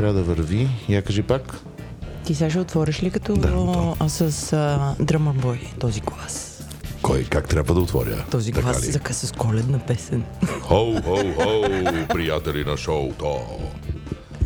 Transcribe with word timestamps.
трябва 0.00 0.14
да 0.14 0.22
върви. 0.22 0.68
Я 0.88 1.02
кажи 1.02 1.22
пак. 1.22 1.60
Ти 2.24 2.34
сега 2.34 2.50
ще 2.50 2.58
отвориш 2.58 3.02
ли 3.02 3.10
като 3.10 3.34
Да, 3.34 3.94
а, 4.00 4.08
с 4.08 4.30
Drummer 5.00 5.36
Boy 5.42 5.78
този 5.78 6.00
глас? 6.00 6.62
Кой, 7.02 7.24
как 7.24 7.48
трябва 7.48 7.74
да 7.74 7.80
отворя? 7.80 8.24
Този 8.30 8.52
Така 8.52 8.62
глас 8.62 8.90
за 8.90 9.00
с 9.10 9.32
коледна 9.32 9.78
песен. 9.78 10.24
Хоу, 10.60 11.02
хоу, 11.02 11.32
хоу, 11.34 11.62
приятели 12.08 12.64
на 12.64 12.76
шоуто. 12.76 13.36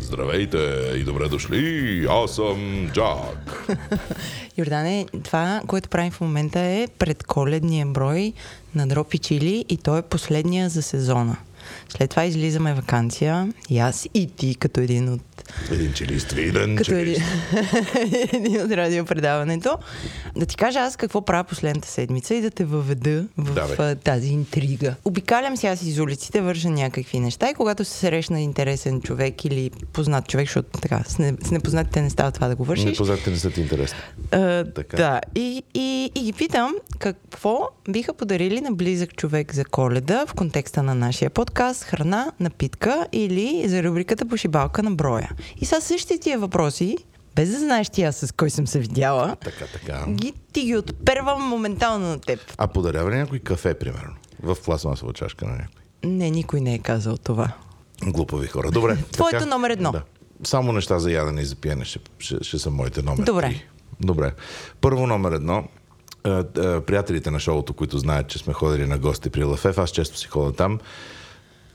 Здравейте 0.01 0.57
и 0.95 1.03
добре 1.03 1.29
дошли. 1.29 2.05
Аз 2.09 2.35
съм 2.35 2.89
Джак. 2.93 3.67
Йордане, 4.57 5.05
това, 5.23 5.61
което 5.67 5.89
правим 5.89 6.11
в 6.11 6.21
момента 6.21 6.59
е 6.59 6.87
предколедния 6.99 7.85
брой 7.85 8.33
на 8.75 8.87
Дропи 8.87 9.17
Чили 9.17 9.65
и 9.69 9.77
той 9.77 9.99
е 9.99 10.01
последния 10.01 10.69
за 10.69 10.81
сезона. 10.81 11.37
След 11.89 12.09
това 12.09 12.25
излизаме 12.25 12.73
вакансия 12.73 13.53
и 13.69 13.79
аз 13.79 14.07
и 14.13 14.27
ти 14.27 14.55
като 14.55 14.79
един 14.79 15.13
от 15.13 15.34
Един 15.71 15.93
чилист, 15.93 16.31
виден 16.31 16.75
като 16.75 16.93
един, 16.93 17.15
чилист. 17.15 17.31
един 18.33 18.61
от 18.61 18.71
радиопредаването. 18.71 19.77
Да 20.35 20.45
ти 20.45 20.55
кажа 20.55 20.79
аз 20.79 20.95
какво 20.97 21.21
правя 21.21 21.43
последната 21.43 21.87
седмица 21.87 22.35
и 22.35 22.41
да 22.41 22.51
те 22.51 22.65
въведа 22.65 23.25
в 23.37 23.53
Давай. 23.53 23.95
тази 23.95 24.27
интрига. 24.27 24.95
Обикалям 25.05 25.57
си 25.57 25.67
аз 25.67 25.81
из 25.81 25.99
улиците, 25.99 26.41
върша 26.41 26.69
някакви 26.69 27.19
неща 27.19 27.49
и 27.49 27.53
когато 27.53 27.85
се 27.85 27.97
срещна 27.97 28.41
интересен 28.41 29.01
човек 29.01 29.45
или 29.45 29.71
познат 29.93 30.27
човек, 30.27 30.47
защото 30.47 30.79
така, 30.79 31.03
с, 31.07 31.19
не, 31.19 31.33
с 31.43 31.51
непознатите 31.51 32.01
не 32.01 32.09
става 32.09 32.31
това 32.31 32.47
да 32.47 32.55
го 32.55 32.63
вършиш. 32.63 32.85
Непознатите 32.85 33.29
не 33.29 33.37
са 33.37 33.51
ти 33.51 33.61
интересни. 33.61 33.97
А, 34.31 34.65
Така. 34.75 34.97
Да, 34.97 35.21
и, 35.35 35.63
и, 35.73 36.11
и 36.15 36.23
ги 36.23 36.33
питам 36.33 36.75
какво 36.99 37.69
биха 37.89 38.13
подарили 38.13 38.61
на 38.61 38.71
близък 38.71 39.15
човек 39.15 39.53
за 39.53 39.65
коледа 39.65 40.25
в 40.25 40.33
контекста 40.33 40.83
на 40.83 40.95
нашия 40.95 41.29
подкаст, 41.29 41.83
храна, 41.83 42.31
напитка 42.39 43.07
или 43.11 43.63
за 43.67 43.83
рубриката 43.83 44.25
Пошибалка 44.25 44.83
на 44.83 44.91
броя. 44.91 45.24
И 45.57 45.65
са 45.65 45.81
същите 45.81 46.17
тия 46.17 46.39
въпроси, 46.39 46.97
без 47.35 47.51
да 47.51 47.59
знаеш 47.59 47.89
ти 47.89 48.03
аз 48.03 48.15
с 48.15 48.31
кой 48.31 48.49
съм 48.49 48.67
се 48.67 48.79
видяла, 48.79 49.35
Така, 49.43 49.65
така. 49.73 50.05
ги, 50.11 50.33
ти 50.53 50.61
ги 50.61 50.77
отпервам 50.77 51.41
моментално 51.41 52.07
на 52.07 52.19
теб. 52.19 52.39
А 52.57 52.67
подарява 52.67 53.11
ли 53.11 53.15
някой 53.15 53.39
кафе, 53.39 53.73
примерно? 53.73 54.13
В 54.43 54.57
пластмасова 54.65 55.13
чашка 55.13 55.45
на 55.45 55.51
някой. 55.51 55.81
Не, 56.03 56.29
никой 56.29 56.61
не 56.61 56.73
е 56.73 56.79
казал 56.79 57.17
това. 57.17 57.51
Глупави 58.03 58.47
хора. 58.47 58.71
Добре. 58.71 58.97
Твоето 59.11 59.37
така. 59.39 59.49
номер 59.49 59.69
едно. 59.69 59.91
Да. 59.91 60.01
Само 60.43 60.71
неща 60.71 60.99
за 60.99 61.11
ядене 61.11 61.41
и 61.41 61.45
за 61.45 61.55
пиене 61.55 61.85
ще, 61.85 61.99
ще, 62.19 62.35
ще 62.41 62.59
са 62.59 62.71
моите 62.71 63.01
номер 63.01 63.25
Добре. 63.25 63.47
три. 63.47 63.65
Добре. 64.01 64.33
Първо 64.81 65.07
номер 65.07 65.31
едно. 65.31 65.63
Е, 66.25 66.29
е, 66.29 66.81
приятелите 66.81 67.31
на 67.31 67.39
шоуто, 67.39 67.73
които 67.73 67.97
знаят, 67.97 68.27
че 68.27 68.39
сме 68.39 68.53
ходили 68.53 68.87
на 68.87 68.97
гости 68.97 69.29
при 69.29 69.43
Лафев, 69.43 69.77
аз 69.77 69.89
често 69.89 70.17
си 70.17 70.27
ходя 70.27 70.51
там. 70.55 70.79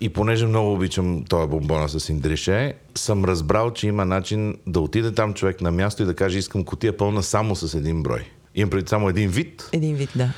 И 0.00 0.08
понеже 0.08 0.46
много 0.46 0.72
обичам 0.72 1.24
този 1.28 1.48
бомбона 1.48 1.88
с 1.88 2.08
индрише, 2.08 2.74
съм 2.94 3.24
разбрал, 3.24 3.72
че 3.72 3.86
има 3.86 4.04
начин 4.04 4.56
да 4.66 4.80
отиде 4.80 5.12
там 5.12 5.34
човек 5.34 5.60
на 5.60 5.70
място 5.70 6.02
и 6.02 6.06
да 6.06 6.14
каже, 6.14 6.38
искам 6.38 6.64
котия 6.64 6.96
пълна 6.96 7.22
само 7.22 7.56
с 7.56 7.74
един 7.74 8.02
брой. 8.02 8.24
Имам 8.54 8.70
преди 8.70 8.88
само 8.88 9.08
един 9.08 9.30
вид, 9.30 9.68
Един 9.72 9.96
вид, 9.96 10.10
да. 10.16 10.32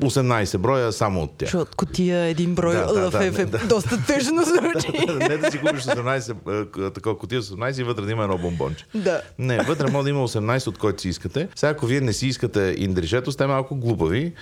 18 0.00 0.58
броя 0.58 0.92
само 0.92 1.22
от 1.22 1.30
тях. 1.36 1.46
Защото 1.46 1.76
котия 1.76 2.24
един 2.24 2.54
брой 2.54 2.74
Да, 2.74 2.92
да, 2.92 3.10
да, 3.10 3.26
е 3.26 3.30
да. 3.30 3.58
доста 3.58 4.06
тъжно 4.06 4.42
звучи. 4.42 5.06
не 5.28 5.36
да 5.36 5.50
си 5.50 5.58
купиш 5.58 5.82
18, 5.82 6.78
а, 6.78 6.90
такова 6.90 7.18
котия 7.18 7.42
с 7.42 7.50
18 7.50 7.80
и 7.80 7.82
вътре 7.82 8.04
да 8.04 8.12
има 8.12 8.22
едно 8.22 8.38
бомбонче. 8.38 8.86
Да. 8.94 9.22
Не, 9.38 9.58
вътре 9.58 9.90
може 9.90 10.04
да 10.04 10.10
има 10.10 10.28
18, 10.28 10.66
от 10.66 10.78
който 10.78 11.02
си 11.02 11.08
искате. 11.08 11.48
Сега, 11.54 11.70
ако 11.70 11.86
вие 11.86 12.00
не 12.00 12.12
си 12.12 12.26
искате 12.26 12.74
индришето, 12.78 13.32
сте 13.32 13.46
малко 13.46 13.76
глупави. 13.76 14.32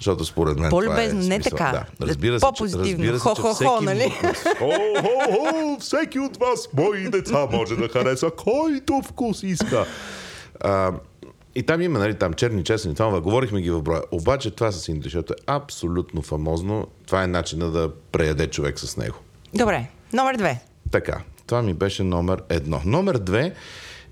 Защото 0.00 0.24
според 0.24 0.58
мен. 0.58 0.70
По-любезно, 0.70 1.20
е 1.20 1.22
не 1.24 1.34
смисъл. 1.34 1.58
така. 1.58 1.84
Да. 2.00 2.06
Разбира 2.06 2.38
се, 2.38 2.40
По-позитивно. 2.40 2.88
Разбира 2.88 3.18
се, 3.18 3.22
Хо-хо-хо, 3.22 3.80
нали? 3.80 4.10
Хо, 4.58 4.70
хо, 5.00 5.32
хо, 5.32 5.76
всеки 5.80 6.18
от 6.18 6.36
вас, 6.36 6.68
мои 6.76 7.10
деца, 7.10 7.46
може 7.52 7.76
да 7.76 7.88
хареса 7.88 8.30
който 8.36 9.02
вкус 9.04 9.42
иска. 9.42 9.86
А, 10.60 10.92
и 11.54 11.62
там 11.62 11.82
има, 11.82 11.98
нали, 11.98 12.14
там 12.14 12.32
черни 12.32 12.64
чесъни, 12.64 12.94
това, 12.94 13.20
говорихме 13.20 13.60
ги 13.60 13.70
в 13.70 13.82
броя. 13.82 14.02
Обаче 14.10 14.50
това 14.50 14.72
с 14.72 14.88
индришето 14.88 15.32
е 15.32 15.36
абсолютно 15.46 16.22
фамозно. 16.22 16.86
Това 17.06 17.22
е 17.22 17.26
начина 17.26 17.70
да 17.70 17.90
преяде 18.12 18.46
човек 18.46 18.78
с 18.78 18.96
него. 18.96 19.16
Добре, 19.54 19.86
номер 20.12 20.36
две. 20.36 20.60
Така, 20.90 21.20
това 21.46 21.62
ми 21.62 21.74
беше 21.74 22.02
номер 22.02 22.42
едно. 22.48 22.80
Номер 22.84 23.18
две 23.18 23.54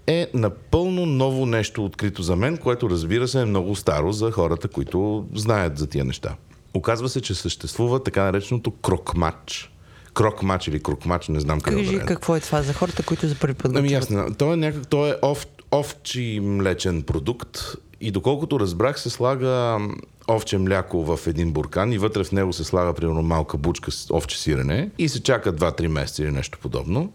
е 0.08 0.26
напълно 0.34 1.06
ново 1.06 1.46
нещо 1.46 1.84
открито 1.84 2.22
за 2.22 2.36
мен, 2.36 2.56
което 2.56 2.90
разбира 2.90 3.28
се 3.28 3.40
е 3.40 3.44
много 3.44 3.76
старо 3.76 4.12
за 4.12 4.30
хората, 4.30 4.68
които 4.68 5.26
знаят 5.34 5.78
за 5.78 5.86
тия 5.86 6.04
неща. 6.04 6.34
Оказва 6.74 7.08
се, 7.08 7.20
че 7.20 7.34
съществува 7.34 8.02
така 8.02 8.24
нареченото 8.24 8.70
крокмач. 8.70 9.72
Крокмач 10.14 10.68
или 10.68 10.82
крокмач, 10.82 11.28
не 11.28 11.40
знам 11.40 11.60
как 11.60 11.74
да 11.74 11.80
Кажи 11.80 11.98
какво 11.98 12.36
е 12.36 12.40
това 12.40 12.62
за 12.62 12.72
хората, 12.72 13.02
които 13.02 13.28
за 13.28 13.34
първи 13.34 13.54
път 13.54 13.76
Ами 13.76 14.02
знам. 14.02 14.34
Той 14.34 14.52
е, 14.52 14.56
някак, 14.56 14.88
той 14.88 15.10
е 15.10 15.14
ов, 15.22 15.46
овчи 15.72 16.40
млечен 16.42 17.02
продукт 17.02 17.58
и 18.00 18.10
доколкото 18.10 18.60
разбрах 18.60 19.00
се 19.00 19.10
слага 19.10 19.78
овче 20.30 20.58
мляко 20.58 21.04
в 21.04 21.26
един 21.26 21.52
буркан 21.52 21.92
и 21.92 21.98
вътре 21.98 22.24
в 22.24 22.32
него 22.32 22.52
се 22.52 22.64
слага 22.64 22.92
примерно 22.92 23.22
малка 23.22 23.56
бучка 23.56 23.90
с 23.90 24.10
овче 24.10 24.40
сирене 24.40 24.90
и 24.98 25.08
се 25.08 25.22
чака 25.22 25.52
2-3 25.52 25.86
месеца 25.86 26.22
или 26.22 26.30
нещо 26.30 26.58
подобно. 26.62 27.12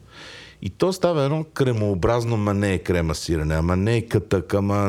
И 0.66 0.70
то 0.70 0.94
става 0.94 1.24
едно 1.24 1.44
кремообразно, 1.54 2.38
ма 2.38 2.54
не 2.54 2.74
е 2.74 2.78
крема 2.78 3.16
сирене, 3.16 3.56
ама 3.56 3.76
не 3.76 3.98
е 3.98 4.02
катък, 4.02 4.54
ама 4.54 4.86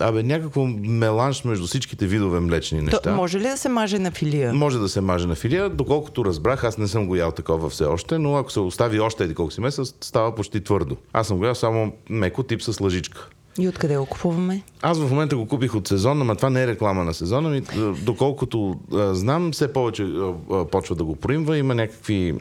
абе, 0.00 0.22
някакво 0.22 0.66
меланж 0.66 1.44
между 1.44 1.66
всичките 1.66 2.06
видове 2.06 2.40
млечни 2.40 2.80
неща. 2.80 3.00
То, 3.00 3.14
може 3.14 3.38
ли 3.38 3.42
да 3.42 3.56
се 3.56 3.68
маже 3.68 3.98
на 3.98 4.10
филия? 4.10 4.52
Може 4.52 4.78
да 4.78 4.88
се 4.88 5.00
маже 5.00 5.26
на 5.26 5.34
филия, 5.34 5.68
доколкото 5.68 6.24
разбрах, 6.24 6.64
аз 6.64 6.78
не 6.78 6.88
съм 6.88 7.06
го 7.06 7.16
ял 7.16 7.32
такова 7.32 7.70
все 7.70 7.84
още, 7.84 8.18
но 8.18 8.36
ако 8.36 8.52
се 8.52 8.60
остави 8.60 9.00
още 9.00 9.24
еди 9.24 9.34
колко 9.34 9.52
си 9.52 9.60
месец, 9.60 9.94
става 10.00 10.34
почти 10.34 10.60
твърдо. 10.60 10.96
Аз 11.12 11.26
съм 11.26 11.38
го 11.38 11.44
ял 11.44 11.54
само 11.54 11.92
меко 12.10 12.42
тип 12.42 12.62
с 12.62 12.80
лъжичка. 12.80 13.28
И 13.58 13.68
откъде 13.68 13.96
го 13.96 14.06
купуваме? 14.06 14.62
Аз 14.82 14.98
в 14.98 15.10
момента 15.10 15.36
го 15.36 15.46
купих 15.46 15.74
от 15.74 15.88
сезон, 15.88 16.22
ама 16.22 16.36
това 16.36 16.50
не 16.50 16.62
е 16.62 16.66
реклама 16.66 17.04
на 17.04 17.14
сезона. 17.14 17.48
Ми, 17.48 17.62
доколкото 18.02 18.74
а, 18.92 19.14
знам, 19.14 19.52
все 19.52 19.72
повече 19.72 20.02
а, 20.02 20.32
а, 20.52 20.64
почва 20.64 20.96
да 20.96 21.04
го 21.04 21.16
проимва. 21.16 21.58
Има 21.58 21.74
някакви 21.74 22.34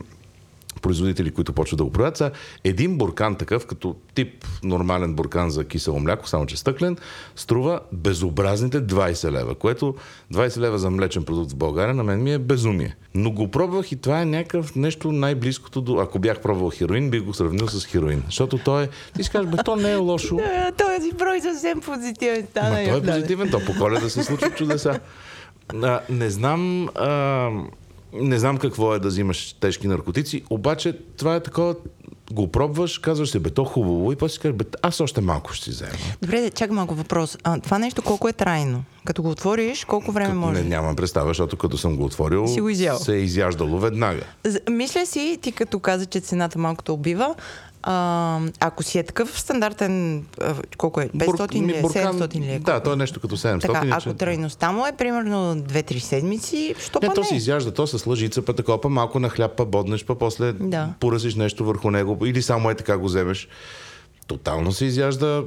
производители, 0.84 1.32
които 1.32 1.54
почват 1.54 1.78
да 1.78 1.84
го 1.84 1.92
правят. 1.92 2.18
Са 2.18 2.32
един 2.64 2.98
буркан 2.98 3.36
такъв, 3.36 3.66
като 3.66 3.96
тип 4.16 4.46
нормален 4.64 5.14
буркан 5.14 5.50
за 5.50 5.64
кисело 5.64 6.00
мляко, 6.00 6.28
само 6.28 6.46
че 6.46 6.58
стъклен, 6.58 6.98
струва 7.36 7.80
безобразните 7.92 8.82
20 8.82 9.32
лева, 9.32 9.56
което 9.56 9.96
20 10.34 10.58
лева 10.58 10.80
за 10.80 10.90
млечен 10.90 11.24
продукт 11.24 11.52
в 11.52 11.56
България 11.56 11.96
на 11.96 12.04
мен 12.04 12.24
ми 12.24 12.34
е 12.34 12.40
безумие. 12.40 12.96
Но 13.16 13.32
го 13.32 13.52
пробвах 13.52 13.92
и 13.92 13.96
това 13.96 14.22
е 14.22 14.26
някакъв 14.26 14.76
нещо 14.76 15.12
най-близкото 15.12 15.82
до... 15.82 15.98
Ако 15.98 16.20
бях 16.20 16.40
пробвал 16.40 16.70
хероин, 16.70 17.10
бих 17.10 17.24
го 17.24 17.34
сравнил 17.34 17.68
с 17.68 17.86
хероин. 17.86 18.24
Защото 18.26 18.58
той 18.58 18.84
е... 18.84 18.90
Ти 19.16 19.24
си 19.24 19.30
кажеш, 19.30 19.52
бе, 19.52 19.58
то 19.66 19.76
не 19.76 19.92
е 19.92 19.96
лошо. 19.96 20.40
Е, 20.40 20.72
Този 20.72 21.12
брой 21.12 21.42
съвсем 21.42 21.82
позитивен 21.82 22.48
стана. 22.52 22.86
Той 22.86 22.98
е 22.98 23.02
позитивен, 23.02 23.50
то 23.52 23.60
по 23.66 23.74
коледа 23.80 24.10
се 24.10 24.24
случват 24.24 24.56
чудеса. 24.56 25.00
Не 26.10 26.30
знам. 26.30 26.90
Не 28.14 28.40
знам 28.40 28.58
какво 28.58 28.96
е 28.96 29.00
да 29.00 29.08
взимаш 29.08 29.54
тежки 29.54 29.88
наркотици, 29.88 30.44
обаче 30.50 30.98
това 31.18 31.36
е 31.36 31.40
такова. 31.40 31.76
Го 32.32 32.48
пробваш, 32.48 32.98
казваш 32.98 33.30
си, 33.30 33.40
бе, 33.40 33.50
то 33.50 33.64
хубаво, 33.64 34.12
и 34.12 34.16
после 34.16 34.34
си 34.34 34.40
кажеш, 34.40 34.56
бе, 34.56 34.66
аз 34.82 35.00
още 35.00 35.22
малко 35.22 35.54
ще 35.54 35.64
си 35.64 35.70
взема. 35.70 35.92
Добре, 36.22 36.50
чакай 36.50 36.76
малко 36.76 36.96
въпрос. 36.96 37.38
А, 37.44 37.60
това 37.60 37.80
нещо 37.80 38.02
колко 38.02 38.28
е 38.28 38.34
трайно? 38.34 38.84
Като 39.06 39.22
го 39.22 39.30
отвориш, 39.30 39.86
колко 39.86 40.12
време 40.12 40.34
може? 40.34 40.62
Не, 40.62 40.70
нямам 40.70 40.96
представа, 40.96 41.28
защото 41.28 41.58
като 41.58 41.78
съм 41.78 41.96
го 41.98 42.06
отворил, 42.06 42.48
Си 42.48 42.62
го 42.62 42.70
изял. 42.70 42.98
се 42.98 43.14
е 43.14 43.20
изяждало 43.20 43.80
веднага. 43.80 44.24
Мисля 44.70 45.06
си, 45.06 45.40
ти 45.42 45.52
като 45.52 45.80
каза, 45.80 46.06
че 46.06 46.20
цената 46.20 46.60
малко 46.60 46.84
те 46.84 46.92
убива, 46.92 47.36
а, 47.84 48.40
ако 48.60 48.84
си 48.84 49.00
е 49.00 49.04
такъв 49.04 49.40
стандартен, 49.40 50.26
колко 50.78 51.02
е? 51.02 51.10
500 51.10 51.26
Бур- 51.28 51.54
ли 51.54 51.58
е? 51.58 51.62
ми 51.62 51.74
буркан- 51.74 52.12
700 52.12 52.36
ли 52.36 52.46
е? 52.46 52.60
Да, 52.60 52.80
то 52.80 52.94
е 52.94 52.96
нещо 52.96 53.20
като 53.20 53.38
700. 53.38 53.62
Така, 53.62 53.88
ако 53.92 54.14
трайността 54.14 54.72
му 54.72 54.88
е 54.88 54.92
примерно 54.92 55.56
2-3 55.58 55.98
седмици, 56.00 56.76
що 56.80 57.00
Не, 57.02 57.08
па 57.08 57.14
то 57.14 57.22
не? 57.22 57.28
се 57.28 57.36
изяжда, 57.36 57.72
то 57.72 57.88
с 57.88 58.06
лъжица, 58.06 58.42
па 58.42 58.54
такова, 58.54 58.82
па 58.82 58.90
малко 58.90 59.20
на 59.20 59.30
хляб, 59.30 59.52
па 59.52 59.66
боднеш, 59.66 60.06
па 60.06 60.16
после 60.16 60.54
Да. 60.54 60.90
поръсиш 61.00 61.36
нещо 61.36 61.66
върху 61.66 61.92
него, 61.92 62.26
или 62.26 62.42
само 62.42 62.70
е 62.70 62.76
така 62.76 62.98
го 62.98 63.06
вземеш. 63.06 63.48
Тотално 64.28 64.72
се 64.72 64.86
изяжда. 64.86 65.44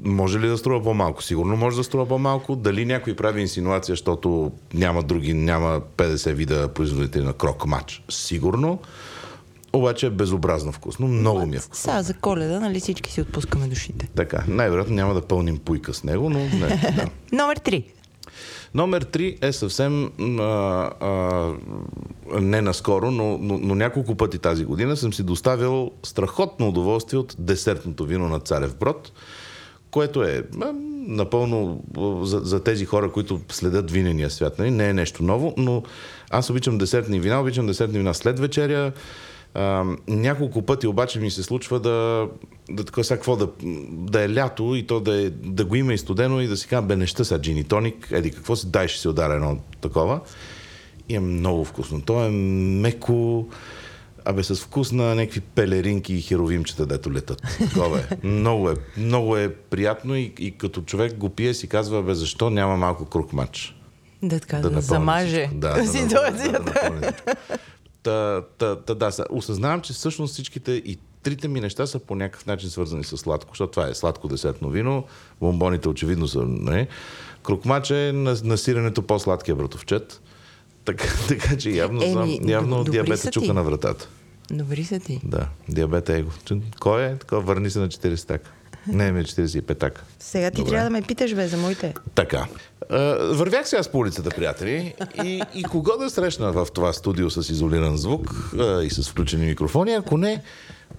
Може 0.00 0.40
ли 0.40 0.48
да 0.48 0.58
струва 0.58 0.82
по-малко? 0.82 1.22
Сигурно 1.22 1.56
може 1.56 1.76
да 1.76 1.84
струва 1.84 2.06
по-малко. 2.06 2.56
Дали 2.56 2.84
някой 2.84 3.16
прави 3.16 3.40
инсинуация, 3.40 3.92
защото 3.92 4.52
няма 4.74 5.02
други, 5.02 5.34
няма 5.34 5.80
50 5.96 6.32
вида 6.32 6.68
производители 6.68 7.22
на 7.22 7.32
крок 7.32 7.66
мач? 7.66 8.02
Сигурно. 8.08 8.78
Обаче 9.72 10.06
е 10.06 10.10
безобразно 10.10 10.72
вкусно. 10.72 11.08
Много 11.08 11.46
ми 11.46 11.56
е 11.56 11.58
вкусно. 11.58 11.82
Сега 11.82 12.02
за 12.02 12.14
коледа, 12.14 12.60
нали 12.60 12.80
всички 12.80 13.12
си 13.12 13.20
отпускаме 13.20 13.66
душите. 13.66 14.08
Така, 14.14 14.44
най-вероятно 14.48 14.94
няма 14.94 15.14
да 15.14 15.22
пълним 15.22 15.58
пуйка 15.58 15.94
с 15.94 16.04
него, 16.04 16.30
но 16.30 16.38
не. 16.38 16.92
Да. 16.96 17.06
Номер 17.32 17.58
3. 17.58 17.84
Номер 18.74 19.04
3 19.04 19.44
е 19.44 19.52
съвсем 19.52 20.12
а, 20.40 20.90
а, 21.00 22.40
не 22.40 22.60
наскоро, 22.60 23.10
но, 23.10 23.38
но, 23.38 23.58
но 23.58 23.74
няколко 23.74 24.14
пъти 24.14 24.38
тази 24.38 24.64
година 24.64 24.96
съм 24.96 25.12
си 25.12 25.22
доставил 25.22 25.90
страхотно 26.02 26.68
удоволствие 26.68 27.18
от 27.18 27.36
десертното 27.38 28.04
вино 28.04 28.28
на 28.28 28.40
Царев 28.40 28.76
Брод, 28.76 29.12
което 29.90 30.22
е 30.22 30.42
а, 30.62 30.72
напълно 31.06 31.82
за, 32.22 32.38
за 32.38 32.64
тези 32.64 32.84
хора, 32.84 33.12
които 33.12 33.40
следят 33.48 33.90
винения 33.90 34.30
свят. 34.30 34.58
Нали? 34.58 34.70
Не 34.70 34.88
е 34.88 34.94
нещо 34.94 35.22
ново, 35.22 35.54
но 35.56 35.82
аз 36.30 36.50
обичам 36.50 36.78
десертни 36.78 37.20
вина, 37.20 37.40
обичам 37.40 37.66
десертни 37.66 37.98
вина 37.98 38.14
след 38.14 38.38
вечеря, 38.38 38.92
А, 39.54 39.84
няколко 40.08 40.62
пъти 40.62 40.86
обаче 40.86 41.20
ми 41.20 41.30
се 41.30 41.42
случва 41.42 41.80
да, 41.80 42.28
да 42.70 42.84
така 42.84 43.02
сега 43.02 43.16
какво, 43.16 43.36
да, 43.36 43.48
да 43.88 44.22
е 44.22 44.34
лято 44.34 44.74
и 44.74 44.86
то 44.86 45.00
да, 45.00 45.22
е, 45.22 45.30
да 45.30 45.64
го 45.64 45.76
има 45.76 45.94
и 45.94 45.98
студено 45.98 46.40
и 46.40 46.46
да 46.46 46.56
си 46.56 46.68
кажа, 46.68 46.82
бе, 46.82 46.96
неща 46.96 47.24
сега 47.24 47.40
джин 47.40 47.56
и 47.56 47.64
тоник, 47.64 48.08
еди 48.10 48.30
какво 48.30 48.56
си, 48.56 48.66
дай 48.70 48.88
ще 48.88 49.00
си 49.00 49.08
ударя 49.08 49.34
едно 49.34 49.58
такова. 49.80 50.20
И 51.08 51.14
е 51.14 51.20
много 51.20 51.64
вкусно. 51.64 52.00
То 52.00 52.24
е 52.24 52.30
меко, 52.30 53.48
абе 54.24 54.42
с 54.42 54.54
вкус 54.54 54.92
на 54.92 55.14
някакви 55.14 55.40
пелеринки 55.40 56.14
и 56.14 56.20
херовимчета, 56.20 56.86
дето 56.86 57.12
летат. 57.12 57.42
Такова 57.58 57.98
е. 57.98 58.26
Много 58.26 58.70
е, 58.70 58.74
много 58.96 59.36
е 59.36 59.54
приятно 59.54 60.16
и, 60.16 60.32
и 60.38 60.50
като 60.50 60.82
човек 60.82 61.16
го 61.16 61.28
пие 61.28 61.54
си 61.54 61.68
казва, 61.68 62.02
бе, 62.02 62.14
защо 62.14 62.50
няма 62.50 62.76
малко 62.76 63.04
круг 63.04 63.32
матч? 63.32 63.76
Да, 64.22 64.40
така, 64.40 64.56
да, 64.56 64.62
напълни 64.62 64.82
замаже 64.82 65.46
всичко. 65.46 65.54
да, 65.54 65.74
да, 65.74 65.86
ситуацията. 65.86 66.52
Да, 66.52 66.58
да, 66.58 66.82
напълни 66.82 67.00
всичко. 67.00 67.32
Та, 68.02 68.42
та, 68.58 68.76
та, 68.76 68.94
да, 68.94 69.10
осъзнавам, 69.30 69.80
че 69.80 69.92
всъщност 69.92 70.32
всичките 70.32 70.72
и 70.72 70.98
трите 71.22 71.48
ми 71.48 71.60
неща 71.60 71.86
са 71.86 71.98
по 71.98 72.14
някакъв 72.14 72.46
начин 72.46 72.70
свързани 72.70 73.04
с 73.04 73.16
сладко, 73.16 73.50
защото 73.50 73.70
това 73.70 73.88
е 73.88 73.94
сладко 73.94 74.28
десертно 74.28 74.70
вино, 74.70 75.04
бомбоните 75.40 75.88
очевидно 75.88 76.28
са, 76.28 76.42
не. 76.46 76.88
Крокмач 77.42 77.90
е 77.90 78.12
на, 78.14 78.36
насирането 78.44 79.02
по-сладкия 79.02 79.54
братовчет. 79.54 80.20
Така, 80.84 81.04
така 81.28 81.56
че 81.56 81.70
явно, 81.70 82.02
Еми, 82.02 82.12
знам, 82.12 82.48
явно 82.48 82.84
диабета 82.84 83.30
чука 83.30 83.54
на 83.54 83.62
вратата. 83.62 84.08
Добри 84.50 84.84
са 84.84 85.00
ти. 85.00 85.20
Да, 85.24 85.48
диабет 85.68 86.08
е 86.08 86.18
его. 86.18 86.30
Кой 86.80 87.04
е? 87.04 87.16
Така, 87.16 87.36
върни 87.36 87.70
се 87.70 87.78
на 87.78 87.88
40 87.88 88.26
така. 88.26 88.50
Не, 88.86 89.12
ми 89.12 89.24
45 89.24 89.78
така. 89.78 90.02
Сега 90.20 90.50
ти 90.50 90.56
Добре. 90.56 90.70
трябва 90.70 90.84
да 90.84 90.90
ме 90.90 91.02
питаш, 91.02 91.34
бе, 91.34 91.48
за 91.48 91.56
моите. 91.56 91.94
Така. 92.14 92.46
Вървях 93.30 93.68
сега 93.68 93.82
с 93.82 93.88
по 93.88 93.98
улицата, 93.98 94.30
приятели, 94.30 94.94
и, 95.24 95.42
и 95.54 95.62
кого 95.62 95.96
да 95.96 96.10
срещна 96.10 96.52
в 96.52 96.68
това 96.74 96.92
студио 96.92 97.30
с 97.30 97.50
изолиран 97.50 97.96
звук 97.96 98.54
и 98.82 98.90
с 98.90 99.10
включени 99.10 99.46
микрофони, 99.46 99.92
ако 99.92 100.16
не 100.16 100.42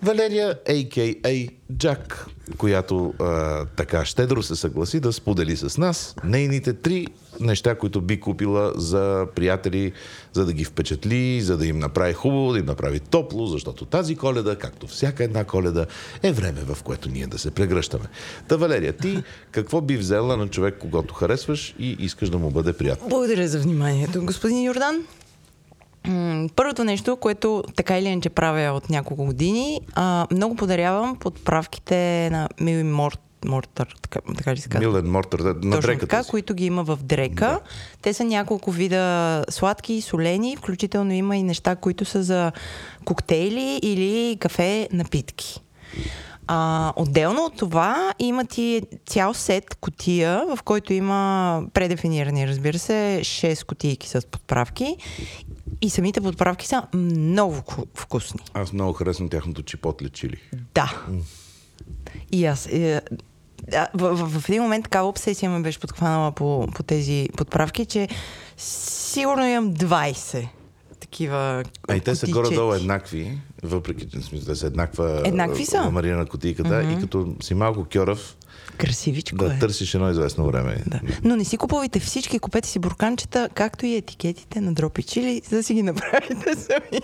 Валерия, 0.04 0.60
а.к.а. 0.70 1.48
Джак, 1.78 2.28
която 2.58 3.14
а, 3.20 3.66
така 3.66 4.06
щедро 4.06 4.44
се 4.44 4.56
съгласи 4.56 5.00
да 5.00 5.14
сподели 5.14 5.58
с 5.58 5.78
нас 5.78 6.16
нейните 6.24 6.74
три 6.74 7.08
неща, 7.40 7.76
които 7.76 8.02
би 8.02 8.20
купила 8.20 8.74
за 8.76 9.28
приятели, 9.36 9.92
за 10.34 10.46
да 10.46 10.54
ги 10.54 10.66
впечатли, 10.66 11.42
за 11.42 11.58
да 11.58 11.68
им 11.68 11.80
направи 11.80 12.14
хубаво, 12.14 12.54
да 12.54 12.60
им 12.60 12.66
направи 12.66 13.00
топло, 13.00 13.48
защото 13.48 13.86
тази 13.86 14.16
коледа, 14.16 14.56
както 14.56 14.88
всяка 14.88 15.24
една 15.24 15.44
коледа, 15.44 15.86
е 16.24 16.32
време, 16.32 16.62
в 16.62 16.84
което 16.84 17.10
ние 17.10 17.28
да 17.28 17.38
се 17.38 17.52
прегръщаме. 17.52 18.06
Та, 18.48 18.56
Валерия, 18.56 18.94
ти 18.94 19.24
какво 19.52 19.82
би 19.82 19.98
взела 19.98 20.38
на 20.38 20.48
човек, 20.48 20.78
когато 20.80 21.14
харесваш 21.14 21.76
и 21.80 21.96
искаш 22.00 22.30
да 22.30 22.38
му 22.38 22.52
бъде 22.52 22.74
приятно? 22.74 23.10
Благодаря 23.10 23.48
за 23.48 23.60
вниманието, 23.60 24.26
господин 24.26 24.64
Йордан. 24.64 25.04
Първото 26.56 26.84
нещо, 26.84 27.18
което 27.18 27.64
така 27.76 28.00
или 28.00 28.08
иначе 28.08 28.30
правя 28.30 28.74
от 28.74 28.90
няколко 28.90 29.26
години, 29.26 29.82
а, 29.94 30.28
много 30.32 30.56
подарявам 30.56 31.16
подправките 31.16 32.30
на 32.32 32.50
Мил 32.60 32.78
и 32.78 32.84
Морт, 32.84 33.20
Мортър, 33.46 33.96
така, 34.02 34.20
така 34.38 34.56
ли 34.56 34.60
се 34.60 34.70
казва? 34.70 34.88
Милен 34.88 35.12
Мортър, 35.12 35.40
да, 35.44 35.68
на 35.68 35.76
Точно 35.76 36.00
така, 36.00 36.24
си. 36.24 36.30
които 36.30 36.54
ги 36.54 36.66
има 36.66 36.84
в 36.84 37.00
дрека. 37.04 37.46
Да. 37.46 37.60
Те 38.02 38.14
са 38.14 38.24
няколко 38.24 38.72
вида 38.72 39.46
сладки, 39.50 40.02
солени, 40.02 40.56
включително 40.58 41.14
има 41.14 41.38
и 41.38 41.44
неща, 41.44 41.76
които 41.76 42.06
са 42.06 42.24
за 42.24 42.52
коктейли 43.06 43.80
или 43.84 44.38
кафе 44.40 44.90
напитки. 44.92 45.62
А, 46.48 46.94
отделно 46.96 47.42
от 47.42 47.58
това 47.58 48.14
има 48.20 48.46
ти 48.46 48.82
цял 49.06 49.34
сет 49.34 49.76
котия, 49.76 50.46
в 50.56 50.64
който 50.64 50.94
има 50.94 51.62
предефинирани, 51.74 52.48
разбира 52.48 52.80
се, 52.80 53.20
6 53.24 53.66
котийки 53.66 54.10
с 54.10 54.28
подправки. 54.28 54.98
И 55.82 55.90
самите 55.90 56.22
подправки 56.22 56.68
са 56.68 56.84
много 56.94 57.56
вку- 57.56 57.88
вкусни. 57.96 58.40
Аз 58.54 58.74
много 58.74 58.94
харесвам 58.94 59.30
тяхното 59.30 59.64
чипотле 59.64 60.10
чили. 60.10 60.38
Да. 60.76 61.06
И 62.32 62.46
аз. 62.46 62.68
Е, 62.68 63.02
в, 63.94 64.16
в, 64.16 64.40
в 64.40 64.50
един 64.50 64.62
момент 64.62 64.84
такава 64.84 65.10
обсесия 65.10 65.50
ме 65.50 65.62
беше 65.62 65.80
подхванала 65.80 66.32
по, 66.32 66.68
по 66.76 66.84
тези 66.84 67.30
подправки, 67.38 67.86
че 67.86 68.08
сигурно 68.58 69.46
имам 69.46 69.74
20 69.74 70.48
такива. 71.00 71.64
А 71.90 71.96
и 71.96 72.00
те 72.00 72.16
са 72.16 72.28
горе-долу 72.28 72.74
еднакви, 72.74 73.38
въпреки 73.64 74.10
че 74.10 74.20
те 74.46 74.56
са 74.56 74.68
еднаква 74.68 75.22
Еднакви 75.26 75.66
са. 75.66 75.78
ламарина 75.78 76.18
на 76.18 76.26
кутийката 76.26 76.70
mm-hmm. 76.70 76.98
и 76.98 77.02
като 77.02 77.36
си 77.42 77.54
малко 77.54 77.86
кьорав, 77.94 78.36
Красивичко 78.78 79.38
да 79.38 79.54
е. 79.54 79.60
търсиш 79.60 79.94
едно 79.94 80.10
известно 80.10 80.46
време. 80.46 80.84
Да. 80.88 81.00
Но 81.24 81.36
не 81.36 81.46
си 81.46 81.58
купувайте 81.58 82.00
всички, 82.00 82.40
купете 82.40 82.70
си 82.70 82.80
бурканчета, 82.80 83.50
както 83.54 83.86
и 83.86 83.96
етикетите 83.96 84.62
на 84.62 84.74
дропи 84.74 85.04
чили, 85.04 85.42
за 85.50 85.56
да 85.56 85.64
си 85.64 85.74
ги 85.74 85.84
направите 85.84 86.56
сами. 86.58 87.02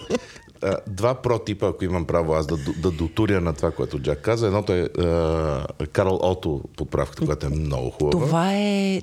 А, 0.64 0.78
два 0.88 1.22
протипа, 1.22 1.68
ако 1.68 1.86
имам 1.86 2.06
право 2.06 2.34
аз 2.34 2.48
да, 2.48 2.58
да 2.78 2.92
дотуря 2.92 3.42
на 3.42 3.54
това, 3.54 3.72
което 3.72 4.00
Джак 4.00 4.22
каза. 4.22 4.48
Едното 4.48 4.74
е 4.74 4.82
а, 4.82 5.88
Карл 5.92 6.20
Ото 6.22 6.62
подправката, 6.78 7.26
която 7.26 7.46
е 7.46 7.50
много 7.50 7.90
хубава. 7.90 8.26
Това 8.26 8.54
е, 8.54 9.02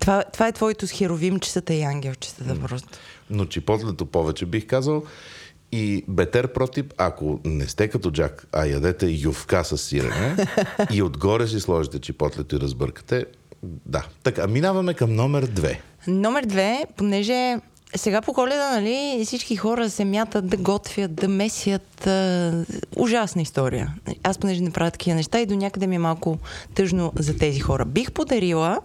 това, 0.00 0.24
това 0.32 0.48
е 0.48 0.52
твоето 0.52 0.86
с 0.86 0.90
херовимчетата 0.90 1.74
и 1.74 1.82
ангелчетата 1.82 2.60
просто. 2.60 2.88
Но 3.30 3.44
чипотлето 3.44 4.06
повече 4.06 4.46
бих 4.46 4.66
казал. 4.66 5.02
И 5.72 6.04
бетер 6.08 6.52
протип, 6.52 6.94
ако 6.98 7.40
не 7.44 7.66
сте 7.66 7.88
като 7.88 8.10
Джак, 8.10 8.46
а 8.52 8.66
ядете 8.66 9.06
ювка 9.06 9.64
с 9.64 9.78
сирене 9.78 10.36
и 10.92 11.02
отгоре 11.02 11.46
си 11.46 11.60
сложите 11.60 11.98
чипотлето 11.98 12.56
и 12.56 12.60
разбъркате, 12.60 13.26
да. 13.62 14.06
Така, 14.22 14.46
минаваме 14.46 14.94
към 14.94 15.14
номер 15.14 15.46
две. 15.46 15.80
Номер 16.06 16.44
две, 16.44 16.84
понеже 16.96 17.56
сега 17.96 18.22
по 18.22 18.32
коледа, 18.32 18.70
нали, 18.70 19.22
всички 19.24 19.56
хора 19.56 19.90
се 19.90 20.04
мятат 20.04 20.46
да 20.46 20.56
готвят, 20.56 21.14
да 21.14 21.28
месят. 21.28 22.06
А, 22.06 22.64
ужасна 22.96 23.42
история. 23.42 23.94
Аз 24.22 24.38
понеже 24.38 24.60
не 24.60 24.70
правя 24.70 24.90
такива 24.90 25.16
неща 25.16 25.40
и 25.40 25.46
до 25.46 25.54
някъде 25.54 25.86
ми 25.86 25.96
е 25.96 25.98
малко 25.98 26.38
тъжно 26.74 27.12
за 27.18 27.36
тези 27.36 27.60
хора. 27.60 27.84
Бих 27.84 28.12
подарила 28.12 28.80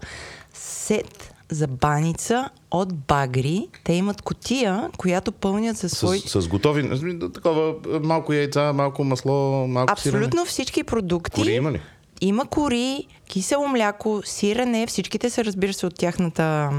сет 0.53 1.30
за 1.51 1.67
баница 1.67 2.49
от 2.71 2.93
Багри. 2.93 3.67
Те 3.83 3.93
имат 3.93 4.21
котия, 4.21 4.89
която 4.97 5.31
пълнят 5.31 5.77
със 5.77 5.91
свой... 5.91 6.19
С, 6.19 6.41
с 6.41 6.47
готови, 6.47 6.89
такова 7.33 7.73
малко 8.01 8.33
яйца, 8.33 8.73
малко 8.73 9.03
масло, 9.03 9.67
малко 9.67 9.99
сирене. 9.99 10.17
Абсолютно 10.17 10.45
всички 10.45 10.83
продукти. 10.83 11.41
Кори 11.41 11.51
има 11.51 11.71
ли? 11.71 11.81
Има 12.21 12.45
кори, 12.45 13.07
кисело 13.27 13.67
мляко, 13.67 14.21
сирене. 14.25 14.87
Всичките 14.87 15.29
са, 15.29 15.45
разбира 15.45 15.73
се, 15.73 15.85
от 15.85 15.95
тяхната 15.95 16.69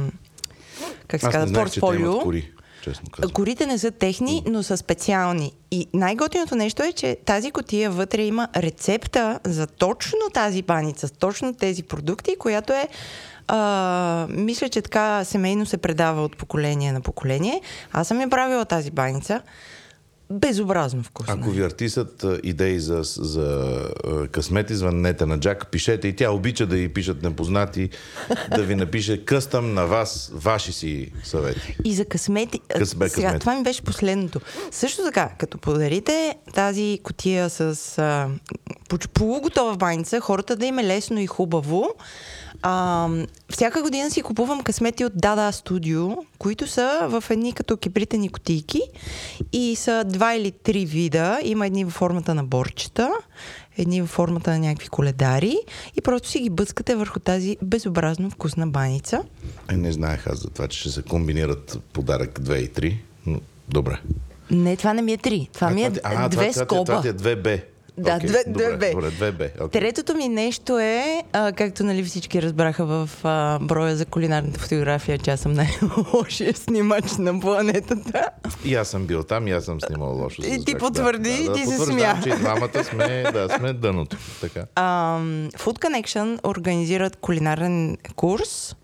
как 1.09 1.21
се 1.21 1.31
казва, 1.31 1.61
портфолио. 1.61 2.21
кори, 2.21 2.51
честно 2.83 3.11
казвам. 3.11 3.33
Корите 3.33 3.67
не 3.67 3.79
са 3.79 3.91
техни, 3.91 4.43
но 4.47 4.63
са 4.63 4.77
специални. 4.77 5.53
И 5.71 5.89
най-готиното 5.95 6.57
нещо 6.57 6.83
е, 6.83 6.93
че 6.93 7.17
тази 7.25 7.51
котия 7.51 7.91
вътре 7.91 8.23
има 8.23 8.49
рецепта 8.57 9.39
за 9.45 9.67
точно 9.67 10.19
тази 10.35 10.63
баница, 10.63 11.09
с 11.09 11.11
точно 11.11 11.55
тези 11.55 11.83
продукти, 11.83 12.37
която 12.39 12.73
е 12.73 12.89
а, 13.49 14.27
мисля, 14.31 14.69
че 14.69 14.83
така 14.83 15.25
семейно 15.25 15.67
се 15.67 15.77
предава 15.77 16.23
от 16.23 16.37
поколение 16.37 16.93
на 16.93 17.01
поколение. 17.01 17.61
Аз 17.93 18.09
съм 18.09 18.21
я 18.21 18.31
правила 18.31 18.65
тази 18.65 18.91
баница. 18.91 19.41
Безобразно 20.33 21.03
вкусна. 21.03 21.35
Ако 21.35 21.51
ви 21.51 21.63
артисат 21.63 22.25
идеи 22.43 22.81
за, 22.81 23.01
за 23.03 23.79
а, 24.05 24.29
късмет 24.29 24.71
извън 24.71 25.01
нета 25.01 25.27
на 25.27 25.41
Джак, 25.41 25.71
пишете 25.71 26.09
и 26.09 26.17
тя 26.17 26.31
обича 26.31 26.67
да 26.67 26.79
й 26.79 26.89
пишат 26.89 27.23
непознати, 27.23 27.91
да 28.57 28.63
ви 28.63 28.75
напише 28.75 29.25
къстъм 29.25 29.75
на 29.75 29.87
вас, 29.87 30.31
ваши 30.35 30.73
си 30.73 31.13
съвети. 31.25 31.77
И 31.85 31.95
за 31.95 32.05
късмети. 32.05 32.61
Къс- 32.69 32.97
бе, 32.97 33.09
Сега, 33.09 33.27
късмет. 33.27 33.41
това 33.41 33.55
ми 33.57 33.63
беше 33.63 33.83
последното. 33.83 34.41
Също 34.71 35.03
така, 35.03 35.31
като 35.39 35.59
подарите 35.59 36.35
тази 36.55 36.99
котия 37.03 37.51
с 37.51 37.99
а, 37.99 38.29
полуготова 39.15 39.77
баница, 39.77 40.21
хората 40.21 40.57
да 40.57 40.67
им 40.67 40.79
е 40.79 40.85
лесно 40.85 41.21
и 41.21 41.27
хубаво. 41.27 41.89
А, 42.63 43.09
всяка 43.51 43.83
година 43.83 44.11
си 44.11 44.23
купувам 44.23 44.63
късмети 44.63 45.05
от 45.05 45.13
Дада 45.17 45.53
Студио, 45.53 46.17
които 46.39 46.67
са 46.67 47.07
в 47.09 47.25
едни 47.31 47.53
като 47.53 47.77
кипритени 47.77 48.29
котийки 48.29 48.83
и 49.53 49.77
са 49.77 50.05
два 50.23 50.35
или 50.35 50.51
три 50.51 50.87
вида. 50.87 51.41
Има 51.43 51.67
едни 51.67 51.85
във 51.85 51.93
формата 51.93 52.35
на 52.35 52.45
борчета, 52.45 53.11
едни 53.79 54.01
във 54.01 54.11
формата 54.11 54.51
на 54.51 54.59
някакви 54.59 54.89
коледари 54.89 55.57
и 55.97 56.01
просто 56.01 56.29
си 56.29 56.41
ги 56.41 56.51
бъскате 56.51 56.95
върху 56.95 57.21
тази 57.21 57.57
безобразно 57.63 58.31
вкусна 58.31 58.67
баница. 58.67 59.23
Е, 59.71 59.77
не 59.77 59.93
знаех 59.93 60.27
аз 60.27 60.39
за 60.39 60.51
това, 60.51 60.69
че 60.69 60.79
ще 60.79 60.91
се 60.91 61.03
комбинират 61.03 61.79
подарък 61.93 62.41
2 62.41 62.57
и 62.57 62.69
3, 62.69 62.97
но 63.27 63.41
добре. 63.69 64.01
Не, 64.51 64.77
това 64.77 64.95
не 64.95 65.03
ми 65.03 65.13
е 65.13 65.17
три. 65.17 65.49
Това 65.53 65.71
ми 65.71 65.83
е 65.83 65.93
а, 66.03 66.29
две 66.29 66.51
това, 66.51 66.65
скоба. 66.65 66.85
Това, 66.85 67.03
ти 67.03 67.09
е 67.09 67.15
2Б. 67.15 67.63
Да, 67.99 68.17
Окей, 68.17 68.29
две- 68.29 68.45
добре, 68.47 68.65
две 68.67 68.77
Б. 68.77 68.91
Добре, 68.93 69.11
2Б. 69.11 69.65
окей. 69.65 69.81
Третото 69.81 70.15
ми 70.15 70.29
нещо 70.29 70.79
е, 70.79 71.23
а, 71.33 71.53
както 71.53 71.85
нали 71.85 72.05
всички 72.05 72.43
разбраха 72.43 72.85
в 72.87 73.11
а, 73.25 73.59
броя 73.59 73.97
за 73.97 74.07
кулинарната 74.07 74.61
фотография, 74.61 75.19
че 75.19 75.31
аз 75.31 75.41
съм 75.41 75.53
най-лошия 75.53 76.55
снимач 76.55 77.05
на 77.13 77.41
планетата. 77.41 78.29
И 78.65 78.75
аз 78.75 78.89
съм 78.89 79.07
бил 79.07 79.23
там, 79.23 79.49
и 79.49 79.53
аз 79.53 79.65
съм 79.65 79.81
снимал 79.81 80.13
лошо. 80.13 80.43
И 80.45 80.65
ти 80.65 80.75
потвърди, 80.75 81.31
и 81.31 81.53
ти 81.55 81.61
се 81.61 81.77
потвърждавам, 81.77 82.23
смя. 82.23 82.33
че 82.33 82.39
двамата 82.39 82.85
сме, 82.85 83.23
да, 83.33 83.49
сме 83.59 83.73
дъното. 83.73 84.17
Така. 84.41 84.65
А, 84.75 85.19
Food 85.49 85.79
Connection 85.79 86.47
организират 86.47 87.17
кулинарен 87.17 87.97
курс, 88.17 88.77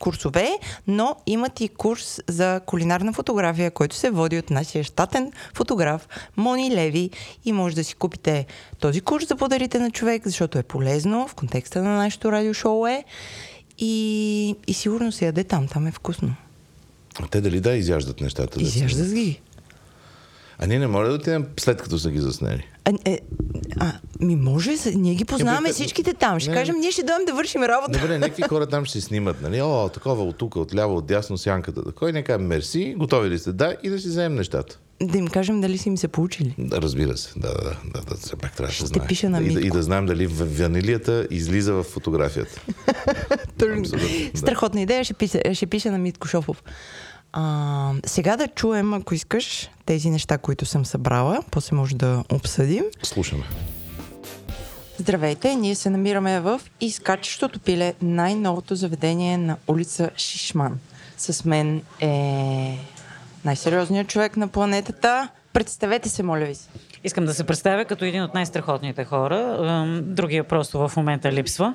курсове, 0.00 0.58
но 0.86 1.16
имат 1.26 1.60
и 1.60 1.68
курс 1.68 2.20
за 2.28 2.60
кулинарна 2.66 3.12
фотография, 3.12 3.70
който 3.70 3.96
се 3.96 4.10
води 4.10 4.38
от 4.38 4.50
нашия 4.50 4.84
щатен 4.84 5.32
фотограф 5.54 6.08
Мони 6.36 6.74
Леви 6.74 7.10
и 7.44 7.52
може 7.52 7.74
да 7.74 7.84
си 7.84 7.94
купите 7.94 8.46
този 8.78 9.00
курс 9.00 9.26
да 9.26 9.36
подарите 9.36 9.78
на 9.78 9.90
човек, 9.90 10.22
защото 10.24 10.58
е 10.58 10.62
полезно 10.62 11.28
в 11.28 11.34
контекста 11.34 11.82
на 11.82 11.96
нашето 11.96 12.32
радиошоу 12.32 12.86
е 12.86 13.04
и, 13.78 14.54
и 14.66 14.74
сигурно 14.74 15.12
се 15.12 15.26
яде 15.26 15.44
там, 15.44 15.68
там 15.68 15.86
е 15.86 15.92
вкусно. 15.92 16.34
А 17.22 17.26
те 17.26 17.40
дали 17.40 17.60
да 17.60 17.76
изяждат 17.76 18.20
нещата? 18.20 18.62
Изяждат 18.62 19.14
ги. 19.14 19.40
А 20.58 20.66
ние 20.66 20.78
не 20.78 20.86
може 20.86 21.10
да 21.10 21.14
отидем 21.14 21.46
след 21.60 21.82
като 21.82 21.98
са 21.98 22.10
ги 22.10 22.18
заснели. 22.18 22.66
А, 22.84 22.92
е, 23.04 23.18
а, 23.80 23.92
ми 24.20 24.36
може, 24.36 24.76
се- 24.76 24.94
ние 24.94 25.14
ги 25.14 25.24
познаваме 25.24 25.68
те- 25.68 25.74
всичките 25.74 26.14
там. 26.14 26.40
Ще 26.40 26.50
не. 26.50 26.56
кажем, 26.56 26.76
ние 26.80 26.90
ще 26.90 27.02
дойдем 27.02 27.24
да 27.26 27.34
вършим 27.34 27.62
работа. 27.62 27.98
Добре, 27.98 28.18
някакви 28.18 28.42
хора 28.42 28.66
там 28.66 28.84
ще 28.84 28.92
си 28.92 29.06
снимат, 29.06 29.42
нали? 29.42 29.62
О, 29.62 29.88
такова 29.88 30.24
от 30.24 30.36
тук, 30.36 30.56
от 30.56 30.74
ляво, 30.74 30.96
от 30.96 31.06
дясно, 31.06 31.38
сянката. 31.38 31.82
Кой 31.92 32.12
не 32.12 32.22
каже 32.22 32.38
мерси, 32.38 32.94
готови 32.98 33.30
ли 33.30 33.38
сте? 33.38 33.52
Да, 33.52 33.76
и 33.82 33.90
да 33.90 33.98
си 33.98 34.08
вземем 34.08 34.34
нещата. 34.34 34.78
Да 35.02 35.18
им 35.18 35.28
кажем 35.28 35.60
дали 35.60 35.78
са 35.78 35.88
им 35.88 35.96
се 35.96 36.08
получили. 36.08 36.54
Да, 36.58 36.82
разбира 36.82 37.16
се. 37.16 37.32
Да, 37.36 37.48
да, 37.48 37.76
да, 37.94 38.00
да, 38.00 38.14
все 38.16 38.36
пак 38.36 38.56
трябва 38.56 38.70
да 38.70 38.76
се 38.76 38.86
знае. 38.86 39.06
пиша 39.06 39.30
на 39.30 39.40
и, 39.40 39.44
да, 39.44 39.52
и 39.52 39.54
Митко. 39.54 39.76
да 39.76 39.82
знаем 39.82 40.06
дали 40.06 40.26
ванилията 40.26 41.26
излиза 41.30 41.72
в 41.72 41.82
фотографията. 41.82 42.60
Абсолютно, 43.54 43.98
да. 43.98 44.38
Страхотна 44.38 44.80
идея, 44.80 45.04
ще 45.04 45.14
пише, 45.14 45.42
ще 45.54 45.66
пише 45.66 45.90
на 45.90 45.98
Митко 45.98 46.28
Шофов. 46.28 46.62
А, 47.32 47.92
сега 48.06 48.36
да 48.36 48.48
чуем, 48.48 48.94
ако 48.94 49.14
искаш, 49.14 49.70
тези 49.86 50.10
неща, 50.10 50.38
които 50.38 50.66
съм 50.66 50.84
събрала. 50.84 51.38
После 51.50 51.76
може 51.76 51.96
да 51.96 52.24
обсъдим. 52.32 52.84
Слушаме. 53.02 53.44
Здравейте, 54.98 55.54
ние 55.54 55.74
се 55.74 55.90
намираме 55.90 56.40
в 56.40 56.60
Изкачещото 56.80 57.60
пиле, 57.60 57.94
най-новото 58.02 58.74
заведение 58.74 59.38
на 59.38 59.56
улица 59.68 60.10
Шишман. 60.16 60.78
С 61.18 61.44
мен 61.44 61.82
е 62.00 62.78
най-сериозният 63.44 64.08
човек 64.08 64.36
на 64.36 64.48
планетата. 64.48 65.28
Представете 65.52 66.08
се, 66.08 66.22
моля 66.22 66.44
ви 66.44 66.54
се. 66.54 66.68
Искам 67.04 67.24
да 67.24 67.34
се 67.34 67.44
представя 67.44 67.84
като 67.84 68.04
един 68.04 68.22
от 68.22 68.34
най-страхотните 68.34 69.04
хора. 69.04 69.58
Другия 70.02 70.44
просто 70.44 70.88
в 70.88 70.96
момента 70.96 71.32
липсва. 71.32 71.74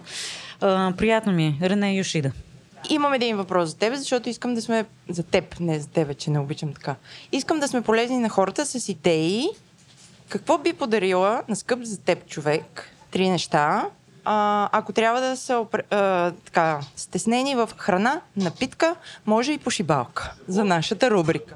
Приятно 0.98 1.32
ми 1.32 1.58
е. 1.62 1.70
Рене 1.70 1.94
Юшида. 1.94 2.32
Имам 2.90 3.14
един 3.14 3.38
въпрос 3.38 3.70
за 3.70 3.78
теб, 3.78 3.94
защото 3.94 4.30
искам 4.30 4.56
да 4.56 4.62
сме 4.62 4.86
за 5.10 5.24
теб, 5.24 5.60
не 5.60 5.80
за 5.80 5.88
тебе, 5.88 6.14
че 6.14 6.30
не 6.30 6.40
обичам 6.40 6.74
така. 6.74 6.96
Искам 7.32 7.60
да 7.60 7.68
сме 7.68 7.82
полезни 7.82 8.18
на 8.18 8.30
хората 8.30 8.66
с 8.66 8.90
идеи. 8.90 9.50
Какво 10.30 10.58
би 10.58 10.74
подарила 10.74 11.44
на 11.48 11.56
скъп 11.56 11.84
за 11.84 11.98
теб 11.98 12.28
човек? 12.28 12.92
Три 13.12 13.30
неща. 13.30 13.90
А, 14.26 14.70
ако 14.72 14.94
трябва 14.94 15.22
да 15.22 15.38
са 15.38 15.66
а, 15.90 16.32
така, 16.46 16.80
стеснени 16.96 17.56
в 17.56 17.70
храна, 17.78 18.22
напитка, 18.38 18.96
може 19.26 19.52
и 19.52 19.58
пошибалка 19.58 20.34
за 20.48 20.64
нашата 20.64 21.12
рубрика. 21.12 21.56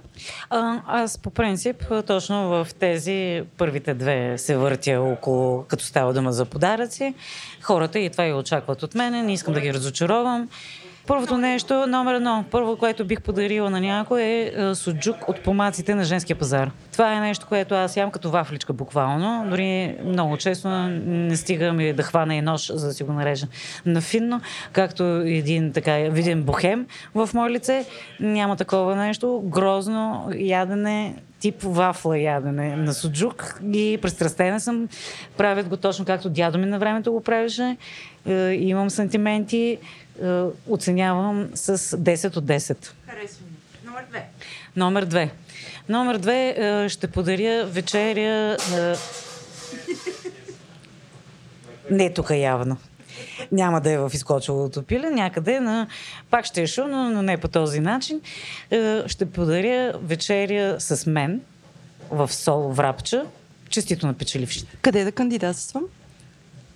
А, 0.50 0.82
аз 0.88 1.18
по 1.18 1.30
принцип 1.30 1.84
точно 2.08 2.50
в 2.50 2.68
тези 2.80 3.44
първите 3.58 3.94
две 3.94 4.38
се 4.38 4.58
въртя 4.58 5.02
около, 5.02 5.64
като 5.64 5.86
става 5.86 6.14
дума 6.14 6.32
за 6.32 6.46
подаръци. 6.46 7.14
Хората 7.62 8.00
и 8.00 8.10
това 8.10 8.26
и 8.26 8.34
очакват 8.34 8.84
от 8.84 8.96
мене, 8.96 9.24
не 9.24 9.34
искам 9.34 9.54
да 9.54 9.62
ги 9.62 9.74
разочаровам. 9.74 10.50
Първото 11.10 11.38
нещо, 11.38 11.88
номер 11.88 12.14
едно, 12.14 12.46
първо, 12.52 12.78
което 12.78 13.06
бих 13.06 13.22
подарила 13.22 13.70
на 13.70 13.82
някой 13.82 14.22
е 14.22 14.52
а, 14.58 14.76
суджук 14.76 15.30
от 15.30 15.44
помаците 15.44 15.96
на 15.96 16.04
женския 16.04 16.36
пазар. 16.36 16.72
Това 16.92 17.14
е 17.14 17.20
нещо, 17.20 17.46
което 17.50 17.76
аз 17.76 17.98
ям 17.98 18.12
като 18.12 18.30
вафличка 18.30 18.74
буквално. 18.74 19.50
Дори 19.50 19.96
много 20.06 20.38
често 20.38 20.70
не 20.70 21.38
стигам 21.38 21.80
и 21.80 21.94
да 21.94 22.04
хвана 22.04 22.36
и 22.36 22.42
нож, 22.42 22.72
за 22.74 22.88
да 22.88 22.94
си 22.94 23.04
го 23.04 23.14
нарежа 23.14 23.48
на 23.86 24.02
финно, 24.02 24.42
както 24.72 25.04
един 25.26 25.74
така 25.74 25.98
виден 25.98 26.44
бохем 26.44 26.86
в 27.16 27.30
мое 27.34 27.50
лице. 27.50 27.86
Няма 28.20 28.56
такова 28.56 28.96
нещо. 28.96 29.42
Грозно 29.46 30.30
ядене, 30.36 31.16
тип 31.40 31.56
вафла 31.64 32.20
ядене 32.20 32.76
на 32.76 32.94
суджук 32.94 33.62
и 33.74 34.00
пристрастена 34.02 34.60
съм. 34.60 34.88
Правят 35.38 35.70
го 35.70 35.78
точно 35.78 36.06
както 36.06 36.30
дядо 36.30 36.58
ми 36.58 36.66
на 36.66 36.80
времето 36.80 37.12
го 37.12 37.24
правеше. 37.24 37.78
Е, 38.26 38.34
имам 38.54 38.90
сантименти. 38.90 39.78
Е, 40.24 40.44
оценявам 40.70 41.50
с 41.54 41.78
10 41.78 42.38
от 42.38 42.46
10. 42.46 42.92
Харесва 43.08 43.46
ми. 43.46 43.58
Номер 43.86 44.06
две. 44.10 44.26
Номер 44.76 45.06
две. 45.06 45.32
Номер 45.90 46.18
две 46.18 46.56
е, 46.58 46.90
ще 46.90 47.08
подаря 47.08 47.66
вечеря. 47.66 48.58
е, 48.76 48.96
Не 51.92 52.14
тук 52.14 52.30
явно. 52.30 52.78
Няма 53.52 53.82
да 53.82 53.92
е 53.92 53.98
в 53.98 54.12
изкочилото 54.14 54.84
пиле, 54.84 55.10
някъде 55.10 55.60
на... 55.60 55.88
Пак 56.30 56.46
ще 56.46 56.62
е 56.62 56.68
шумно, 56.68 57.10
но 57.10 57.22
не 57.22 57.38
по 57.38 57.48
този 57.48 57.80
начин. 57.80 58.22
Е, 58.72 59.08
Ще 59.08 59.26
подаря 59.26 59.94
вечеря 60.04 60.76
с 60.80 61.06
мен 61.06 61.42
в 62.12 62.34
сол 62.34 62.72
врапча. 62.72 63.26
Честито 63.70 64.08
на 64.08 64.14
печелившите. 64.14 64.78
Къде 64.82 65.04
да 65.04 65.12
кандидатствам? 65.12 65.84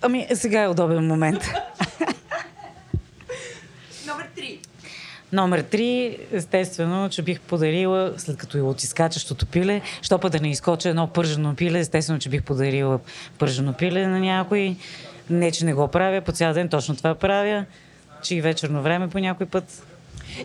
Ами, 0.02 0.26
сега 0.34 0.62
е 0.62 0.68
удобен 0.68 1.06
момент. 1.06 1.42
Номер 4.06 4.28
три. 4.36 4.58
Номер 5.32 5.62
три, 5.62 6.18
естествено, 6.32 7.08
че 7.08 7.22
бих 7.22 7.40
подарила, 7.40 8.14
след 8.16 8.36
като 8.36 8.58
и 8.58 8.60
от 8.60 8.82
изкачащото 8.82 9.46
пиле, 9.46 9.80
що 10.02 10.18
па 10.18 10.30
да 10.30 10.40
не 10.40 10.50
изкоча 10.50 10.88
едно 10.88 11.06
пържено 11.06 11.54
пиле, 11.54 11.78
естествено, 11.78 12.18
че 12.18 12.28
бих 12.28 12.42
подарила 12.42 13.00
пържено 13.38 13.72
пиле 13.72 14.06
на 14.06 14.20
някой. 14.20 14.76
Не, 15.30 15.50
че 15.50 15.64
не 15.64 15.74
го 15.74 15.88
правя, 15.88 16.20
по 16.20 16.32
цял 16.32 16.54
ден 16.54 16.68
точно 16.68 16.96
това 16.96 17.14
правя, 17.14 17.64
че 18.22 18.34
и 18.34 18.40
вечерно 18.40 18.82
време 18.82 19.08
по 19.08 19.18
някой 19.18 19.46
път. 19.46 19.86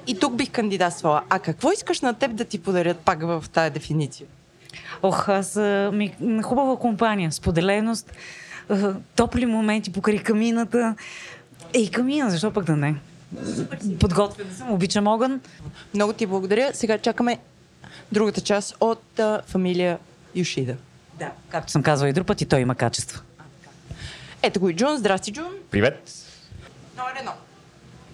И 0.07 0.19
тук 0.19 0.35
бих 0.35 0.51
кандидатствала. 0.51 1.23
А 1.29 1.39
какво 1.39 1.71
искаш 1.71 2.01
на 2.01 2.13
теб 2.13 2.35
да 2.35 2.45
ти 2.45 2.59
подарят 2.59 2.97
пак 2.97 3.21
в 3.21 3.45
тая 3.53 3.71
дефиниция? 3.71 4.27
Ох, 5.01 5.29
аз 5.29 5.55
ми, 5.93 6.13
хубава 6.43 6.77
компания, 6.77 7.31
споделеност, 7.31 8.11
топли 9.15 9.45
моменти 9.45 9.91
покрай 9.91 10.17
камината. 10.17 10.95
Ей, 11.73 11.91
камина, 11.91 12.29
защо 12.29 12.51
пък 12.51 12.63
да 12.63 12.75
не? 12.75 12.95
Подготвена 13.99 14.53
съм, 14.53 14.71
обичам 14.71 15.07
огън. 15.07 15.41
Много 15.93 16.13
ти 16.13 16.25
благодаря. 16.25 16.73
Сега 16.73 16.97
чакаме 16.97 17.39
другата 18.11 18.41
част 18.41 18.75
от 18.81 19.19
а, 19.19 19.41
фамилия 19.47 19.97
Юшида. 20.35 20.75
Да. 21.19 21.31
Както 21.49 21.71
съм 21.71 21.83
казвала 21.83 22.09
и 22.09 22.13
друг 22.13 22.27
път, 22.27 22.41
и 22.41 22.45
той 22.45 22.59
има 22.59 22.75
качество. 22.75 23.21
Ето 24.43 24.59
го 24.59 24.69
и 24.69 24.75
Джун. 24.75 24.97
Здрасти, 24.97 25.33
Джун. 25.33 25.51
Привет! 25.71 26.11
Номер 26.97 27.15
едно. 27.19 27.31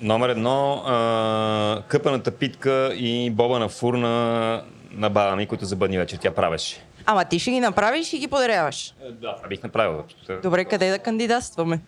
Номер 0.02 0.30
едно, 0.30 0.74
а, 0.86 1.82
къпаната 1.88 2.32
питка 2.32 2.94
и 2.96 3.30
боба 3.30 3.60
на 3.60 3.70
фурна 3.70 4.64
на 4.92 5.10
баба 5.10 5.36
ми, 5.36 5.48
които 5.48 5.66
за 5.66 5.76
бъдни 5.76 5.98
вечер 5.98 6.18
тя 6.18 6.32
правеше. 6.32 6.84
Ама 7.06 7.26
ти 7.26 7.40
ще 7.40 7.52
ги 7.52 7.60
направиш 7.60 8.14
и 8.14 8.20
ги 8.20 8.28
подаряваш. 8.28 8.94
Да, 9.12 9.36
това 9.36 9.48
бих 9.48 9.64
направил. 9.64 10.04
Добре, 10.44 10.66
къде 10.66 10.90
да 10.90 11.00
кандидатстваме? 11.00 11.80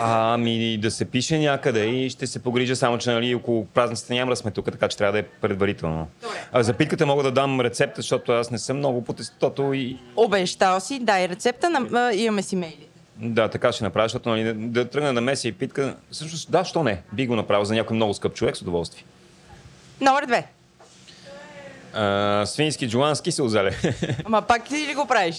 Ами 0.00 0.78
да 0.78 0.90
се 0.90 1.04
пише 1.04 1.38
някъде 1.38 1.84
и 1.86 2.10
ще 2.10 2.26
се 2.26 2.38
погрижа, 2.42 2.76
само 2.76 2.98
че 2.98 3.10
нали, 3.10 3.34
около 3.34 3.66
празниците 3.66 4.14
няма 4.14 4.32
да 4.32 4.36
сме 4.36 4.50
тук, 4.50 4.64
така 4.72 4.88
че 4.88 4.96
трябва 4.96 5.12
да 5.12 5.18
е 5.18 5.22
предварително. 5.22 6.08
А 6.52 6.62
за 6.62 6.72
питката 6.72 7.06
мога 7.06 7.22
да 7.22 7.30
дам 7.32 7.60
рецепта, 7.60 8.02
защото 8.02 8.32
аз 8.32 8.50
не 8.50 8.58
съм 8.58 8.76
много 8.76 9.04
по 9.04 9.12
тестото 9.12 9.72
и 9.72 9.96
Обещал 10.16 10.80
си, 10.80 10.98
дай 10.98 11.28
рецепта, 11.28 11.70
на, 11.70 12.14
имаме 12.14 12.42
си 12.42 12.56
мейли. 12.56 12.86
да, 13.16 13.48
така 13.48 13.72
ще 13.72 13.84
направя, 13.84 14.04
защото 14.04 14.28
нали, 14.28 14.44
да, 14.44 14.54
да 14.54 14.88
тръгна 14.88 15.12
на 15.12 15.20
меса 15.20 15.48
и 15.48 15.52
питка. 15.52 15.96
Всъщност, 16.10 16.50
да, 16.50 16.64
що 16.64 16.84
не? 16.84 17.02
Би 17.12 17.26
го 17.26 17.36
направил 17.36 17.64
за 17.64 17.74
някой 17.74 17.96
много 17.96 18.14
скъп 18.14 18.34
човек 18.34 18.56
с 18.56 18.62
удоволствие. 18.62 19.04
Номер 20.00 20.26
две. 20.26 20.46
А, 21.94 22.46
свински 22.46 22.88
джулански 22.88 23.32
се 23.32 23.42
озале. 23.42 23.76
Ама 24.24 24.42
пак 24.42 24.64
ти 24.64 24.86
ли 24.90 24.94
го 24.94 25.06
правиш? 25.06 25.36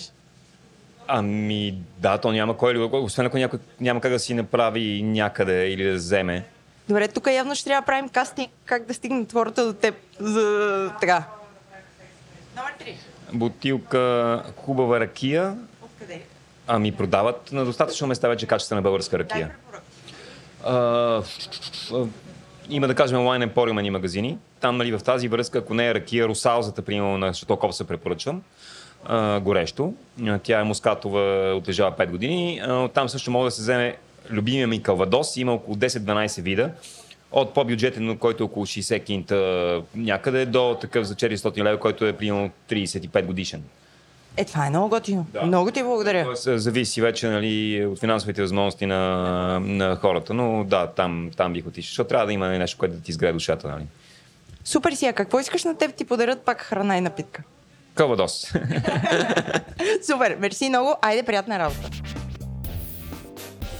Ами 1.08 1.78
да, 1.98 2.18
то 2.18 2.32
няма 2.32 2.58
кой 2.58 2.74
ли, 2.74 2.90
освен 2.92 3.26
ако 3.26 3.38
някой 3.38 3.60
няма 3.80 4.02
как 4.02 4.12
да 4.12 4.20
си 4.20 4.34
направи 4.34 5.02
някъде 5.04 5.68
или 5.70 5.84
да 5.84 5.94
вземе. 5.94 6.46
Добре, 6.88 7.08
тук 7.08 7.28
явно 7.28 7.56
ще 7.56 7.64
трябва 7.64 7.82
да 7.82 7.86
правим 7.86 8.10
кастинг 8.10 8.50
как 8.66 8.86
да 8.86 8.94
стигнат 8.94 9.34
хората 9.34 9.66
до 9.66 9.74
теб. 9.74 9.96
За... 10.20 10.92
Така. 11.00 11.24
Номер 12.58 12.74
три. 12.80 12.98
Бутилка 13.34 14.44
хубава 14.58 15.00
ракия, 15.00 15.58
Откъде? 15.82 16.22
ами 16.68 16.92
продават 16.92 17.52
на 17.52 17.66
достатъчно 17.66 18.08
места 18.08 18.28
вече 18.28 18.48
качествена 18.48 18.82
българска 18.82 19.20
ракия. 19.20 19.52
А, 20.66 21.22
има 22.70 22.88
да 22.88 22.96
кажем 22.96 23.18
онлайн 23.18 23.42
емпориумани 23.42 23.90
магазини. 23.90 24.38
Там 24.60 24.78
нали, 24.78 24.98
в 24.98 25.04
тази 25.04 25.28
връзка, 25.28 25.60
ако 25.60 25.74
не 25.74 25.88
е 25.88 25.94
ракия, 25.94 26.28
русалзата, 26.28 26.82
примерно 26.82 27.18
на 27.18 27.34
Шатоков 27.34 27.76
се 27.76 27.88
препоръчвам. 27.88 28.42
А, 29.06 29.40
горещо. 29.40 29.94
Тя 30.44 30.60
е 30.60 30.64
мускатова, 30.64 31.54
отлежава 31.56 31.92
5 31.92 32.10
години. 32.10 32.62
А, 32.64 32.88
Там 32.88 33.10
също 33.10 33.32
може 33.32 33.46
да 33.46 33.52
се 33.52 33.62
вземе 33.62 33.96
любимия 34.30 34.68
ми 34.68 34.84
калвадос. 34.84 35.38
Има 35.38 35.54
около 35.54 35.78
10-12 35.78 36.42
вида. 36.42 36.72
От 37.32 37.54
по-бюджетен, 37.54 38.18
който 38.18 38.44
е 38.44 38.46
около 38.46 38.66
60 38.66 39.04
кинта 39.04 39.82
някъде, 39.96 40.46
до 40.46 40.78
такъв 40.82 41.06
за 41.08 41.16
400 41.16 41.64
лева, 41.64 41.80
който 41.80 42.06
е 42.06 42.14
примерно 42.14 42.50
35 42.70 43.26
годишен. 43.26 43.64
Е, 44.38 44.46
това 44.46 44.66
е 44.68 44.70
много 44.70 44.90
готино. 44.90 45.26
Да. 45.34 45.42
Много 45.42 45.72
ти 45.72 45.84
благодаря. 45.84 46.24
Тоест, 46.24 46.44
зависи 46.62 47.02
вече 47.02 47.28
нали, 47.28 47.86
от 47.86 48.00
финансовите 48.00 48.42
възможности 48.42 48.86
на, 48.86 49.60
на 49.60 49.96
хората, 49.96 50.34
но 50.34 50.64
да, 50.64 50.88
там, 50.88 51.32
там 51.38 51.54
бих 51.54 51.68
отишъл, 51.68 51.90
защото 51.90 52.08
трябва 52.08 52.26
да 52.26 52.34
има 52.34 52.48
нещо, 52.48 52.78
което 52.78 52.96
да 52.96 53.02
ти 53.02 53.12
изгрее 53.12 53.34
душата. 53.34 53.68
Нали. 53.68 53.84
Супер 54.64 54.92
си, 54.92 55.06
а 55.06 55.14
какво 55.14 55.40
искаш 55.40 55.64
на 55.64 55.78
теб 55.78 55.96
ти 55.96 56.06
подарят 56.06 56.42
пак 56.42 56.62
храна 56.62 56.98
и 56.98 57.02
напитка? 57.02 57.44
Калвадос. 57.96 58.42
Супер, 60.06 60.38
мерси 60.40 60.70
много. 60.70 60.96
Айде, 61.02 61.24
приятна 61.24 61.60
работа. 61.60 61.90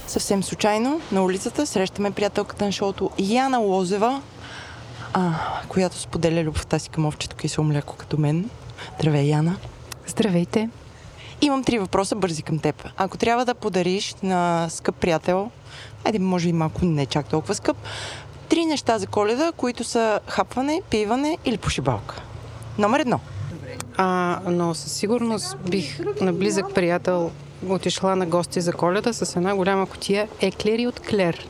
Съвсем 0.06 0.42
случайно 0.42 1.00
на 1.12 1.24
улицата 1.24 1.66
срещаме 1.66 2.10
приятелката 2.10 2.64
на 2.64 2.72
шоуто 2.72 3.10
Яна 3.18 3.58
Лозева, 3.58 4.22
а, 5.12 5.32
която 5.68 5.98
споделя 5.98 6.42
любовта 6.42 6.78
си 6.78 6.88
към 6.88 7.06
овчето 7.06 7.36
кисело 7.36 7.66
мляко 7.66 7.96
като 7.96 8.18
мен. 8.18 8.50
Здравей, 8.98 9.24
Яна. 9.24 9.56
Здравейте. 10.06 10.68
Имам 11.40 11.64
три 11.64 11.78
въпроса 11.78 12.16
бързи 12.16 12.42
към 12.42 12.58
теб. 12.58 12.88
Ако 12.96 13.18
трябва 13.18 13.44
да 13.44 13.54
подариш 13.54 14.14
на 14.22 14.66
скъп 14.70 14.96
приятел, 14.96 15.50
айде 16.04 16.18
може 16.18 16.48
и 16.48 16.52
малко 16.52 16.84
не 16.84 17.06
чак 17.06 17.28
толкова 17.28 17.54
скъп, 17.54 17.76
три 18.48 18.66
неща 18.66 18.98
за 18.98 19.06
коледа, 19.06 19.52
които 19.56 19.84
са 19.84 20.20
хапване, 20.28 20.82
пиване 20.90 21.38
или 21.44 21.56
пошибалка. 21.56 22.22
Номер 22.78 23.00
едно. 23.00 23.20
А, 23.96 24.40
но 24.46 24.74
със 24.74 24.92
сигурност 24.92 25.56
бих 25.70 25.98
на 26.20 26.32
близък 26.32 26.74
приятел 26.74 27.30
отишла 27.68 28.16
на 28.16 28.26
гости 28.26 28.60
за 28.60 28.72
коледа 28.72 29.12
с 29.12 29.36
една 29.36 29.54
голяма 29.54 29.86
котия 29.86 30.28
еклери 30.40 30.86
от 30.86 31.00
Клер, 31.00 31.48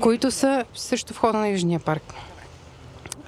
които 0.00 0.30
са 0.30 0.64
също 0.74 1.14
в 1.14 1.18
хода 1.18 1.38
на 1.38 1.48
Южния 1.48 1.80
парк. 1.80 2.14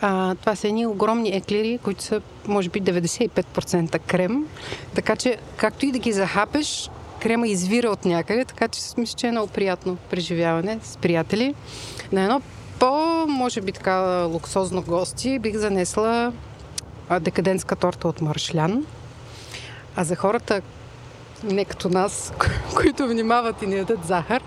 А, 0.00 0.35
това 0.35 0.57
са 0.57 0.69
едни 0.69 0.87
огромни 0.87 1.28
еклери, 1.28 1.78
които 1.83 2.02
са 2.02 2.21
може 2.47 2.69
би 2.69 2.83
95% 2.83 3.99
крем, 3.99 4.47
така 4.95 5.16
че 5.16 5.37
както 5.57 5.87
и 5.87 5.92
да 5.92 5.99
ги 5.99 6.12
захапеш, 6.12 6.90
крема 7.23 7.49
извира 7.49 7.90
от 7.90 8.04
някъде, 8.04 8.45
така 8.45 8.69
че 8.69 8.80
мисля, 8.99 9.16
че 9.16 9.26
е 9.26 9.30
много 9.30 9.49
приятно 9.49 9.97
преживяване 10.11 10.78
с 10.83 10.97
приятели. 10.97 11.54
На 12.12 12.23
едно 12.23 12.40
по, 12.78 13.26
може 13.28 13.61
би 13.61 13.73
така 13.73 14.25
луксозно 14.25 14.83
гости, 14.83 15.38
бих 15.38 15.57
занесла 15.57 16.33
декадентска 17.19 17.76
торта 17.76 18.09
от 18.09 18.21
маршлян. 18.21 18.87
А 19.97 20.05
за 20.05 20.17
хората, 20.17 20.62
не 21.45 21.64
като 21.64 21.88
нас, 21.88 22.33
които 22.76 23.09
внимават 23.09 23.62
и 23.62 23.67
не 23.67 23.76
ядат 23.76 24.05
захар, 24.05 24.43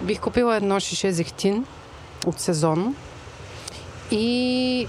бих 0.00 0.20
купила 0.20 0.56
едно 0.56 0.80
шише 0.80 1.12
зехтин 1.12 1.66
от 2.26 2.40
сезон 2.40 2.94
и 4.10 4.86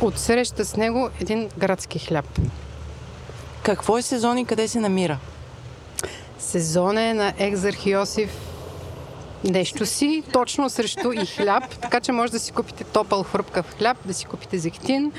отсреща 0.00 0.64
с 0.64 0.76
него 0.76 1.10
един 1.20 1.48
градски 1.58 1.98
хляб. 1.98 2.38
Какво 3.62 3.98
е 3.98 4.02
сезон 4.02 4.38
и 4.38 4.44
къде 4.44 4.68
се 4.68 4.80
намира? 4.80 5.18
Сезон 6.38 6.98
е 6.98 7.14
на 7.14 7.32
Екзарх 7.38 7.86
Йосиф 7.86 8.30
нещо 9.44 9.86
си, 9.86 10.22
точно 10.32 10.70
срещу 10.70 11.12
и 11.12 11.26
хляб, 11.26 11.78
така 11.80 12.00
че 12.00 12.12
може 12.12 12.32
да 12.32 12.38
си 12.38 12.52
купите 12.52 12.84
топъл 12.84 13.22
хрупкав 13.22 13.74
хляб, 13.78 13.96
да 14.04 14.14
си 14.14 14.24
купите 14.24 14.58
зехтин, 14.58 15.12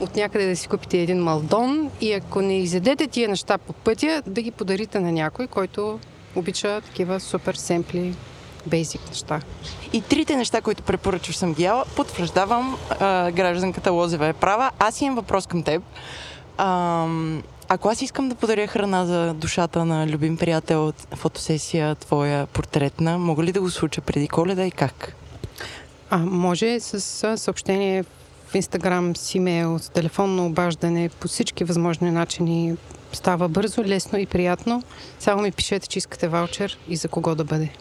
от 0.00 0.16
някъде 0.16 0.48
да 0.48 0.56
си 0.56 0.68
купите 0.68 0.98
един 0.98 1.18
малдон 1.18 1.90
и 2.00 2.12
ако 2.12 2.42
не 2.42 2.58
изядете 2.58 3.06
тия 3.06 3.28
неща 3.28 3.58
по 3.58 3.72
пътя, 3.72 4.22
да 4.26 4.42
ги 4.42 4.50
подарите 4.50 5.00
на 5.00 5.12
някой, 5.12 5.46
който 5.46 5.98
обича 6.36 6.80
такива 6.80 7.20
супер 7.20 7.54
семпли, 7.54 8.14
бейсик 8.66 9.08
неща. 9.08 9.40
И 9.92 10.00
трите 10.00 10.36
неща, 10.36 10.60
които 10.60 10.82
препоръчваш 10.82 11.36
съм 11.36 11.54
ги 11.54 11.62
яла, 11.62 11.84
потвърждавам, 11.96 12.76
а, 13.00 13.30
гражданката 13.30 13.90
Лозева 13.90 14.26
е 14.26 14.32
права. 14.32 14.70
Аз 14.78 15.00
имам 15.00 15.14
въпрос 15.14 15.46
към 15.46 15.62
теб. 15.62 15.82
А, 16.58 17.06
ако 17.68 17.88
аз 17.88 18.02
искам 18.02 18.28
да 18.28 18.34
подаря 18.34 18.66
храна 18.66 19.06
за 19.06 19.34
душата 19.34 19.84
на 19.84 20.06
любим 20.06 20.36
приятел, 20.36 20.92
фотосесия 21.14 21.94
твоя 21.94 22.46
портретна, 22.46 23.18
мога 23.18 23.42
ли 23.42 23.52
да 23.52 23.60
го 23.60 23.70
случа 23.70 24.00
преди 24.00 24.28
коледа 24.28 24.66
и 24.66 24.70
как? 24.70 25.16
А 26.10 26.18
може 26.18 26.80
с 26.80 27.36
съобщение 27.38 28.04
в 28.50 28.54
Инстаграм, 28.54 29.16
с 29.16 29.34
имейл, 29.34 29.78
с 29.78 29.88
телефонно 29.88 30.46
обаждане, 30.46 31.08
по 31.08 31.28
всички 31.28 31.64
възможни 31.64 32.10
начини. 32.10 32.76
Става 33.12 33.48
бързо, 33.48 33.84
лесно 33.84 34.18
и 34.18 34.26
приятно. 34.26 34.82
Само 35.18 35.42
ми 35.42 35.52
пишете, 35.52 35.88
че 35.88 35.98
искате 35.98 36.28
ваучер 36.28 36.78
и 36.88 36.96
за 36.96 37.08
кого 37.08 37.34
да 37.34 37.44
бъде. 37.44 37.72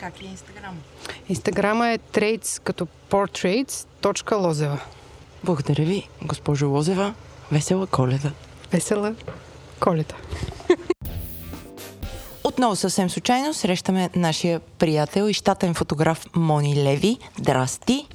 Как 0.00 0.22
е 0.22 0.24
Инстаграм? 0.24 0.74
Инстаграма 1.28 1.88
е 1.88 1.98
trades 1.98 2.62
като 2.62 2.86
portraits.lozeva. 3.10 4.78
Благодаря 5.44 5.84
ви, 5.84 6.08
госпожо 6.22 6.68
Лозева. 6.68 7.14
Весела 7.52 7.86
коледа. 7.86 8.32
Весела 8.72 9.14
коледа. 9.80 10.14
Отново 12.44 12.76
съвсем 12.76 13.10
случайно 13.10 13.54
срещаме 13.54 14.10
нашия 14.16 14.60
приятел 14.60 15.28
и 15.28 15.34
щатен 15.34 15.74
фотограф 15.74 16.26
Мони 16.36 16.84
Леви. 16.84 17.18
Здрасти! 17.38 18.06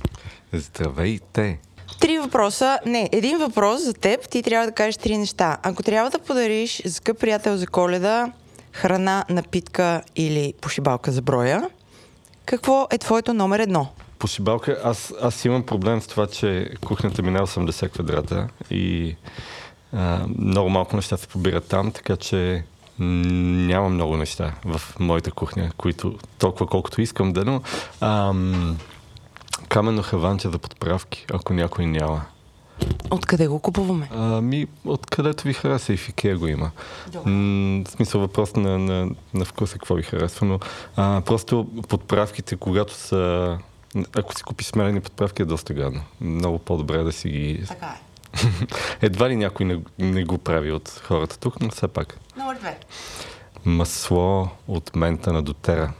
Здравейте! 0.53 1.59
Три 1.99 2.19
въпроса. 2.19 2.79
Не, 2.85 3.09
един 3.11 3.37
въпрос 3.37 3.81
за 3.81 3.93
теб. 3.93 4.29
Ти 4.29 4.43
трябва 4.43 4.65
да 4.65 4.71
кажеш 4.71 4.97
три 4.97 5.17
неща. 5.17 5.57
Ако 5.63 5.83
трябва 5.83 6.09
да 6.09 6.19
подариш 6.19 6.81
за 6.85 6.93
скъп 6.93 7.19
приятел 7.19 7.57
за 7.57 7.67
коледа 7.67 8.31
храна, 8.71 9.25
напитка 9.29 10.01
или 10.15 10.53
пошибалка 10.61 11.11
за 11.11 11.21
броя, 11.21 11.69
какво 12.45 12.87
е 12.91 12.97
твоето 12.97 13.33
номер 13.33 13.59
едно? 13.59 13.87
Пошибалка, 14.19 14.81
аз, 14.83 15.13
аз 15.21 15.45
имам 15.45 15.65
проблем 15.65 16.01
с 16.01 16.07
това, 16.07 16.27
че 16.27 16.71
кухнята 16.85 17.21
ми 17.21 17.31
не 17.31 17.39
е 17.39 17.41
80 17.41 17.91
квадрата 17.91 18.47
и 18.71 19.15
а, 19.93 20.19
много 20.37 20.69
малко 20.69 20.95
неща 20.95 21.17
се 21.17 21.27
побират 21.27 21.67
там, 21.67 21.91
така 21.91 22.15
че 22.15 22.63
няма 22.99 23.89
много 23.89 24.17
неща 24.17 24.53
в 24.65 24.81
моята 24.99 25.31
кухня, 25.31 25.71
които 25.77 26.15
толкова 26.37 26.67
колкото 26.67 27.01
искам 27.01 27.33
да, 27.33 27.45
но 27.45 27.61
ам, 28.01 28.77
каменно 29.69 30.03
хаванче 30.03 30.49
за 30.49 30.59
подправки, 30.59 31.25
ако 31.33 31.53
някой 31.53 31.85
няма. 31.85 32.25
Откъде 33.11 33.47
го 33.47 33.59
купуваме? 33.59 34.09
Ами, 34.15 34.67
откъдето 34.85 35.43
ви 35.43 35.53
хареса 35.53 35.93
и 35.93 35.97
в 35.97 36.09
Икеа 36.09 36.37
го 36.37 36.47
има. 36.47 36.71
М- 37.25 37.83
в 37.85 37.91
смисъл 37.91 38.21
въпрос 38.21 38.55
на, 38.55 38.79
на, 38.79 39.09
на 39.33 39.45
вкуса 39.45 39.73
какво 39.73 39.95
ви 39.95 40.03
харесва, 40.03 40.45
но 40.45 40.59
а, 40.95 41.21
просто 41.25 41.67
подправките, 41.87 42.55
когато 42.55 42.93
са... 42.93 43.57
Ако 44.15 44.35
си 44.35 44.43
купи 44.43 44.63
смелени 44.63 45.01
подправки 45.01 45.41
е 45.41 45.45
доста 45.45 45.73
гадно. 45.73 46.01
Много 46.21 46.59
по-добре 46.59 46.95
е 46.95 47.03
да 47.03 47.11
си 47.11 47.29
ги... 47.29 47.63
Така 47.67 47.85
е. 47.85 48.09
Едва 49.01 49.29
ли 49.29 49.35
някой 49.35 49.65
не, 49.65 49.81
не 49.99 50.23
го 50.23 50.37
прави 50.37 50.71
от 50.71 51.01
хората 51.07 51.39
тук, 51.39 51.61
но 51.61 51.69
все 51.69 51.87
пак. 51.87 52.17
Номер 52.37 52.55
две. 52.55 52.77
Масло 53.65 54.49
от 54.67 54.95
мента 54.95 55.33
на 55.33 55.41
дотера. 55.41 55.93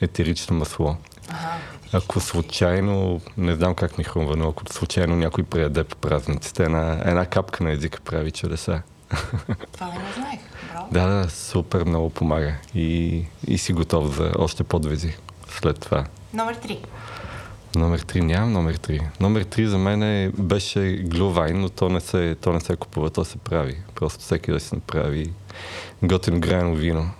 Етерично 0.00 0.56
масло. 0.56 0.96
Ако 1.94 2.20
случайно, 2.20 3.20
не 3.36 3.54
знам 3.54 3.74
как 3.74 3.98
ми 3.98 4.04
хрумва, 4.04 4.36
но 4.36 4.48
ако 4.48 4.62
случайно 4.72 5.16
някой 5.16 5.44
прияде 5.44 5.84
по 5.84 5.96
празниците, 5.96 6.62
една, 6.64 7.02
една 7.04 7.26
капка 7.26 7.64
на 7.64 7.72
езика 7.72 8.00
прави 8.00 8.30
чудеса. 8.30 8.82
Това 9.72 9.86
не 9.86 9.92
го 9.92 10.12
знаех. 10.16 10.40
Браво. 10.72 10.88
Да, 10.92 11.06
да, 11.06 11.30
супер 11.30 11.84
много 11.84 12.10
помага 12.10 12.54
и, 12.74 13.24
и 13.46 13.58
си 13.58 13.72
готов 13.72 14.16
за 14.16 14.32
още 14.38 14.64
подвизи 14.64 15.16
след 15.48 15.80
това. 15.80 16.04
Номер 16.32 16.54
три. 16.54 16.80
Номер 17.74 18.00
3 18.00 18.20
нямам 18.20 18.52
номер 18.52 18.78
3. 18.78 19.02
Номер 19.20 19.44
3 19.44 19.64
за 19.64 19.78
мен 19.78 20.02
е, 20.02 20.30
беше 20.38 20.92
глювайн, 20.96 21.60
но 21.60 21.68
то 21.68 21.88
не, 21.88 22.00
се, 22.00 22.36
то 22.40 22.52
не 22.52 22.60
се 22.60 22.76
купува, 22.76 23.10
то 23.10 23.24
се 23.24 23.38
прави. 23.38 23.76
Просто 23.94 24.20
всеки 24.20 24.52
да 24.52 24.60
си 24.60 24.74
направи 24.74 25.32
готино 26.02 26.40
грено 26.40 26.74
вино, 26.74 27.10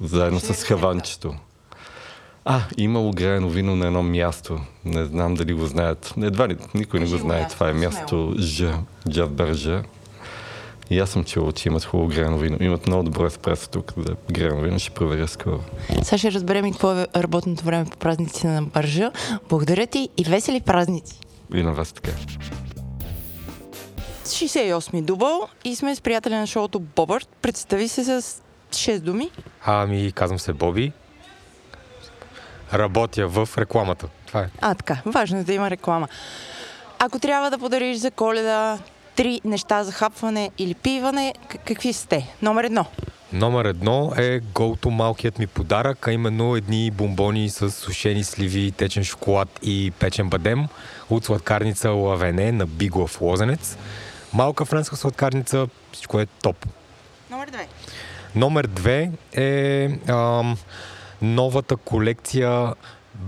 заедно 0.00 0.40
с 0.40 0.64
хаванчето. 0.64 1.34
А, 2.48 2.60
имало 2.76 3.10
грено 3.10 3.48
вино 3.48 3.76
на 3.76 3.86
едно 3.86 4.02
място. 4.02 4.60
Не 4.84 5.04
знам 5.04 5.34
дали 5.34 5.52
го 5.52 5.66
знаят. 5.66 6.14
Едва 6.22 6.48
ли, 6.48 6.56
никой 6.74 7.00
не 7.00 7.06
го 7.06 7.16
знае. 7.16 7.48
Това 7.48 7.70
е 7.70 7.72
място 7.72 8.34
Ж, 8.38 8.64
Джав 9.08 9.30
Бержа. 9.30 9.82
И 10.90 10.98
аз 10.98 11.10
съм 11.10 11.24
чувал, 11.24 11.52
че 11.52 11.68
имат 11.68 11.84
хубаво 11.84 12.08
грено 12.08 12.38
вино. 12.38 12.56
Имат 12.60 12.86
много 12.86 13.02
добро 13.02 13.26
еспресо 13.26 13.68
тук 13.68 13.92
за 13.96 14.16
грено 14.32 14.60
вино. 14.60 14.78
Ще 14.78 14.90
проверя 14.90 15.28
скоро. 15.28 15.60
Сега 16.02 16.18
ще 16.18 16.32
разберем 16.32 16.66
и 16.66 16.72
какво 16.72 16.92
е 16.92 17.06
работното 17.16 17.64
време 17.64 17.84
по 17.84 17.96
празниците 17.96 18.46
на 18.46 18.62
Бържа. 18.62 19.10
Благодаря 19.48 19.86
ти 19.86 20.08
и 20.16 20.24
весели 20.24 20.60
празници! 20.60 21.20
И 21.54 21.62
на 21.62 21.72
вас 21.72 21.92
така. 21.92 22.10
68-ми 24.24 25.02
дубъл 25.02 25.48
и 25.64 25.76
сме 25.76 25.94
с 25.94 26.00
приятеля 26.00 26.36
на 26.36 26.46
шоуто 26.46 26.80
Бобърт. 26.80 27.28
Представи 27.42 27.88
се 27.88 28.04
с 28.04 28.42
6 28.70 29.00
думи. 29.00 29.30
Ами, 29.64 30.12
казвам 30.12 30.38
се 30.38 30.52
Боби. 30.52 30.92
Работя 32.74 33.28
в 33.28 33.48
рекламата. 33.58 34.06
Това 34.26 34.40
е. 34.40 34.48
А, 34.60 34.74
така. 34.74 34.98
Важно 35.06 35.38
е 35.38 35.44
да 35.44 35.52
има 35.52 35.70
реклама. 35.70 36.08
Ако 36.98 37.18
трябва 37.18 37.50
да 37.50 37.58
подариш 37.58 37.96
за 37.98 38.10
коледа 38.10 38.78
три 39.16 39.40
неща 39.44 39.84
за 39.84 39.92
хапване 39.92 40.50
или 40.58 40.74
пиване, 40.74 41.34
какви 41.64 41.92
сте? 41.92 42.34
Номер 42.42 42.64
едно. 42.64 42.86
Номер 43.32 43.64
едно 43.64 44.12
е 44.16 44.40
голто 44.54 44.90
малкият 44.90 45.38
ми 45.38 45.46
подарък, 45.46 46.08
а 46.08 46.12
именно 46.12 46.56
едни 46.56 46.90
бомбони 46.90 47.50
с 47.50 47.70
сушени 47.70 48.24
сливи, 48.24 48.72
течен 48.72 49.04
шоколад 49.04 49.48
и 49.62 49.92
печен 49.98 50.28
бадем 50.28 50.66
от 51.10 51.24
сладкарница 51.24 51.90
Лавене 51.90 52.52
на 52.52 52.66
Биглов 52.66 53.20
Лозенец. 53.20 53.76
малка 54.32 54.64
френска 54.64 54.96
сладкарница, 54.96 55.68
всичко 55.92 56.20
е 56.20 56.26
топ. 56.26 56.66
Номер 57.30 57.46
две. 57.48 57.68
Номер 58.34 58.66
две 58.66 59.10
е 59.32 59.88
ам, 60.08 60.56
новата 61.22 61.76
колекция 61.76 62.74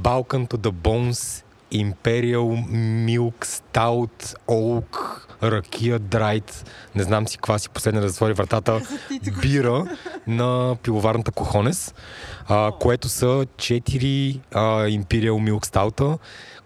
Balkan 0.03 0.49
to 0.49 0.57
the 0.57 0.71
Bones 0.71 1.45
Imperial 1.73 2.67
Milk 3.07 3.45
Stout 3.45 4.37
Oak 4.49 5.23
Ракия 5.43 5.99
Драйт, 5.99 6.71
не 6.95 7.03
знам 7.03 7.29
си 7.29 7.37
каква 7.37 7.59
си 7.59 7.69
последна 7.69 8.01
да 8.01 8.09
затвори 8.09 8.33
вратата, 8.33 8.81
бира 9.43 9.85
на 10.27 10.77
пиловарната 10.83 11.31
Кохонес, 11.31 11.95
а, 12.49 12.73
което 12.81 13.09
са 13.09 13.27
4 13.27 14.41
а, 14.53 14.61
Imperial 14.87 15.51
Milk 15.51 15.67
Stout 15.67 16.19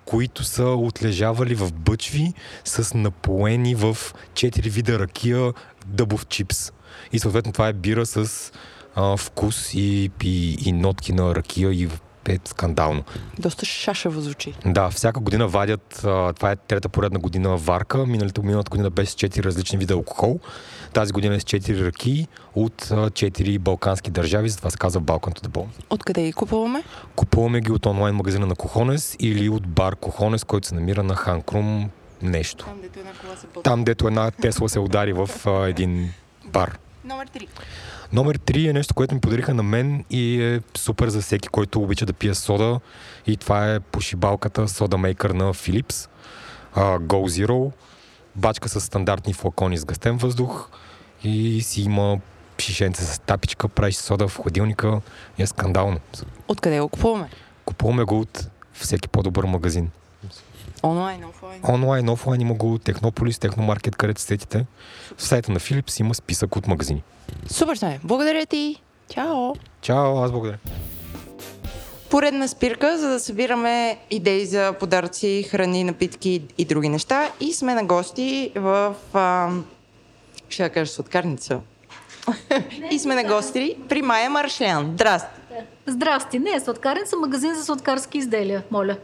които 0.05 0.45
са 0.45 0.65
отлежавали 0.65 1.55
в 1.55 1.73
бъчви 1.73 2.33
с 2.65 2.95
напоени 2.95 3.75
в 3.75 3.97
4 4.33 4.71
вида 4.71 4.99
ракия 4.99 5.53
дъбов 5.87 6.27
чипс. 6.27 6.73
И 7.13 7.19
съответно 7.19 7.53
това 7.53 7.69
е 7.69 7.73
бира 7.73 8.07
с 8.07 8.53
а, 8.95 9.17
вкус 9.17 9.75
и, 9.75 10.11
и, 10.25 10.57
и 10.69 10.73
нотки 10.73 11.13
на 11.13 11.35
ракия 11.35 11.73
и 11.73 11.89
е 12.29 12.39
скандално. 12.45 13.05
Доста 13.39 13.67
шашево 13.67 14.21
звучи. 14.21 14.55
Да, 14.67 14.91
всяка 14.91 15.21
година 15.21 15.49
вадят, 15.49 16.05
а, 16.05 16.33
това 16.33 16.51
е 16.51 16.57
трета 16.57 16.89
поредна 16.89 17.19
година 17.19 17.57
варка, 17.57 18.07
миналата, 18.07 18.43
миналата 18.43 18.71
година 18.71 18.91
беше 18.91 19.13
с 19.13 19.15
4 19.15 19.45
различни 19.45 19.79
вида 19.79 19.95
алкохол, 19.95 20.41
тази 20.93 21.13
година 21.13 21.35
е 21.35 21.41
с 21.41 21.43
4 21.43 21.87
ръки 21.87 22.27
от 22.55 22.89
а, 22.91 23.11
4 23.11 23.59
балкански 23.59 24.11
държави, 24.11 24.49
затова 24.49 24.71
се 24.71 24.79
казва 24.79 25.01
the 25.01 25.49
Bone. 25.49 25.67
Откъде 25.91 26.23
ги 26.23 26.33
купуваме? 26.33 26.83
Купуваме 27.17 27.61
ги 27.61 27.73
от 27.73 27.87
онлайн 27.87 28.15
магазина 28.15 28.47
на 28.47 28.55
Кохонес 28.55 29.17
или 29.19 29.49
от 29.49 29.69
бар 29.69 29.97
Кохонес, 29.97 30.45
който 30.45 30.67
се 30.67 30.75
намира 30.75 31.03
на 31.03 31.15
Ханкрум 31.15 31.91
нещо. 32.23 32.65
Там, 32.65 32.81
дето 32.83 32.99
една 32.99 33.13
кола 33.13 33.37
се 33.37 33.47
Там, 33.63 33.85
дето 33.85 34.07
една 34.07 34.31
Тесла 34.31 34.69
се 34.69 34.79
удари 34.79 35.13
в 35.13 35.31
а, 35.47 35.69
един 35.69 36.13
бар. 36.47 36.79
Номер 37.05 37.27
три. 37.27 37.49
Номер 38.13 38.39
3 38.39 38.71
е 38.71 38.73
нещо, 38.73 38.95
което 38.95 39.15
ми 39.15 39.21
подариха 39.21 39.55
на 39.55 39.63
мен 39.63 40.05
и 40.11 40.43
е 40.43 40.61
супер 40.79 41.09
за 41.09 41.21
всеки, 41.21 41.49
който 41.49 41.83
обича 41.83 42.07
да 42.07 42.13
пие 42.13 42.35
сода. 42.35 42.81
И 43.27 43.37
това 43.37 43.73
е 43.75 43.81
пошибалката 43.81 44.69
сода 44.69 44.99
мейкър 44.99 45.31
на 45.31 45.55
Philips. 45.55 46.09
Uh, 46.77 46.99
Go 46.99 47.47
Zero. 47.47 47.73
Бачка 48.37 48.69
с 48.69 48.81
стандартни 48.81 49.33
флакони 49.33 49.79
с 49.79 49.85
гъстен 49.85 50.17
въздух 50.17 50.69
и 51.25 51.63
си 51.63 51.83
има 51.83 52.19
шишенце 52.59 53.05
с 53.05 53.19
тапичка, 53.19 53.69
правиш 53.69 53.95
сода 53.95 54.29
в 54.29 54.37
хладилника 54.37 55.01
и 55.39 55.43
е 55.43 55.47
скандално. 55.47 56.01
Откъде 56.49 56.81
го 56.81 56.89
купуваме? 56.89 57.29
Купуваме 57.65 58.05
го 58.05 58.21
от 58.21 58.49
всеки 58.73 59.09
по-добър 59.09 59.45
магазин. 59.45 59.91
Онлайн, 60.83 61.25
офлайн. 61.25 61.61
Онлайн, 61.69 62.09
офлайн 62.09 62.41
има 62.41 62.55
го 62.55 62.79
Технополис, 62.79 63.39
Техномаркет, 63.39 63.97
където 63.97 64.21
се 64.21 64.27
сетите. 64.27 64.67
В 65.17 65.23
сайта 65.23 65.53
на 65.53 65.61
Philips 65.61 66.01
има 66.01 66.15
списък 66.15 66.57
от 66.57 66.67
магазини. 66.67 67.03
Супер 67.47 67.77
сме. 67.77 68.01
Благодаря 68.05 68.47
ти. 68.47 68.83
Чао. 69.15 69.55
Чао, 69.81 70.19
аз 70.19 70.31
благодаря. 70.31 70.59
Поредна 72.11 72.49
спирка, 72.49 72.99
за 72.99 73.09
да 73.09 73.21
събираме 73.21 73.99
идеи 74.11 74.47
за 74.47 74.75
подаръци, 74.81 75.49
храни, 75.51 75.85
напитки 75.85 76.43
и 76.59 76.65
други 76.65 76.89
неща. 76.89 77.31
И 77.41 77.53
сме 77.53 77.75
на 77.75 77.85
гости 77.85 78.53
в... 78.57 78.95
А... 79.13 79.51
Ще 80.49 80.69
кажа 80.69 80.93
сладкарница. 80.93 81.61
и 82.91 82.99
сме 82.99 83.15
на 83.15 83.25
гости 83.25 83.77
при 83.89 84.03
Майя 84.03 84.31
Маршлян. 84.31 84.91
Здрасти. 84.93 85.41
Здрасти, 85.87 86.39
не 86.39 86.51
е 86.51 86.61
сладкарница, 86.61 87.17
магазин 87.17 87.55
за 87.55 87.65
сладкарски 87.65 88.19
изделия, 88.19 88.63
моля. 88.71 88.97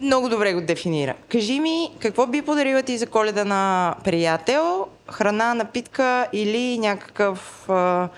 Много 0.00 0.28
добре 0.28 0.54
го 0.54 0.60
дефинира. 0.60 1.14
Кажи 1.28 1.60
ми, 1.60 1.90
какво 1.98 2.26
би 2.26 2.42
подарила 2.42 2.82
ти 2.82 2.98
за 2.98 3.06
коледа 3.06 3.44
на 3.44 3.94
приятел? 4.04 4.86
Храна, 5.10 5.54
напитка 5.54 6.26
или 6.32 6.78
някакъв 6.78 7.70
а, 7.70 8.08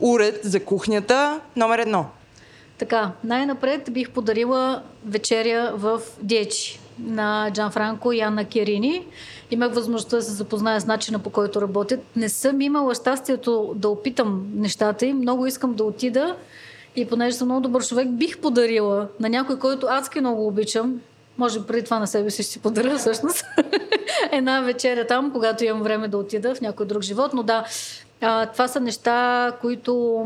уред 0.00 0.40
за 0.42 0.64
кухнята? 0.64 1.40
Номер 1.56 1.78
едно. 1.78 2.06
Така, 2.78 3.12
най-напред 3.24 3.88
бих 3.92 4.10
подарила 4.10 4.82
вечеря 5.06 5.72
в 5.74 6.00
Диечи 6.22 6.80
на 6.98 7.50
Джан 7.52 7.70
Франко 7.70 8.12
и 8.12 8.20
Анна 8.20 8.44
Керини. 8.44 9.06
Имах 9.50 9.74
възможността 9.74 10.16
да 10.16 10.22
се 10.22 10.30
запозная 10.30 10.80
с 10.80 10.86
начина 10.86 11.18
по 11.18 11.30
който 11.30 11.62
работят. 11.62 12.00
Не 12.16 12.28
съм 12.28 12.60
имала 12.60 12.94
щастието 12.94 13.72
да 13.76 13.88
опитам 13.88 14.46
нещата 14.54 15.06
им. 15.06 15.18
Много 15.18 15.46
искам 15.46 15.74
да 15.74 15.84
отида 15.84 16.36
и 16.96 17.08
понеже 17.08 17.36
съм 17.36 17.48
много 17.48 17.60
добър 17.60 17.86
човек, 17.86 18.08
бих 18.08 18.38
подарила 18.38 19.08
на 19.20 19.28
някой, 19.28 19.58
който 19.58 19.86
адски 19.90 20.20
много 20.20 20.46
обичам, 20.46 21.00
може 21.38 21.66
преди 21.66 21.84
това 21.84 21.98
на 21.98 22.06
себе 22.06 22.30
си 22.30 22.42
ще 22.42 22.52
си 22.52 22.58
подаря 22.58 22.98
всъщност, 22.98 23.44
една 24.32 24.60
вечеря 24.60 25.06
там, 25.06 25.32
когато 25.32 25.64
имам 25.64 25.82
време 25.82 26.08
да 26.08 26.18
отида 26.18 26.54
в 26.54 26.60
някой 26.60 26.86
друг 26.86 27.02
живот. 27.02 27.30
Но 27.34 27.42
да, 27.42 27.64
това 28.52 28.68
са 28.68 28.80
неща, 28.80 29.52
които 29.60 30.24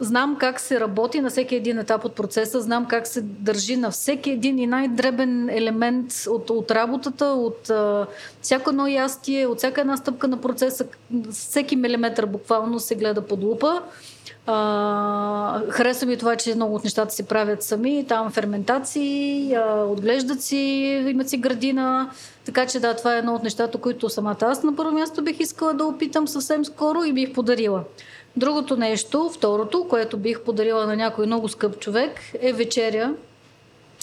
знам 0.00 0.36
как 0.40 0.60
се 0.60 0.80
работи 0.80 1.20
на 1.20 1.30
всеки 1.30 1.54
един 1.54 1.78
етап 1.78 2.04
от 2.04 2.14
процеса, 2.14 2.60
знам 2.60 2.86
как 2.86 3.06
се 3.06 3.20
държи 3.22 3.76
на 3.76 3.90
всеки 3.90 4.30
един 4.30 4.58
и 4.58 4.66
най-дребен 4.66 5.48
елемент 5.48 6.12
от, 6.28 6.50
от 6.50 6.70
работата, 6.70 7.26
от 7.26 7.70
а, 7.70 8.06
всяко 8.42 8.70
едно 8.70 8.86
ястие, 8.86 9.46
от 9.46 9.58
всяка 9.58 9.80
една 9.80 9.96
стъпка 9.96 10.28
на 10.28 10.40
процеса, 10.40 10.86
всеки 11.32 11.76
милиметър 11.76 12.26
буквално 12.26 12.80
се 12.80 12.94
гледа 12.94 13.22
под 13.22 13.42
лупа. 13.42 13.82
А, 14.46 15.60
хареса 15.68 16.06
ми 16.06 16.16
това, 16.16 16.36
че 16.36 16.54
много 16.54 16.74
от 16.74 16.84
нещата 16.84 17.14
се 17.14 17.22
правят 17.22 17.62
сами. 17.62 18.04
Там 18.08 18.30
ферментации, 18.30 19.54
а, 19.54 19.84
отглеждат 19.84 20.42
си, 20.42 20.56
имат 21.08 21.28
си 21.28 21.36
градина. 21.36 22.10
Така 22.44 22.66
че 22.66 22.80
да, 22.80 22.96
това 22.96 23.14
е 23.14 23.18
едно 23.18 23.34
от 23.34 23.42
нещата, 23.42 23.78
които 23.78 24.08
самата 24.08 24.36
аз 24.40 24.62
на 24.62 24.76
първо 24.76 24.92
място 24.92 25.22
бих 25.22 25.40
искала 25.40 25.74
да 25.74 25.84
опитам 25.84 26.28
съвсем 26.28 26.64
скоро 26.64 27.04
и 27.04 27.12
бих 27.12 27.32
подарила. 27.32 27.84
Другото 28.36 28.76
нещо, 28.76 29.30
второто, 29.34 29.86
което 29.88 30.16
бих 30.16 30.40
подарила 30.40 30.86
на 30.86 30.96
някой 30.96 31.26
много 31.26 31.48
скъп 31.48 31.78
човек, 31.78 32.20
е 32.40 32.52
вечеря. 32.52 33.14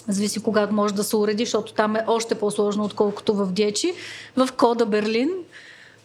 Зависи 0.08 0.44
когато 0.44 0.74
може 0.74 0.94
да 0.94 1.04
се 1.04 1.16
уреди, 1.16 1.46
защото 1.46 1.74
там 1.74 1.96
е 1.96 2.04
още 2.08 2.36
по-сложно, 2.36 2.84
отколкото 2.84 3.34
в 3.34 3.52
Дечи. 3.52 3.94
В 4.36 4.50
Кода 4.58 4.86
Берлин. 4.86 5.30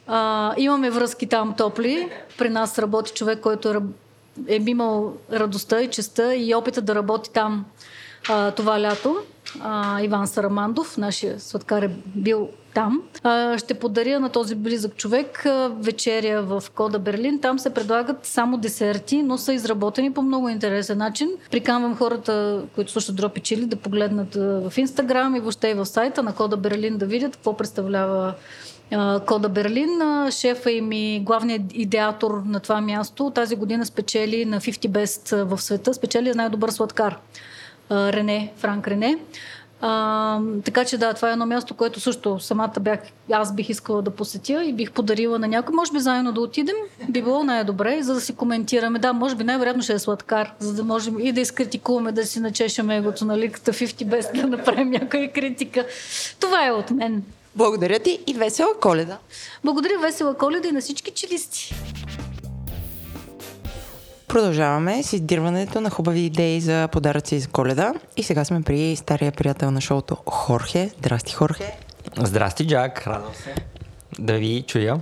А, 0.07 0.55
имаме 0.57 0.90
връзки 0.90 1.27
там 1.27 1.55
топли. 1.59 2.09
При 2.38 2.49
нас 2.49 2.79
работи 2.79 3.12
човек, 3.12 3.40
който 3.40 3.68
е 3.68 3.77
е 4.49 4.62
имал 4.66 5.12
радостта 5.33 5.81
и 5.83 5.90
честа 5.90 6.35
и 6.35 6.55
опита 6.55 6.83
да 6.83 6.95
работи 6.95 7.31
там 7.31 7.64
а, 8.29 8.51
това 8.51 8.81
лято. 8.81 9.16
А, 9.61 10.01
Иван 10.01 10.27
Сарамандов, 10.27 10.99
нашия 10.99 11.40
сладкар 11.40 11.83
е 11.83 11.90
бил 12.14 12.49
там. 12.75 13.03
А, 13.23 13.59
ще 13.59 13.75
подаря 13.75 14.21
на 14.21 14.29
този 14.29 14.55
близък 14.55 14.97
човек 14.97 15.47
а, 15.47 15.71
вечеря 15.79 16.42
в 16.42 16.64
Кода 16.75 16.99
Берлин. 16.99 17.40
Там 17.40 17.59
се 17.59 17.75
предлагат 17.75 18.27
само 18.27 18.57
десерти, 18.57 19.23
но 19.23 19.38
са 19.38 19.55
изработени 19.55 20.12
по 20.12 20.23
много 20.23 20.49
интересен 20.49 20.99
начин. 20.99 21.31
Приканвам 21.51 21.97
хората, 21.97 22.62
които 22.75 22.92
слушат 22.92 23.16
Дропи 23.16 23.40
Чили, 23.40 23.66
да 23.66 23.77
погледнат 23.77 24.37
а, 24.37 24.71
в 24.71 24.79
Инстаграм 24.79 25.37
и 25.37 25.40
въобще 25.40 25.68
и 25.68 25.75
в 25.75 25.87
сайта 25.87 26.23
на 26.23 26.35
Кода 26.35 26.57
Берлин 26.57 26.99
да 26.99 27.07
видят 27.07 27.37
какво 27.37 27.57
представлява 27.57 28.35
Кода 29.26 29.48
Берлин. 29.48 30.00
Шефа 30.31 30.70
им 30.70 30.92
и 30.92 31.20
главният 31.20 31.62
идеатор 31.74 32.42
на 32.46 32.61
това 32.61 32.81
място 32.81 33.31
тази 33.31 33.57
година 33.57 33.87
спечели 33.87 34.44
на 34.44 34.61
50 34.61 34.88
Best 34.88 35.42
в 35.42 35.62
света, 35.62 35.94
спечели 35.94 36.33
най-добър 36.35 36.70
сладкар. 36.70 37.18
Рене, 37.90 38.52
Франк 38.57 38.88
Рене. 38.88 39.18
А, 39.85 40.40
така 40.64 40.85
че 40.85 40.98
да, 40.98 41.14
това 41.14 41.28
е 41.28 41.33
едно 41.33 41.46
място, 41.46 41.74
което 41.74 42.00
също 42.00 42.40
самата 42.40 42.72
бях, 42.81 43.00
аз 43.33 43.55
бих 43.55 43.68
искала 43.68 44.02
да 44.02 44.11
посетя 44.11 44.64
и 44.64 44.72
бих 44.72 44.92
подарила 44.92 45.38
на 45.38 45.48
някой. 45.48 45.74
Може 45.74 45.92
би 45.92 45.98
заедно 46.00 46.33
да 46.33 46.40
отидем, 46.40 46.76
би 47.09 47.22
било 47.22 47.44
най-добре, 47.44 48.02
за 48.02 48.14
да 48.14 48.20
си 48.20 48.37
коментираме. 48.37 48.98
Да, 48.98 49.12
може 49.12 49.35
би 49.35 49.44
най-вероятно 49.44 49.83
ще 49.83 49.92
е 49.92 49.98
сладкар, 49.98 50.52
за 50.59 50.74
да 50.74 50.85
можем 50.85 51.20
и 51.20 51.33
да 51.33 51.40
изкритикуваме, 51.40 52.12
да 52.12 52.26
си 52.26 52.40
начешаме 52.40 52.96
егото, 52.96 53.24
нали, 53.24 53.52
като 53.52 53.72
50 53.72 54.05
без 54.05 54.33
да 54.35 54.46
направим 54.46 54.90
някоя 54.90 55.33
критика. 55.33 55.87
Това 56.40 56.66
е 56.66 56.72
от 56.72 56.90
мен. 56.90 57.22
Благодаря 57.57 57.99
ти 57.99 58.21
и 58.27 58.35
весела 58.35 58.81
коледа. 58.81 59.19
Благодаря 59.65 59.99
весела 59.99 60.35
коледа 60.35 60.69
и 60.69 60.73
на 60.73 60.81
всички 60.81 61.11
челисти. 61.11 61.75
Продължаваме 64.29 65.03
с 65.03 65.12
издирването 65.12 65.81
на 65.81 65.91
хубави 65.91 66.21
идеи 66.21 66.61
за 66.61 66.88
подаръци 66.93 67.41
за 67.41 67.49
коледа. 67.49 67.95
И 68.17 68.23
сега 68.23 68.45
сме 68.45 68.62
при 68.62 68.97
стария 68.97 69.33
приятел 69.33 69.71
на 69.71 69.81
шоуто 69.81 70.17
Хорхе. 70.27 70.91
Здрасти, 70.99 71.33
Хорхе. 71.33 71.79
Здрасти, 72.19 72.67
Джак. 72.67 73.07
Радвам 73.07 73.35
се 73.35 73.55
да 74.19 74.33
ви 74.33 74.65
чуя. 74.67 75.01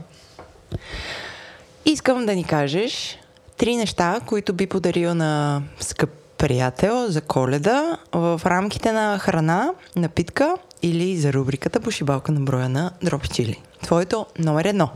Искам 1.84 2.26
да 2.26 2.34
ни 2.34 2.44
кажеш 2.44 3.18
три 3.56 3.76
неща, 3.76 4.20
които 4.26 4.52
би 4.52 4.66
подарил 4.66 5.14
на 5.14 5.62
скъп 5.80 6.10
приятел 6.40 7.06
за 7.08 7.20
коледа 7.20 7.96
в 8.12 8.40
рамките 8.46 8.92
на 8.92 9.18
храна, 9.18 9.70
напитка 9.96 10.54
или 10.82 11.16
за 11.16 11.32
рубриката 11.32 11.80
Пошибалка 11.80 12.32
на 12.32 12.40
броя 12.40 12.68
на 12.68 12.90
дропи 13.02 13.28
чили. 13.28 13.62
Твоето 13.82 14.26
номер 14.38 14.64
едно. 14.64 14.90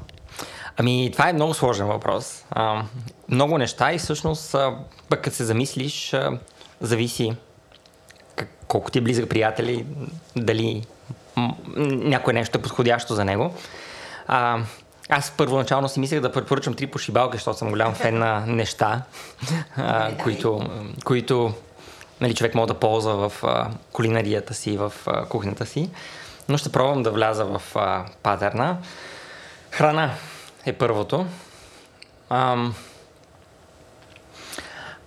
Ами, 0.76 1.10
това 1.12 1.28
е 1.28 1.32
много 1.32 1.54
сложен 1.54 1.86
въпрос. 1.86 2.44
А, 2.50 2.82
много 3.28 3.58
неща 3.58 3.92
и 3.92 3.98
всъщност, 3.98 4.56
пък 5.08 5.22
като 5.22 5.36
се 5.36 5.44
замислиш, 5.44 6.14
а, 6.14 6.38
зависи 6.80 7.32
как, 8.36 8.48
колко 8.68 8.90
ти 8.90 8.98
е 8.98 9.02
близък 9.02 9.28
приятели, 9.28 9.86
дали 10.36 10.82
м- 11.36 11.54
някое 11.86 12.34
нещо 12.34 12.58
е 12.58 12.62
подходящо 12.62 13.14
за 13.14 13.24
него. 13.24 13.54
А, 14.26 14.58
аз 15.08 15.30
първоначално 15.30 15.88
си 15.88 16.00
мислех 16.00 16.20
да 16.20 16.32
препоръчам 16.32 16.74
три 16.74 16.86
пошибалки, 16.86 17.36
защото 17.36 17.58
съм 17.58 17.70
голям 17.70 17.94
фен 17.94 18.18
на 18.18 18.46
неща, 18.46 19.02
а, 19.76 20.16
които, 20.16 20.66
които 21.04 21.54
нали, 22.20 22.34
човек 22.34 22.54
може 22.54 22.66
да 22.68 22.74
ползва 22.74 23.28
в 23.28 23.44
а, 23.44 23.70
кулинарията 23.92 24.54
си, 24.54 24.76
в 24.76 24.92
а, 25.06 25.26
кухнята 25.26 25.66
си. 25.66 25.90
Но 26.48 26.58
ще 26.58 26.72
пробвам 26.72 27.02
да 27.02 27.10
вляза 27.10 27.44
в 27.44 27.62
а, 27.74 28.04
патърна. 28.22 28.76
Храна 29.70 30.10
е 30.66 30.72
първото. 30.72 31.26
Ам... 32.30 32.74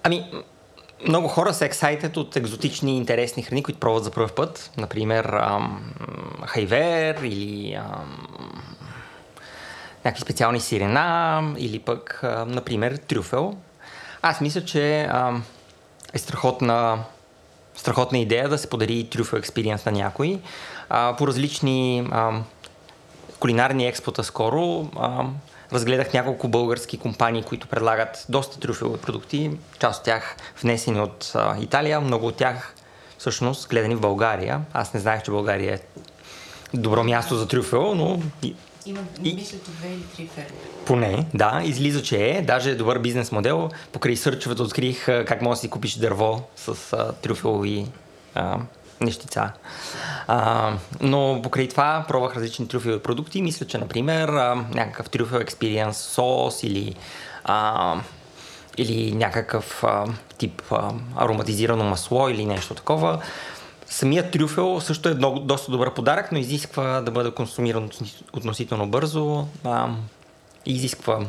Ами, 0.04 0.32
много 1.08 1.28
хора 1.28 1.54
са 1.54 1.66
ексайтед 1.66 2.18
от 2.18 2.36
екзотични 2.36 2.98
интересни 2.98 3.44
храни, 3.44 3.64
които 3.64 3.80
пробват 3.80 4.04
за 4.04 4.12
първ 4.12 4.36
път. 4.36 4.72
Например, 4.78 5.26
ам, 5.26 5.94
хайвер 6.46 7.16
или 7.24 7.74
ам, 7.74 8.28
някакви 10.08 10.22
специални 10.22 10.60
сирена 10.60 11.42
или 11.58 11.80
пък, 11.80 12.20
ам, 12.24 12.52
например, 12.52 12.98
трюфел. 12.98 13.58
Аз 14.22 14.42
мисля, 14.42 14.66
че 14.66 15.08
ам, 15.12 15.44
е 16.14 16.18
страхотна, 16.18 17.04
страхотна 17.76 18.18
идея 18.18 18.50
да 18.50 18.58
се 18.58 18.70
подари 18.70 19.10
трюфел 19.10 19.38
експириенс 19.38 19.86
на 19.86 19.92
някой. 19.92 20.40
А, 20.90 21.16
по 21.18 21.28
различни 21.28 22.08
ам, 22.12 22.44
кулинарни 23.40 23.88
експота 23.88 24.24
скоро 24.24 24.90
ам, 25.00 25.38
разгледах 25.74 26.14
няколко 26.14 26.48
български 26.48 26.98
компании, 26.98 27.44
които 27.44 27.68
предлагат 27.68 28.26
доста 28.30 28.60
трюфелови 28.60 29.02
продукти, 29.02 29.52
част 29.80 30.00
от 30.00 30.06
тях 30.06 30.36
внесени 30.62 31.00
от 31.00 31.32
а, 31.36 31.56
Италия, 31.60 32.02
много 32.02 32.28
от 32.28 32.36
тях 32.36 32.76
всъщност 33.18 33.70
гледани 33.70 33.96
в 33.96 34.02
България. 34.02 34.62
Аз 34.74 34.94
не 34.94 35.00
знаех, 35.00 35.24
че 35.24 35.32
България 35.32 35.74
е 35.76 35.80
добро 36.78 37.04
място 37.04 37.36
за 37.36 37.48
трюфел, 37.48 37.96
но 37.96 38.20
Има, 38.88 39.00
И- 39.24 39.36
мисля, 39.36 39.58
че 39.66 39.72
две 39.72 39.88
или 39.88 40.04
три 40.16 40.28
ферми. 40.28 40.58
поне, 40.86 41.26
да, 41.34 41.62
излиза, 41.64 42.04
че 42.04 42.26
е. 42.26 42.42
Даже 42.42 42.70
е 42.70 42.76
добър 42.76 43.00
бизнес 43.00 43.32
модел. 43.32 43.70
Покрай 43.92 44.16
сърчовете 44.16 44.62
открих 44.62 45.06
как 45.06 45.42
можеш 45.42 45.58
да 45.58 45.62
си 45.62 45.70
купиш 45.70 45.94
дърво 45.96 46.42
с 46.56 46.68
а, 46.94 47.12
трюфелови 47.14 47.88
а, 48.36 48.58
нещица. 49.02 49.52
А, 50.28 50.72
но 51.02 51.40
покрай 51.44 51.68
това 51.68 52.06
пробвах 52.08 52.36
различни 52.36 52.68
трюфелови 52.68 53.02
продукти. 53.02 53.42
Мисля, 53.42 53.66
че, 53.68 53.78
например, 53.78 54.28
а, 54.30 54.56
някакъв 54.74 55.10
трюфел 55.10 55.38
експириенс 55.38 55.98
сос 55.98 56.64
или 56.64 56.96
а, 57.44 57.96
или 58.78 59.12
някакъв 59.12 59.84
а, 59.84 60.06
тип 60.38 60.62
а, 60.72 60.92
ароматизирано 61.16 61.84
масло 61.84 62.30
или 62.30 62.46
нещо 62.46 62.74
такова. 62.74 63.22
Самият 63.90 64.32
трюфел 64.32 64.82
също 64.82 65.10
е 65.10 65.14
много, 65.14 65.40
доста 65.40 65.72
добър 65.72 65.94
подарък, 65.94 66.32
но 66.32 66.38
изисква 66.38 67.02
да 67.02 67.12
бъде 67.12 67.32
консумиран 67.32 67.90
относи- 67.90 68.24
относително 68.34 68.88
бързо 68.88 69.48
а, 69.64 69.90
изисква 70.66 71.20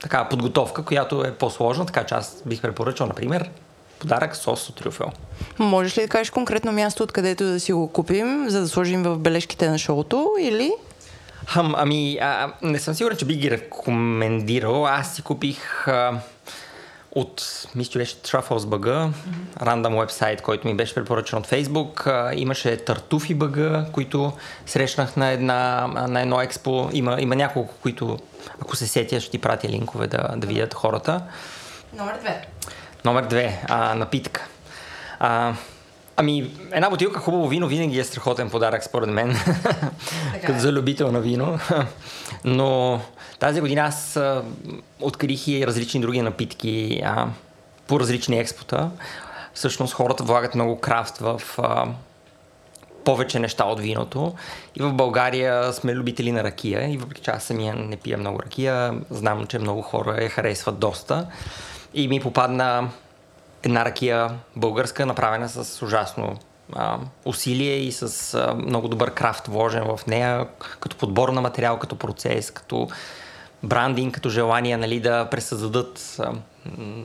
така 0.00 0.28
подготовка, 0.28 0.84
която 0.84 1.24
е 1.24 1.34
по-сложна, 1.34 1.86
така 1.86 2.04
че 2.04 2.14
аз 2.14 2.42
бих 2.46 2.60
препоръчал, 2.60 3.06
например, 3.06 3.50
подарък 3.98 4.36
сос 4.36 4.68
от 4.68 4.76
трюфел. 4.76 5.10
Можеш 5.58 5.98
ли 5.98 6.02
да 6.02 6.08
кажеш 6.08 6.30
конкретно 6.30 6.72
място, 6.72 7.02
откъдето 7.02 7.44
да 7.44 7.60
си 7.60 7.72
го 7.72 7.88
купим, 7.88 8.44
за 8.48 8.60
да 8.60 8.68
сложим 8.68 9.02
в 9.02 9.18
бележките 9.18 9.70
на 9.70 9.78
шоуто 9.78 10.34
или... 10.40 10.72
Хам, 11.46 11.74
ами, 11.76 12.18
а, 12.18 12.52
не 12.62 12.78
съм 12.78 12.94
сигурен, 12.94 13.16
че 13.16 13.24
би 13.24 13.34
ги 13.34 13.50
рекомендирал. 13.50 14.86
Аз 14.86 15.14
си 15.14 15.22
купих 15.22 15.88
а, 15.88 16.20
от, 17.14 17.66
мисля, 17.74 17.92
че 17.92 17.98
беше 17.98 18.16
Truffles.bg, 18.16 19.12
рандъм 19.62 19.98
вебсайт, 19.98 20.42
който 20.42 20.68
ми 20.68 20.74
беше 20.74 20.94
препоръчен 20.94 21.38
от. 21.38 21.46
А, 22.06 22.30
имаше 22.34 22.76
Tartufi.bg, 22.76 23.90
които 23.90 24.32
срещнах 24.66 25.16
на, 25.16 25.28
една, 25.28 25.86
на 25.86 26.20
едно 26.20 26.40
експо. 26.40 26.88
Има, 26.92 27.16
има 27.20 27.36
няколко, 27.36 27.74
които, 27.82 28.18
ако 28.62 28.76
се 28.76 28.86
сетя, 28.86 29.20
ще 29.20 29.30
ти 29.30 29.38
пратя 29.38 29.68
линкове 29.68 30.06
да, 30.06 30.34
да 30.36 30.46
видят 30.46 30.74
хората. 30.74 31.22
Номер 31.92 32.18
две. 32.20 32.46
Номер 33.04 33.22
две, 33.22 33.62
а, 33.68 33.94
напитка. 33.94 34.46
А, 35.18 35.54
ами, 36.16 36.50
една 36.72 36.90
бутилка 36.90 37.20
хубаво 37.20 37.48
вино 37.48 37.68
винаги 37.68 37.98
е 37.98 38.04
страхотен 38.04 38.50
подарък, 38.50 38.84
според 38.84 39.08
мен. 39.08 39.36
Като 40.46 40.58
за 40.58 40.72
любител 40.72 41.12
на 41.12 41.20
вино. 41.20 41.58
Но 42.44 43.00
тази 43.38 43.60
година 43.60 43.80
аз 43.80 44.20
открих 45.00 45.48
и 45.48 45.66
различни 45.66 46.00
други 46.00 46.22
напитки 46.22 47.02
а, 47.04 47.26
по 47.86 48.00
различни 48.00 48.38
експота. 48.38 48.90
Всъщност 49.54 49.94
хората 49.94 50.24
влагат 50.24 50.54
много 50.54 50.80
крафт 50.80 51.18
в 51.18 51.42
а, 51.58 51.86
повече 53.04 53.38
неща 53.38 53.64
от 53.64 53.80
виното. 53.80 54.34
И 54.76 54.82
в 54.82 54.92
България 54.92 55.72
сме 55.72 55.94
любители 55.94 56.32
на 56.32 56.44
ракия 56.44 56.92
и 56.92 56.96
въпреки 56.96 57.22
че 57.22 57.30
аз 57.30 57.44
самия 57.44 57.74
не 57.74 57.96
пия 57.96 58.18
много 58.18 58.42
ракия, 58.42 58.94
знам, 59.10 59.46
че 59.46 59.58
много 59.58 59.82
хора 59.82 60.22
я 60.22 60.28
харесват 60.28 60.78
доста. 60.78 61.26
И 61.94 62.08
ми 62.08 62.20
попадна 62.20 62.90
една 63.62 63.84
ракия 63.84 64.30
българска, 64.56 65.06
направена 65.06 65.48
с 65.48 65.82
ужасно 65.82 66.38
а, 66.76 66.98
усилие 67.24 67.74
и 67.74 67.92
с 67.92 68.34
а, 68.34 68.54
много 68.54 68.88
добър 68.88 69.14
крафт 69.14 69.46
вложен 69.46 69.84
в 69.84 70.00
нея, 70.06 70.46
като 70.80 70.96
подбор 70.96 71.28
на 71.28 71.40
материал, 71.40 71.78
като 71.78 71.96
процес, 71.96 72.50
като 72.50 72.88
брандинг, 73.62 74.14
като 74.14 74.28
желание 74.28 74.76
нали, 74.76 75.00
да 75.00 75.28
пресъздадат 75.30 76.16
а, 76.18 76.32
м- 76.32 77.04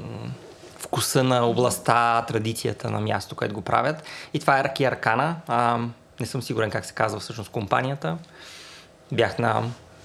вкуса 0.78 1.24
на 1.24 1.46
областта, 1.46 2.26
традицията 2.28 2.92
на 2.92 3.00
място, 3.00 3.36
което 3.36 3.54
го 3.54 3.62
правят. 3.62 4.04
И 4.34 4.40
това 4.40 4.60
е 4.60 4.64
Ракия 4.64 4.92
Аркана. 4.92 5.36
А, 5.48 5.80
не 6.20 6.26
съм 6.26 6.42
сигурен 6.42 6.70
как 6.70 6.86
се 6.86 6.94
казва 6.94 7.20
всъщност 7.20 7.52
компанията. 7.52 8.18
Бях 9.12 9.40
на 9.40 9.64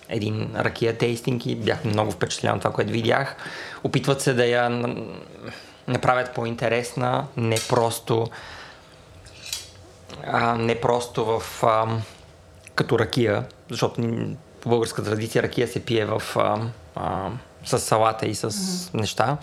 един 0.09 0.51
ракия 0.57 0.99
тейстинг 0.99 1.47
и 1.47 1.57
бях 1.57 1.85
много 1.85 2.11
впечатлен 2.11 2.55
от 2.55 2.61
това, 2.61 2.73
което 2.73 2.93
видях. 2.93 3.37
Опитват 3.85 4.21
се 4.21 4.35
да 4.35 4.47
я 4.47 4.71
направят 5.89 6.35
по-интересна, 6.35 7.27
не 7.37 7.57
просто 7.69 8.27
а, 10.27 10.55
не 10.55 10.81
просто 10.81 11.25
в 11.25 11.43
а, 11.63 11.87
като 12.75 12.99
ракия, 12.99 13.45
защото 13.71 14.03
по 14.61 14.69
българска 14.69 15.05
традиция 15.05 15.43
ракия 15.43 15.69
се 15.69 15.85
пие 15.85 16.05
в 16.05 16.23
а, 16.37 16.61
а, 16.97 17.31
с 17.65 17.79
салата 17.79 18.27
и 18.27 18.35
с 18.35 18.51
mm-hmm. 18.51 18.95
неща. 18.95 19.37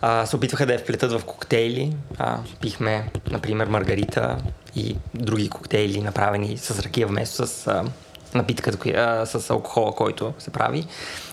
А, 0.00 0.26
се 0.26 0.36
опитваха 0.36 0.66
да 0.66 0.72
я 0.72 0.78
вплетат 0.78 1.12
в 1.12 1.24
коктейли. 1.24 1.96
А, 2.18 2.38
пихме, 2.60 3.10
например, 3.30 3.66
маргарита 3.66 4.38
и 4.76 4.96
други 5.14 5.48
коктейли, 5.48 6.00
направени 6.00 6.58
с 6.58 6.82
ракия 6.82 7.06
вместо 7.06 7.46
с 7.46 7.66
а, 7.66 7.84
напитката, 8.34 8.90
а, 8.90 9.26
с 9.26 9.50
алкохола, 9.50 9.94
който 9.94 10.34
се 10.38 10.50
прави. 10.50 10.86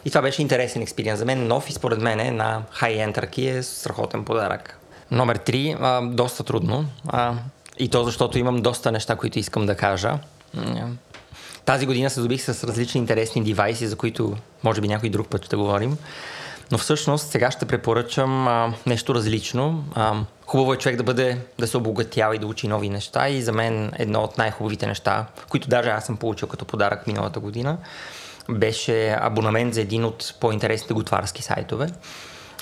И 0.05 0.09
това 0.09 0.21
беше 0.21 0.41
интересен 0.41 0.81
експириенс 0.81 1.19
за 1.19 1.25
мен, 1.25 1.47
нов 1.47 1.69
и 1.69 1.73
според 1.73 2.01
мен 2.01 2.19
е 2.19 2.31
на 2.31 2.61
хай-енд 2.71 3.17
ракия 3.17 3.57
е 3.57 3.63
страхотен 3.63 4.25
подарък. 4.25 4.79
Номер 5.11 5.35
три, 5.35 5.75
а, 5.81 6.01
доста 6.01 6.43
трудно. 6.43 6.85
А, 7.07 7.33
и 7.79 7.89
то 7.89 8.03
защото 8.03 8.37
имам 8.37 8.61
доста 8.61 8.91
неща, 8.91 9.15
които 9.15 9.39
искам 9.39 9.65
да 9.65 9.75
кажа. 9.75 10.19
Тази 11.65 11.85
година 11.85 12.09
се 12.09 12.21
добих 12.21 12.41
с 12.41 12.63
различни 12.63 12.99
интересни 12.99 13.43
девайси, 13.43 13.87
за 13.87 13.95
които 13.95 14.37
може 14.63 14.81
би 14.81 14.87
някой 14.87 15.09
друг 15.09 15.27
път 15.27 15.45
ще 15.45 15.55
говорим. 15.55 15.97
Но 16.71 16.77
всъщност 16.77 17.31
сега 17.31 17.51
ще 17.51 17.65
препоръчам 17.65 18.47
а, 18.47 18.73
нещо 18.85 19.15
различно. 19.15 19.83
А, 19.95 20.15
хубаво 20.45 20.73
е 20.73 20.77
човек 20.77 20.97
да 20.97 21.03
бъде, 21.03 21.37
да 21.59 21.67
се 21.67 21.77
обогатява 21.77 22.35
и 22.35 22.39
да 22.39 22.47
учи 22.47 22.67
нови 22.67 22.89
неща 22.89 23.29
и 23.29 23.41
за 23.41 23.51
мен 23.51 23.91
едно 23.97 24.21
от 24.21 24.37
най-хубавите 24.37 24.87
неща, 24.87 25.25
които 25.49 25.69
даже 25.69 25.89
аз 25.89 26.05
съм 26.05 26.17
получил 26.17 26.47
като 26.47 26.65
подарък 26.65 27.07
миналата 27.07 27.39
година, 27.39 27.77
беше 28.49 29.17
абонамент 29.21 29.73
за 29.73 29.81
един 29.81 30.05
от 30.05 30.35
по-интересните 30.39 30.93
готварски 30.93 31.41
сайтове. 31.41 31.89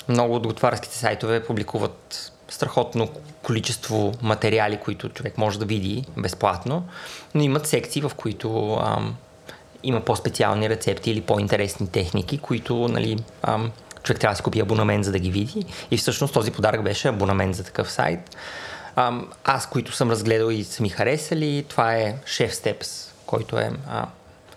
Много 0.08 0.34
от 0.34 0.46
готварските 0.46 0.96
сайтове 0.96 1.44
публикуват 1.44 2.32
страхотно 2.48 3.08
количество 3.42 4.14
материали, 4.22 4.76
които 4.76 5.08
човек 5.08 5.38
може 5.38 5.58
да 5.58 5.64
види 5.64 6.04
безплатно, 6.16 6.86
но 7.34 7.42
имат 7.42 7.66
секции, 7.66 8.02
в 8.02 8.12
които 8.16 8.74
ам, 8.74 9.16
има 9.82 10.00
по-специални 10.00 10.68
рецепти 10.68 11.10
или 11.10 11.20
по-интересни 11.20 11.88
техники, 11.88 12.38
които 12.38 12.88
нали, 12.88 13.18
ам, 13.42 13.70
човек 14.02 14.20
трябва 14.20 14.32
да 14.32 14.36
си 14.36 14.42
купи 14.42 14.60
абонамент, 14.60 15.04
за 15.04 15.12
да 15.12 15.18
ги 15.18 15.30
види. 15.30 15.64
И 15.90 15.96
всъщност 15.96 16.34
този 16.34 16.50
подарък 16.50 16.82
беше 16.82 17.08
абонамент 17.08 17.56
за 17.56 17.64
такъв 17.64 17.90
сайт. 17.90 18.36
Ам, 18.96 19.28
аз, 19.44 19.66
които 19.66 19.92
съм 19.92 20.10
разгледал 20.10 20.50
и 20.50 20.64
са 20.64 20.82
ми 20.82 20.88
харесали, 20.88 21.64
това 21.68 21.94
е 21.94 22.16
Chef 22.26 22.50
Steps, 22.50 23.10
който 23.26 23.58
е 23.58 23.70
а, 23.88 24.06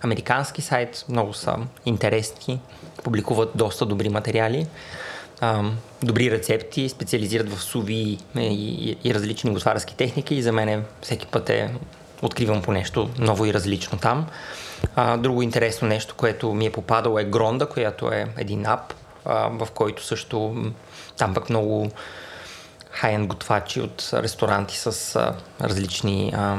американски 0.01 0.61
сайт, 0.61 1.05
много 1.09 1.33
са 1.33 1.55
интересни, 1.85 2.61
публикуват 3.03 3.51
доста 3.55 3.85
добри 3.85 4.09
материали, 4.09 4.67
добри 6.03 6.31
рецепти, 6.31 6.89
специализират 6.89 7.53
в 7.53 7.61
суви 7.61 7.93
и, 7.95 8.17
и, 8.35 8.97
и 9.03 9.13
различни 9.13 9.51
готварски 9.51 9.95
техники 9.95 10.35
и 10.35 10.41
за 10.41 10.51
мен 10.51 10.69
е, 10.69 10.83
всеки 11.01 11.27
път 11.27 11.49
е 11.49 11.69
откривам 12.21 12.61
по 12.61 12.71
нещо 12.71 13.09
ново 13.19 13.45
и 13.45 13.53
различно 13.53 13.97
там. 13.97 14.27
А, 14.95 15.17
друго 15.17 15.41
интересно 15.41 15.87
нещо, 15.87 16.15
което 16.17 16.53
ми 16.53 16.65
е 16.65 16.71
попадало 16.71 17.19
е 17.19 17.23
Гронда, 17.23 17.65
която 17.65 18.11
е 18.11 18.27
един 18.37 18.65
ап, 18.65 18.93
в 19.25 19.67
който 19.73 20.03
също 20.05 20.55
там 21.17 21.33
пък 21.33 21.49
много 21.49 21.91
хай-енд 22.91 23.27
готвачи 23.27 23.81
от 23.81 24.09
ресторанти 24.13 24.77
с 24.77 25.15
а, 25.15 25.33
различни 25.61 26.33
а, 26.35 26.57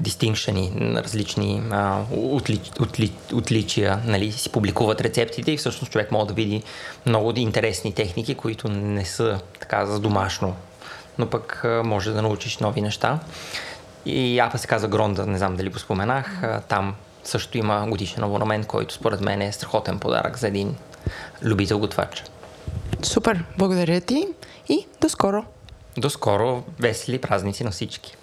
дистинкшени, 0.00 0.72
различни 0.96 1.62
а, 1.70 2.02
отли, 2.12 2.60
отли, 2.80 3.12
отличия, 3.34 4.02
нали, 4.04 4.32
си 4.32 4.48
публикуват 4.48 5.00
рецептите 5.00 5.52
и 5.52 5.56
всъщност 5.56 5.92
човек 5.92 6.12
може 6.12 6.26
да 6.26 6.34
види 6.34 6.62
много 7.06 7.32
интересни 7.36 7.92
техники, 7.92 8.34
които 8.34 8.68
не 8.68 9.04
са 9.04 9.40
така 9.60 9.86
за 9.86 10.00
домашно, 10.00 10.56
но 11.18 11.30
пък 11.30 11.64
а, 11.64 11.82
може 11.84 12.12
да 12.12 12.22
научиш 12.22 12.58
нови 12.58 12.80
неща. 12.80 13.20
И 14.06 14.38
апа 14.38 14.58
се 14.58 14.66
казва 14.66 14.88
Гронда, 14.88 15.26
не 15.26 15.38
знам 15.38 15.56
дали 15.56 15.68
го 15.68 15.78
споменах, 15.78 16.42
а, 16.42 16.60
там 16.60 16.94
също 17.24 17.58
има 17.58 17.86
годишен 17.88 18.24
абонамент, 18.24 18.66
който 18.66 18.94
според 18.94 19.20
мен 19.20 19.42
е 19.42 19.52
страхотен 19.52 19.98
подарък 19.98 20.38
за 20.38 20.48
един 20.48 20.76
любител 21.42 21.78
готвач. 21.78 22.24
Супер, 23.02 23.44
благодаря 23.58 24.00
ти 24.00 24.28
и 24.68 24.86
до 25.00 25.08
скоро. 25.08 25.44
До 25.96 26.10
скоро, 26.10 26.62
весели 26.78 27.18
празници 27.18 27.64
на 27.64 27.70
всички. 27.70 28.16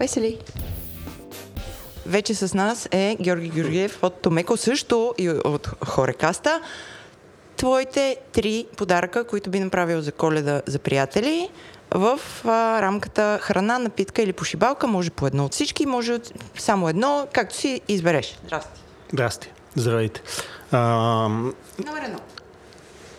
Весели! 0.00 0.38
Вече 2.06 2.34
с 2.34 2.54
нас 2.54 2.88
е 2.90 3.16
Георги 3.20 3.48
Георгиев 3.48 4.02
от 4.02 4.14
Томеко, 4.22 4.56
също 4.56 5.14
и 5.18 5.30
от 5.30 5.70
Хорекаста. 5.86 6.60
Твоите 7.56 8.16
три 8.32 8.66
подаръка, 8.76 9.24
които 9.24 9.50
би 9.50 9.60
направил 9.60 10.00
за 10.00 10.12
коледа 10.12 10.62
за 10.66 10.78
приятели, 10.78 11.48
в 11.90 12.20
а, 12.44 12.82
рамката 12.82 13.38
храна, 13.42 13.78
напитка 13.78 14.22
или 14.22 14.32
пошибалка, 14.32 14.86
може 14.86 15.10
по 15.10 15.26
едно 15.26 15.44
от 15.44 15.52
всички, 15.52 15.86
може 15.86 16.12
от 16.12 16.32
само 16.58 16.88
едно, 16.88 17.26
както 17.32 17.56
си 17.56 17.80
избереш. 17.88 18.38
Здрасти. 18.46 18.80
Здрасти. 19.12 19.52
Здравейте. 19.76 20.22
А, 20.72 20.78
Номер 21.86 22.02
едно. 22.04 22.18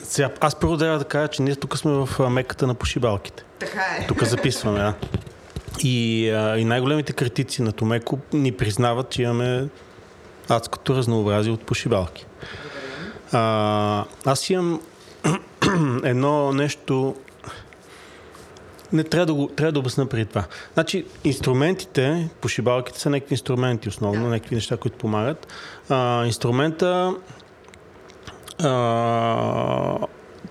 сега, 0.03 0.29
аз 0.39 0.55
първо 0.55 0.77
трябва 0.77 0.99
да 0.99 1.05
кажа, 1.05 1.27
че 1.27 1.41
ние 1.41 1.55
тук 1.55 1.77
сме 1.77 1.91
в 1.91 2.09
а, 2.19 2.29
меката 2.29 2.67
на 2.67 2.73
пошибалките. 2.73 3.43
Така 3.59 3.81
е. 3.99 4.07
Тук 4.07 4.23
записваме, 4.23 4.79
да. 4.79 4.93
И, 5.79 6.29
а, 6.29 6.57
и 6.57 6.65
най-големите 6.65 7.13
критици 7.13 7.61
на 7.61 7.71
Томеко 7.71 8.19
ни 8.33 8.51
признават, 8.51 9.09
че 9.09 9.21
имаме 9.21 9.67
адското 10.49 10.95
разнообразие 10.95 11.53
от 11.53 11.65
пошибалки. 11.65 12.25
А, 13.31 14.05
аз 14.25 14.49
имам 14.49 14.81
едно 16.03 16.53
нещо. 16.53 17.15
Не 18.93 19.03
трябва 19.03 19.25
да, 19.25 19.33
го, 19.33 19.47
трябва 19.47 19.71
да 19.71 19.79
обясна 19.79 20.05
преди 20.05 20.25
това. 20.25 20.45
Значи, 20.73 21.05
инструментите, 21.23 22.29
пошибалките 22.41 22.99
са 22.99 23.09
някакви 23.09 23.33
инструменти 23.33 23.89
основно, 23.89 24.29
някакви 24.29 24.55
неща, 24.55 24.77
които 24.77 24.97
помагат. 24.97 25.47
А, 25.89 26.25
инструмента 26.25 27.15
а, 28.59 29.97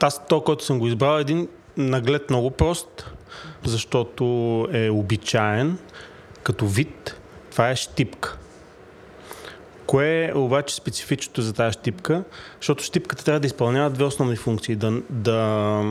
аз 0.00 0.26
то, 0.26 0.40
който 0.40 0.64
съм 0.64 0.78
го 0.78 0.86
избрал, 0.86 1.18
е 1.18 1.20
един 1.20 1.48
наглед 1.76 2.30
много 2.30 2.50
прост, 2.50 3.06
защото 3.64 4.24
е 4.72 4.90
обичаен 4.90 5.78
като 6.42 6.66
вид. 6.66 7.16
Това 7.50 7.70
е 7.70 7.76
щипка. 7.76 8.36
Кое 9.86 10.24
е 10.24 10.34
обаче 10.34 10.74
специфичното 10.74 11.42
за 11.42 11.52
тази 11.52 11.72
щипка? 11.72 12.24
Защото 12.60 12.84
щипката 12.84 13.24
трябва 13.24 13.40
да 13.40 13.46
изпълнява 13.46 13.90
две 13.90 14.04
основни 14.04 14.36
функции. 14.36 14.76
Да, 14.76 15.02
да, 15.10 15.82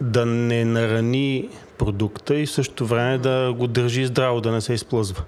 да 0.00 0.26
не 0.26 0.64
нарани 0.64 1.48
продукта 1.78 2.36
и 2.36 2.46
в 2.46 2.50
същото 2.50 2.86
време 2.86 3.18
да 3.18 3.54
го 3.58 3.66
държи 3.66 4.06
здраво, 4.06 4.40
да 4.40 4.52
не 4.52 4.60
се 4.60 4.72
изплъзва. 4.72 5.22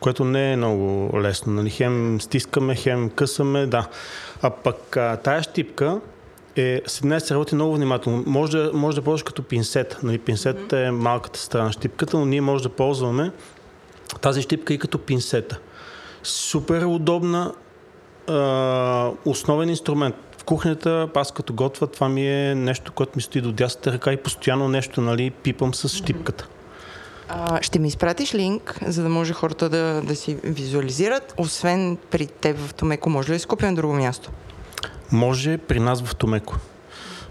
Което 0.00 0.24
не 0.24 0.52
е 0.52 0.56
много 0.56 1.10
лесно. 1.20 1.52
Нали? 1.52 1.70
Хем 1.70 2.20
стискаме, 2.20 2.74
хем 2.74 3.10
късаме, 3.10 3.66
да. 3.66 3.88
А 4.42 4.50
пък 4.50 4.96
тая 5.22 5.42
щипка 5.42 6.00
е, 6.60 6.82
с 6.86 7.20
се 7.20 7.34
работи 7.34 7.54
много 7.54 7.74
внимателно. 7.74 8.24
Може 8.26 8.56
да, 8.56 8.70
може 8.74 8.96
да 8.96 9.02
ползваш 9.02 9.22
като 9.22 9.42
пинсет. 9.42 9.98
Нали, 10.02 10.18
пинсетата 10.18 10.78
е 10.78 10.90
малката 10.90 11.40
страна 11.40 11.64
на 11.64 11.72
щипката, 11.72 12.18
но 12.18 12.24
ние 12.24 12.40
може 12.40 12.62
да 12.62 12.68
ползваме 12.68 13.30
тази 14.20 14.42
щипка 14.42 14.74
и 14.74 14.78
като 14.78 14.98
пинсета. 14.98 15.58
Супер 16.22 16.82
удобна, 16.82 17.52
а, 18.28 19.10
основен 19.24 19.68
инструмент. 19.68 20.14
В 20.38 20.44
кухнята, 20.44 21.08
аз 21.14 21.32
като 21.32 21.52
готва, 21.52 21.86
това 21.86 22.08
ми 22.08 22.28
е 22.28 22.54
нещо, 22.54 22.92
което 22.92 23.12
ми 23.16 23.22
стои 23.22 23.40
до 23.40 23.52
дясната 23.52 23.92
ръка 23.92 24.12
и 24.12 24.16
постоянно 24.16 24.68
нещо, 24.68 25.00
нали, 25.00 25.30
пипам 25.30 25.74
с 25.74 25.88
щипката. 25.88 26.48
А, 27.28 27.62
ще 27.62 27.78
ми 27.78 27.88
изпратиш 27.88 28.34
линк, 28.34 28.78
за 28.86 29.02
да 29.02 29.08
може 29.08 29.32
хората 29.32 29.68
да, 29.68 30.02
да 30.04 30.16
си 30.16 30.36
визуализират. 30.44 31.34
Освен 31.38 31.98
при 32.10 32.26
теб 32.26 32.58
в 32.58 32.74
Томеко, 32.74 33.10
може 33.10 33.28
ли 33.28 33.32
да 33.32 33.38
си 33.38 33.46
купя 33.46 33.66
на 33.66 33.74
друго 33.74 33.94
място? 33.94 34.30
Може 35.12 35.58
при 35.58 35.80
нас 35.80 36.02
в 36.02 36.14
Томеко. 36.16 36.56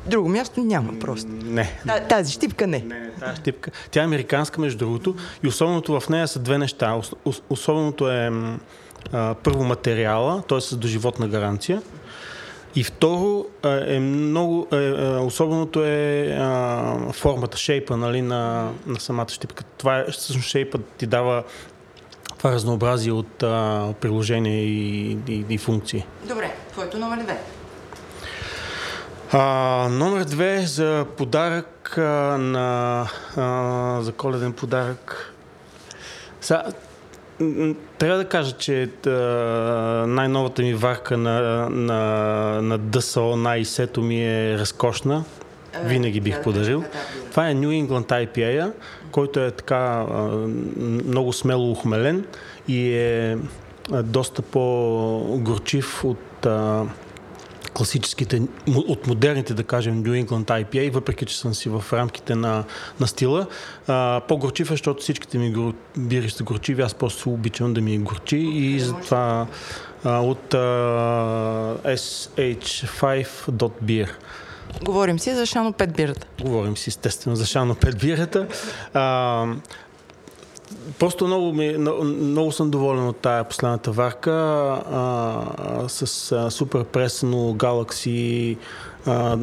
Друго 0.05 0.29
място 0.29 0.61
няма 0.61 0.99
просто. 0.99 1.27
Не. 1.31 1.79
Та, 1.87 1.99
тази 1.99 2.33
щипка 2.33 2.67
не. 2.67 2.79
Не, 2.79 2.99
не, 2.99 3.09
тази 3.09 3.41
щипка. 3.41 3.71
Тя 3.91 4.01
е 4.01 4.05
американска, 4.05 4.61
между 4.61 4.77
другото, 4.77 5.15
и 5.43 5.47
особеното 5.47 5.99
в 5.99 6.09
нея 6.09 6.27
са 6.27 6.39
две 6.39 6.57
неща. 6.57 6.91
Ос- 6.91 7.13
ос- 7.25 7.41
Особеното 7.49 8.11
е 8.11 8.31
а, 9.11 9.35
първо 9.43 9.63
материала, 9.63 10.41
т.е. 10.41 10.61
с 10.61 10.75
доживотна 10.77 11.27
гаранция. 11.27 11.81
И 12.75 12.83
второ, 12.83 13.45
е 13.87 13.99
много, 13.99 14.67
е, 14.71 14.75
е, 14.75 15.07
особеното 15.07 15.85
е 15.85 16.27
а, 16.39 16.95
формата, 17.13 17.57
шейпа 17.57 17.97
нали, 17.97 18.21
на, 18.21 18.71
на 18.87 18.99
самата 18.99 19.29
щипка. 19.29 19.63
Това 19.77 19.99
е, 19.99 20.11
всъщност 20.11 20.47
шейпът 20.47 20.85
ти 20.97 21.07
дава 21.07 21.43
това 22.37 22.51
разнообразие 22.51 23.11
от 23.11 23.43
а, 23.43 23.93
приложения 24.01 24.63
и, 24.63 25.11
и, 25.27 25.45
и 25.49 25.57
функции. 25.57 26.05
Добре, 26.27 26.55
твоето 26.71 26.97
номер 26.97 27.23
две. 27.23 27.39
А, 29.31 29.87
номер 29.91 30.23
две 30.23 30.61
за 30.65 31.05
подарък 31.17 31.97
а, 31.97 32.01
на 32.37 33.05
а, 33.37 34.01
за 34.01 34.11
коледен 34.11 34.53
подарък. 34.53 35.33
М, 37.39 37.75
трябва 37.97 38.17
да 38.17 38.25
кажа, 38.25 38.51
че 38.51 38.89
а, 39.07 39.09
най-новата 40.07 40.61
ми 40.61 40.73
варка 40.73 41.17
на, 41.17 41.69
на, 41.69 41.99
на 42.61 42.77
ДСО 42.77 43.35
на 43.35 43.57
ИСЕТО 43.57 44.01
ми 44.01 44.25
е 44.25 44.57
разкошна. 44.57 45.23
Винаги 45.83 46.19
бих 46.19 46.43
подарил. 46.43 46.83
Това 47.31 47.49
е 47.49 47.55
New 47.55 47.87
England 47.87 48.27
IPA, 48.27 48.71
който 49.11 49.39
е 49.39 49.51
така 49.51 50.05
а, 50.11 50.23
много 51.05 51.33
смело 51.33 51.71
ухмелен 51.71 52.25
и 52.67 52.93
е 52.93 53.37
доста 54.03 54.41
по-горчив 54.41 56.05
от 56.05 56.45
а, 56.45 56.83
класическите, 57.79 58.41
от 58.67 59.07
модерните, 59.07 59.53
да 59.53 59.63
кажем, 59.63 60.03
New 60.03 60.25
England 60.25 60.65
IPA, 60.65 60.91
въпреки 60.91 61.25
че 61.25 61.39
съм 61.39 61.53
си 61.53 61.69
в 61.69 61.83
рамките 61.93 62.35
на, 62.35 62.63
на 62.99 63.07
стила. 63.07 63.47
А, 63.87 64.21
по-горчив 64.27 64.67
е, 64.67 64.73
защото 64.73 65.01
всичките 65.01 65.37
ми 65.37 65.51
гор... 65.51 65.73
бири 65.97 66.29
са 66.29 66.43
горчиви, 66.43 66.81
аз 66.81 66.93
просто 66.93 67.29
обичам 67.29 67.73
да 67.73 67.81
ми 67.81 67.95
е 67.95 67.97
горчи 67.97 68.37
и 68.37 68.79
затова 68.79 69.47
а, 70.03 70.19
от 70.19 70.53
а, 70.53 70.57
SH5.beer. 71.85 74.09
Говорим 74.83 75.19
си 75.19 75.35
за 75.35 75.45
Шано 75.45 75.73
5 75.73 75.95
бирата. 75.95 76.27
Говорим 76.41 76.77
си 76.77 76.89
естествено 76.89 77.35
за 77.35 77.45
Шано 77.45 77.75
5 77.75 77.99
бирата. 77.99 78.47
А, 78.93 79.45
просто 80.99 81.27
много, 81.27 81.53
ми, 81.53 81.77
много, 82.03 82.51
съм 82.51 82.71
доволен 82.71 83.07
от 83.07 83.17
тая 83.17 83.43
последната 83.43 83.91
варка 83.91 84.31
а, 84.31 85.43
с 85.87 86.31
а, 86.31 86.51
супер 86.51 86.83
пресено 86.83 87.37
Galaxy 87.37 88.57
а, 89.05 89.37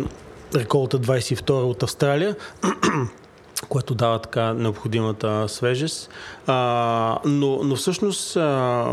реколта 0.54 0.98
22 0.98 1.50
от 1.50 1.82
Австралия 1.82 2.36
което 3.68 3.94
дава 3.94 4.18
така 4.18 4.54
необходимата 4.54 5.48
свежест. 5.48 6.10
А, 6.46 7.18
но, 7.24 7.60
но 7.62 7.76
всъщност, 7.76 8.36
а, 8.36 8.86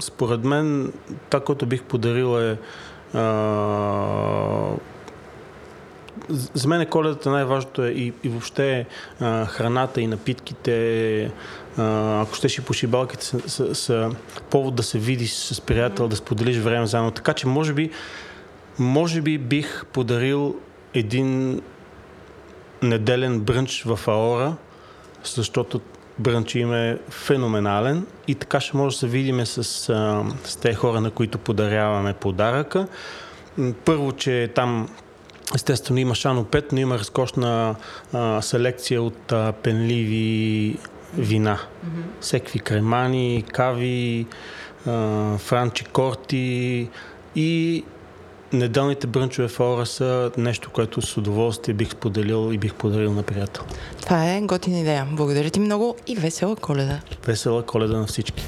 според 0.00 0.44
мен, 0.44 0.92
това, 1.30 1.44
което 1.44 1.66
бих 1.66 1.82
подарил 1.82 2.40
е 2.40 2.58
а, 3.14 3.30
за 6.30 6.68
мен 6.68 6.86
коледата 6.86 7.30
най-важното 7.30 7.84
е 7.84 7.88
и, 7.88 8.12
и 8.24 8.28
въобще 8.28 8.86
а, 9.20 9.46
храната 9.46 10.00
и 10.00 10.06
напитките, 10.06 11.30
а, 11.78 12.22
ако 12.22 12.34
щеш 12.34 12.58
и 12.58 12.60
пошибалките 12.60 13.24
са, 13.24 13.48
са, 13.48 13.74
са 13.74 14.10
повод 14.50 14.74
да 14.74 14.82
се 14.82 14.98
видиш 14.98 15.32
с 15.32 15.60
приятел, 15.60 16.08
да 16.08 16.16
споделиш 16.16 16.56
време 16.56 16.86
заедно. 16.86 17.10
Така 17.10 17.32
че 17.32 17.46
може 17.46 17.72
би, 17.72 17.90
може 18.78 19.20
би 19.20 19.38
бих 19.38 19.84
подарил 19.92 20.56
един 20.94 21.60
неделен 22.82 23.40
брънч 23.40 23.82
в 23.82 24.00
Аора, 24.08 24.56
защото 25.24 25.80
брънч 26.18 26.54
им 26.54 26.74
е 26.74 26.98
феноменален 27.08 28.06
и 28.28 28.34
така 28.34 28.60
ще 28.60 28.76
може 28.76 28.96
да 28.96 28.98
се 28.98 29.06
видиме 29.06 29.46
с, 29.46 29.58
а, 29.88 30.24
с 30.44 30.56
тези 30.56 30.74
хора, 30.74 31.00
на 31.00 31.10
които 31.10 31.38
подаряваме 31.38 32.12
подаръка. 32.12 32.86
Първо, 33.84 34.12
че 34.12 34.50
там 34.54 34.88
естествено 35.54 36.00
има 36.00 36.14
Шано 36.14 36.44
5, 36.44 36.72
но 36.72 36.78
има 36.78 36.98
разкошна 36.98 37.74
а, 38.12 38.42
селекция 38.42 39.02
от 39.02 39.32
а, 39.32 39.52
пенливи 39.62 40.76
вина. 41.18 41.58
Mm-hmm. 41.58 42.20
Всекви 42.20 42.58
кремани, 42.58 43.44
кави, 43.52 44.26
а, 44.86 45.38
франчи 45.38 45.84
корти 45.84 46.88
и 47.36 47.84
неделните 48.52 49.06
брънчове 49.06 49.48
в 49.48 49.60
Ора 49.60 49.86
са 49.86 50.30
нещо, 50.36 50.70
което 50.70 51.02
с 51.02 51.16
удоволствие 51.16 51.74
бих 51.74 51.90
споделил 51.90 52.52
и 52.52 52.58
бих 52.58 52.74
подарил 52.74 53.12
на 53.12 53.22
приятел. 53.22 53.64
Това 54.02 54.34
е 54.34 54.40
готина 54.40 54.78
идея. 54.78 55.06
Благодаря 55.12 55.50
ти 55.50 55.60
много 55.60 55.96
и 56.06 56.16
весела 56.16 56.56
коледа. 56.56 57.00
Весела 57.26 57.62
коледа 57.62 57.98
на 57.98 58.06
всички. 58.06 58.46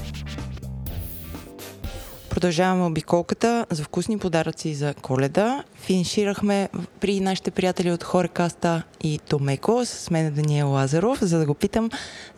Продължаваме 2.33 2.85
обиколката 2.85 3.65
за 3.69 3.83
вкусни 3.83 4.19
подаръци 4.19 4.73
за 4.73 4.93
коледа. 4.93 5.63
Финиширахме 5.75 6.69
при 6.99 7.19
нашите 7.19 7.51
приятели 7.51 7.91
от 7.91 8.03
Хорекаста 8.03 8.83
и 9.03 9.19
Томеко 9.29 9.85
с 9.85 10.09
мен 10.09 10.33
Даниел 10.33 10.69
Лазаров, 10.69 11.19
за 11.21 11.39
да 11.39 11.45
го 11.45 11.53
питам 11.53 11.89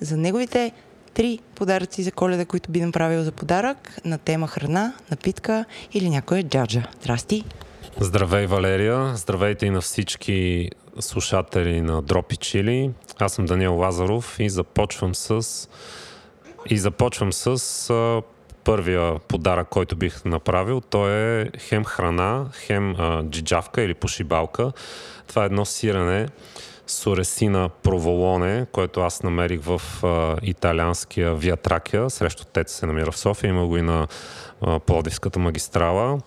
за 0.01 0.17
неговите 0.17 0.71
три 1.13 1.39
подаръци 1.55 2.03
за 2.03 2.11
коледа, 2.11 2.45
които 2.45 2.71
би 2.71 2.81
направил 2.81 3.23
за 3.23 3.31
подарък 3.31 3.97
на 4.05 4.17
тема 4.17 4.47
храна, 4.47 4.93
напитка 5.11 5.65
или 5.93 6.09
някоя 6.09 6.43
джаджа. 6.43 6.87
Здрасти! 7.01 7.43
Здравей, 7.99 8.45
Валерия! 8.45 9.15
Здравейте 9.15 9.65
и 9.65 9.69
на 9.69 9.81
всички 9.81 10.69
слушатели 10.99 11.81
на 11.81 12.01
Дропи 12.01 12.37
Чили. 12.37 12.91
Аз 13.19 13.33
съм 13.33 13.45
Даниел 13.45 13.77
Лазаров 13.77 14.35
и 14.39 14.49
започвам 14.49 15.15
с 15.15 15.67
и 16.69 16.77
започвам 16.77 17.33
с 17.33 17.61
първия 18.65 19.19
подарък, 19.19 19.67
който 19.69 19.95
бих 19.95 20.25
направил. 20.25 20.81
Той 20.81 21.11
е 21.11 21.49
хем 21.59 21.85
храна, 21.85 22.45
хем 22.53 22.95
а, 22.97 23.23
джиджавка 23.23 23.81
или 23.81 23.93
пошибалка. 23.93 24.71
Това 25.27 25.43
е 25.43 25.45
едно 25.45 25.65
сирене, 25.65 26.27
Соресина 26.87 27.69
Проволоне, 27.83 28.65
което 28.71 29.01
аз 29.01 29.23
намерих 29.23 29.61
в 29.61 29.81
а, 30.03 30.35
италианския 30.41 31.35
Вия 31.35 31.57
Тракия, 31.57 32.09
срещу 32.09 32.45
Тец 32.45 32.73
се 32.73 32.85
намира 32.85 33.11
в 33.11 33.17
София, 33.17 33.49
има 33.49 33.67
го 33.67 33.77
и 33.77 33.81
на 33.81 34.07
а, 34.61 34.79
Плодивската 34.79 35.39
магистрала. 35.39 36.19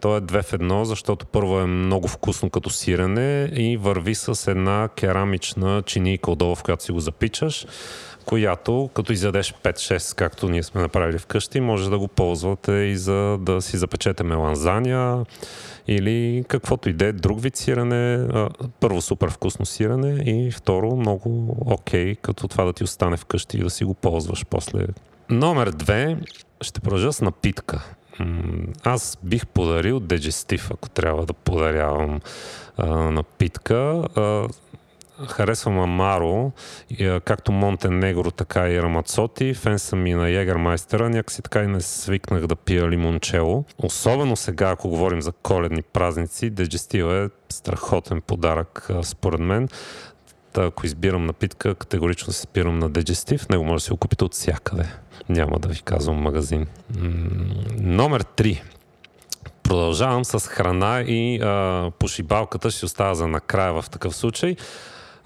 То 0.00 0.16
е 0.16 0.20
две 0.20 0.42
в 0.42 0.52
едно, 0.52 0.84
защото 0.84 1.26
първо 1.26 1.58
е 1.58 1.66
много 1.66 2.08
вкусно 2.08 2.50
като 2.50 2.70
сирене 2.70 3.50
и 3.52 3.76
върви 3.76 4.14
с 4.14 4.50
една 4.50 4.88
керамична 4.96 5.82
чинийка 5.86 6.30
отдолу, 6.30 6.54
в 6.54 6.62
която 6.62 6.84
си 6.84 6.92
го 6.92 7.00
запичаш, 7.00 7.66
която 8.30 8.90
като 8.94 9.12
изядеш 9.12 9.54
5-6, 9.62 10.14
както 10.14 10.48
ние 10.48 10.62
сме 10.62 10.80
направили 10.80 11.18
вкъщи, 11.18 11.60
може 11.60 11.90
да 11.90 11.98
го 11.98 12.08
ползвате 12.08 12.72
и 12.72 12.96
за 12.96 13.38
да 13.40 13.62
си 13.62 13.76
запечете 13.76 14.24
меланзания, 14.24 15.24
или 15.88 16.44
каквото 16.48 16.88
и 16.88 16.92
да 16.92 17.06
е 17.06 17.12
друг 17.12 17.42
вид 17.42 17.56
сирене. 17.56 18.28
Първо 18.80 19.00
супер 19.00 19.30
вкусно 19.30 19.66
сирене 19.66 20.22
и 20.26 20.50
второ 20.50 20.96
много 20.96 21.56
окей, 21.66 22.14
okay, 22.14 22.20
като 22.20 22.48
това 22.48 22.64
да 22.64 22.72
ти 22.72 22.84
остане 22.84 23.16
вкъщи 23.16 23.56
и 23.56 23.62
да 23.62 23.70
си 23.70 23.84
го 23.84 23.94
ползваш 23.94 24.46
после. 24.50 24.86
Номер 25.30 25.70
две 25.70 26.16
ще 26.60 26.80
продължа 26.80 27.12
с 27.12 27.20
напитка. 27.20 27.94
Аз 28.84 29.18
бих 29.22 29.46
подарил 29.46 30.00
Дежестив, 30.00 30.70
ако 30.70 30.88
трябва 30.88 31.26
да 31.26 31.32
подарявам 31.32 32.20
а, 32.76 32.86
напитка. 32.88 34.04
А, 34.16 34.48
харесвам 35.28 35.78
Амаро, 35.78 36.52
както 37.24 37.52
Монтенегро, 37.52 38.30
така 38.30 38.68
и 38.68 38.82
Рамацоти. 38.82 39.54
Фен 39.54 39.78
съм 39.78 40.06
и 40.06 40.14
на 40.14 40.28
Егермайстера. 40.28 41.10
Някакси 41.10 41.42
така 41.42 41.62
и 41.62 41.66
не 41.66 41.80
свикнах 41.80 42.46
да 42.46 42.56
пия 42.56 42.90
лимончело. 42.90 43.64
Особено 43.78 44.36
сега, 44.36 44.70
ако 44.70 44.88
говорим 44.88 45.22
за 45.22 45.32
коледни 45.32 45.82
празници, 45.82 46.50
Деджестива 46.50 47.16
е 47.16 47.52
страхотен 47.52 48.20
подарък, 48.20 48.88
според 49.02 49.40
мен. 49.40 49.68
Та, 50.52 50.64
ако 50.64 50.86
избирам 50.86 51.26
напитка, 51.26 51.74
категорично 51.74 52.32
се 52.32 52.40
спирам 52.40 52.78
на 52.78 52.88
Дежестив. 52.88 53.48
Него 53.48 53.64
може 53.64 53.74
да 53.74 53.80
си 53.80 53.90
го 53.90 53.96
купите 53.96 54.24
от 54.24 54.34
всякъде. 54.34 54.84
Няма 55.28 55.58
да 55.58 55.68
ви 55.68 55.80
казвам 55.82 56.16
магазин. 56.16 56.66
номер 57.78 58.24
3 58.24 58.62
продължавам 59.70 60.24
с 60.24 60.40
храна 60.40 61.00
и 61.00 61.40
а, 61.42 61.90
пошибалката 61.98 62.70
ще 62.70 62.84
остава 62.84 63.14
за 63.14 63.28
накрая 63.28 63.82
в 63.82 63.90
такъв 63.90 64.16
случай. 64.16 64.56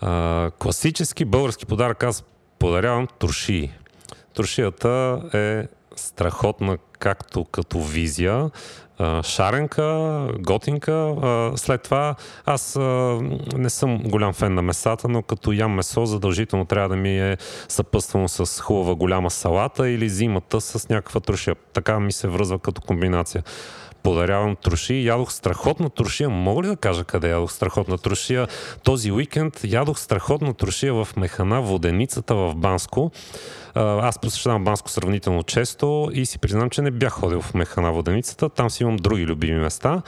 А, 0.00 0.50
класически 0.58 1.24
български 1.24 1.66
подарък 1.66 2.02
аз 2.02 2.24
подарявам 2.58 3.06
туршии. 3.18 3.72
Туршията 4.34 5.22
е 5.34 5.66
страхотна 5.96 6.78
както 6.98 7.44
като 7.44 7.80
визия, 7.80 8.50
шаренка, 9.22 10.28
готинка. 10.38 11.16
След 11.56 11.82
това 11.82 12.14
аз 12.44 12.76
не 13.56 13.70
съм 13.70 13.98
голям 13.98 14.32
фен 14.32 14.54
на 14.54 14.62
месата, 14.62 15.08
но 15.08 15.22
като 15.22 15.52
ям 15.52 15.74
месо, 15.74 16.06
задължително 16.06 16.64
трябва 16.64 16.88
да 16.88 16.96
ми 16.96 17.20
е 17.20 17.36
съпъствано 17.68 18.28
с 18.28 18.60
хубава 18.60 18.94
голяма 18.94 19.30
салата 19.30 19.88
или 19.88 20.08
зимата 20.08 20.60
с 20.60 20.88
някаква 20.88 21.20
трошия. 21.20 21.56
Така 21.72 22.00
ми 22.00 22.12
се 22.12 22.28
връзва 22.28 22.58
като 22.58 22.80
комбинация 22.80 23.42
подарявам 24.04 24.56
троши. 24.56 24.94
Ядох 24.94 25.32
страхотна 25.32 25.90
трошия. 25.90 26.30
Мога 26.30 26.62
ли 26.62 26.66
да 26.66 26.76
кажа 26.76 27.04
къде 27.04 27.30
ядох 27.30 27.52
страхотна 27.52 27.98
трошия? 27.98 28.48
Този 28.82 29.12
уикенд 29.12 29.60
ядох 29.64 29.98
страхотна 29.98 30.54
трошия 30.54 30.94
в 30.94 31.08
Механа, 31.16 31.62
воденицата 31.62 32.34
в 32.34 32.54
Банско. 32.54 33.10
Аз 33.74 34.18
посещавам 34.18 34.64
Банско 34.64 34.90
сравнително 34.90 35.42
често 35.42 36.10
и 36.12 36.26
си 36.26 36.38
признам, 36.38 36.70
че 36.70 36.82
не 36.82 36.90
бях 36.90 37.12
ходил 37.12 37.40
в 37.40 37.54
Механа 37.54 37.92
воденицата. 37.92 38.48
Там 38.48 38.70
си 38.70 38.82
имам 38.82 38.96
други 38.96 39.26
любими 39.26 39.60
места, 39.60 40.02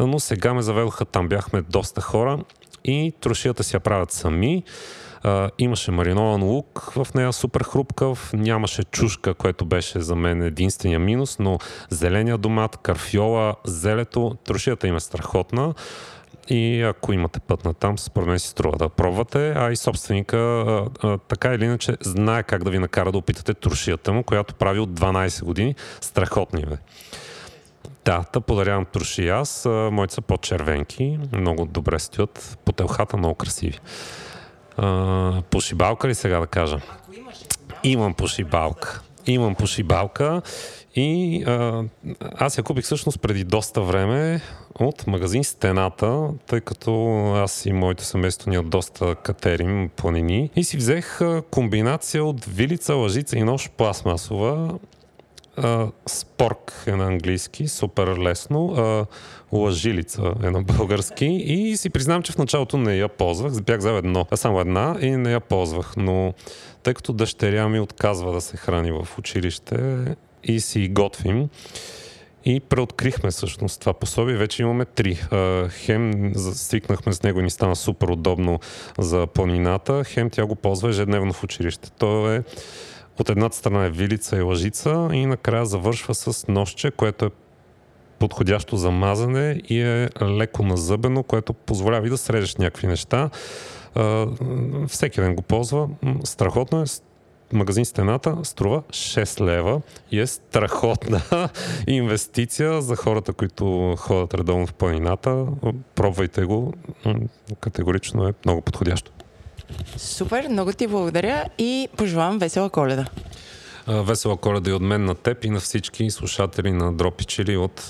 но 0.00 0.20
сега 0.20 0.54
ме 0.54 0.62
заведоха 0.62 1.04
там. 1.04 1.28
Бяхме 1.28 1.62
доста 1.62 2.00
хора 2.00 2.38
и 2.84 3.12
трошията 3.20 3.64
си 3.64 3.76
я 3.76 3.80
правят 3.80 4.12
сами. 4.12 4.62
Имаше 5.58 5.90
маринован 5.90 6.42
лук 6.42 6.92
в 6.96 7.06
нея, 7.14 7.32
супер 7.32 7.60
хрупкав, 7.60 8.32
нямаше 8.32 8.84
чушка, 8.84 9.34
което 9.34 9.64
беше 9.64 10.00
за 10.00 10.16
мен 10.16 10.42
единствения 10.42 10.98
минус, 10.98 11.38
но 11.38 11.58
зеления 11.90 12.38
домат, 12.38 12.76
карфиола, 12.76 13.54
зелето, 13.64 14.36
трошията 14.44 14.88
им 14.88 14.96
е 14.96 15.00
страхотна. 15.00 15.74
И 16.48 16.82
ако 16.82 17.12
имате 17.12 17.40
път 17.40 17.64
на 17.64 17.74
там, 17.74 17.98
според 17.98 18.28
мен 18.28 18.38
си 18.38 18.48
струва 18.48 18.78
да 18.78 18.88
пробвате. 18.88 19.52
А 19.56 19.70
и 19.70 19.76
собственика, 19.76 20.84
така 21.28 21.54
или 21.54 21.64
иначе, 21.64 21.96
знае 22.00 22.42
как 22.42 22.64
да 22.64 22.70
ви 22.70 22.78
накара 22.78 23.12
да 23.12 23.18
опитате 23.18 23.54
туршията 23.54 24.12
му, 24.12 24.22
която 24.22 24.54
прави 24.54 24.78
от 24.78 24.90
12 24.90 25.44
години. 25.44 25.74
Страхотни 26.00 26.64
бе. 26.64 26.76
Да, 28.04 28.24
да 28.32 28.40
подарявам 28.40 28.84
турши 28.84 29.28
аз. 29.28 29.66
Моите 29.92 30.14
са 30.14 30.20
по-червенки, 30.20 31.18
много 31.32 31.64
добре 31.64 31.98
стоят. 31.98 32.58
По 32.64 32.72
телхата 32.72 33.16
много 33.16 33.34
красиви. 33.34 33.78
А, 34.76 35.42
пошибалка 35.50 36.08
ли 36.08 36.14
сега 36.14 36.40
да 36.40 36.46
кажа? 36.46 36.80
Имам 37.84 38.14
пошибалка. 38.14 39.00
Имам 39.26 39.54
пошибалка 39.54 40.42
и 40.94 41.42
а, 41.46 41.84
аз 42.34 42.58
я 42.58 42.64
купих 42.64 42.84
всъщност 42.84 43.20
преди 43.20 43.44
доста 43.44 43.80
време 43.80 44.40
от 44.80 45.06
магазин 45.06 45.44
Стената, 45.44 46.28
тъй 46.46 46.60
като 46.60 47.22
аз 47.36 47.66
и 47.66 47.72
моето 47.72 48.04
семейство 48.04 48.50
ни 48.50 48.58
от 48.58 48.70
доста 48.70 49.14
катерим 49.14 49.90
планини 49.96 50.50
и 50.56 50.64
си 50.64 50.76
взех 50.76 51.20
комбинация 51.50 52.24
от 52.24 52.44
вилица, 52.44 52.94
лъжица 52.94 53.38
и 53.38 53.42
нож 53.42 53.70
пластмасова 53.70 54.78
спорк 56.06 56.84
е 56.86 56.92
на 56.92 57.06
английски, 57.06 57.68
супер 57.68 58.16
лесно. 58.18 59.06
Лъжилица 59.52 60.34
е 60.42 60.50
на 60.50 60.62
български. 60.62 61.26
И 61.26 61.76
си 61.76 61.90
признавам, 61.90 62.22
че 62.22 62.32
в 62.32 62.38
началото 62.38 62.78
не 62.78 62.96
я 62.96 63.08
ползвах. 63.08 63.62
Бях 63.62 63.78
взел 63.78 63.92
едно, 63.92 64.26
а 64.30 64.36
само 64.36 64.60
една 64.60 64.96
и 65.00 65.10
не 65.10 65.32
я 65.32 65.40
ползвах. 65.40 65.94
Но 65.96 66.34
тъй 66.82 66.94
като 66.94 67.12
дъщеря 67.12 67.68
ми 67.68 67.80
отказва 67.80 68.32
да 68.32 68.40
се 68.40 68.56
храни 68.56 68.92
в 68.92 69.08
училище 69.18 69.96
и 70.44 70.60
си 70.60 70.88
готвим, 70.88 71.48
и 72.44 72.60
преоткрихме 72.60 73.30
всъщност 73.30 73.80
това 73.80 73.92
пособие. 73.92 74.36
Вече 74.36 74.62
имаме 74.62 74.84
три. 74.84 75.20
Хем 75.68 76.32
свикнахме 76.36 77.12
с 77.12 77.22
него 77.22 77.40
и 77.40 77.42
ни 77.42 77.50
стана 77.50 77.76
супер 77.76 78.08
удобно 78.08 78.60
за 78.98 79.26
планината. 79.26 80.04
Хем 80.04 80.30
тя 80.30 80.46
го 80.46 80.54
ползва 80.54 80.88
ежедневно 80.88 81.32
в 81.32 81.44
училище. 81.44 81.90
То 81.90 82.32
е 82.32 82.42
от 83.20 83.30
едната 83.30 83.56
страна 83.56 83.84
е 83.84 83.90
вилица 83.90 84.36
и 84.36 84.40
лъжица 84.40 85.08
и 85.12 85.26
накрая 85.26 85.66
завършва 85.66 86.14
с 86.14 86.48
нощче, 86.48 86.90
което 86.90 87.24
е 87.24 87.30
подходящо 88.18 88.76
за 88.76 88.90
мазане 88.90 89.60
и 89.68 89.80
е 89.80 90.08
леко 90.22 90.62
назъбено, 90.62 91.22
което 91.22 91.52
позволява 91.52 92.06
и 92.06 92.10
да 92.10 92.18
срежеш 92.18 92.56
някакви 92.56 92.86
неща. 92.86 93.30
всеки 94.88 95.20
ден 95.20 95.34
го 95.34 95.42
ползва. 95.42 95.88
Страхотно 96.24 96.82
е. 96.82 96.84
Магазин 97.52 97.84
Стената 97.84 98.36
струва 98.42 98.82
6 98.82 99.40
лева 99.44 99.80
и 100.10 100.20
е 100.20 100.26
страхотна 100.26 101.22
инвестиция 101.86 102.82
за 102.82 102.96
хората, 102.96 103.32
които 103.32 103.94
ходят 103.98 104.34
редовно 104.34 104.66
в 104.66 104.74
планината. 104.74 105.46
Пробвайте 105.94 106.44
го. 106.44 106.74
Категорично 107.60 108.28
е 108.28 108.34
много 108.44 108.60
подходящо. 108.60 109.12
Супер, 109.96 110.48
много 110.48 110.72
ти 110.72 110.86
благодаря 110.86 111.44
и 111.58 111.88
пожелавам 111.96 112.38
весела 112.38 112.70
коледа. 112.70 113.06
Весела 113.88 114.36
коледа 114.36 114.70
и 114.70 114.72
от 114.72 114.82
мен 114.82 115.04
на 115.04 115.14
теб 115.14 115.44
и 115.44 115.50
на 115.50 115.60
всички 115.60 116.10
слушатели 116.10 116.72
на 116.72 116.92
Дропичили 116.92 117.56
от 117.56 117.88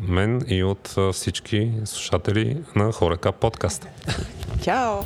мен 0.00 0.42
и 0.48 0.64
от 0.64 0.94
всички 1.12 1.72
слушатели 1.84 2.56
на 2.76 2.92
Хорека 2.92 3.32
подкаста. 3.32 3.88
Чао! 4.64 5.00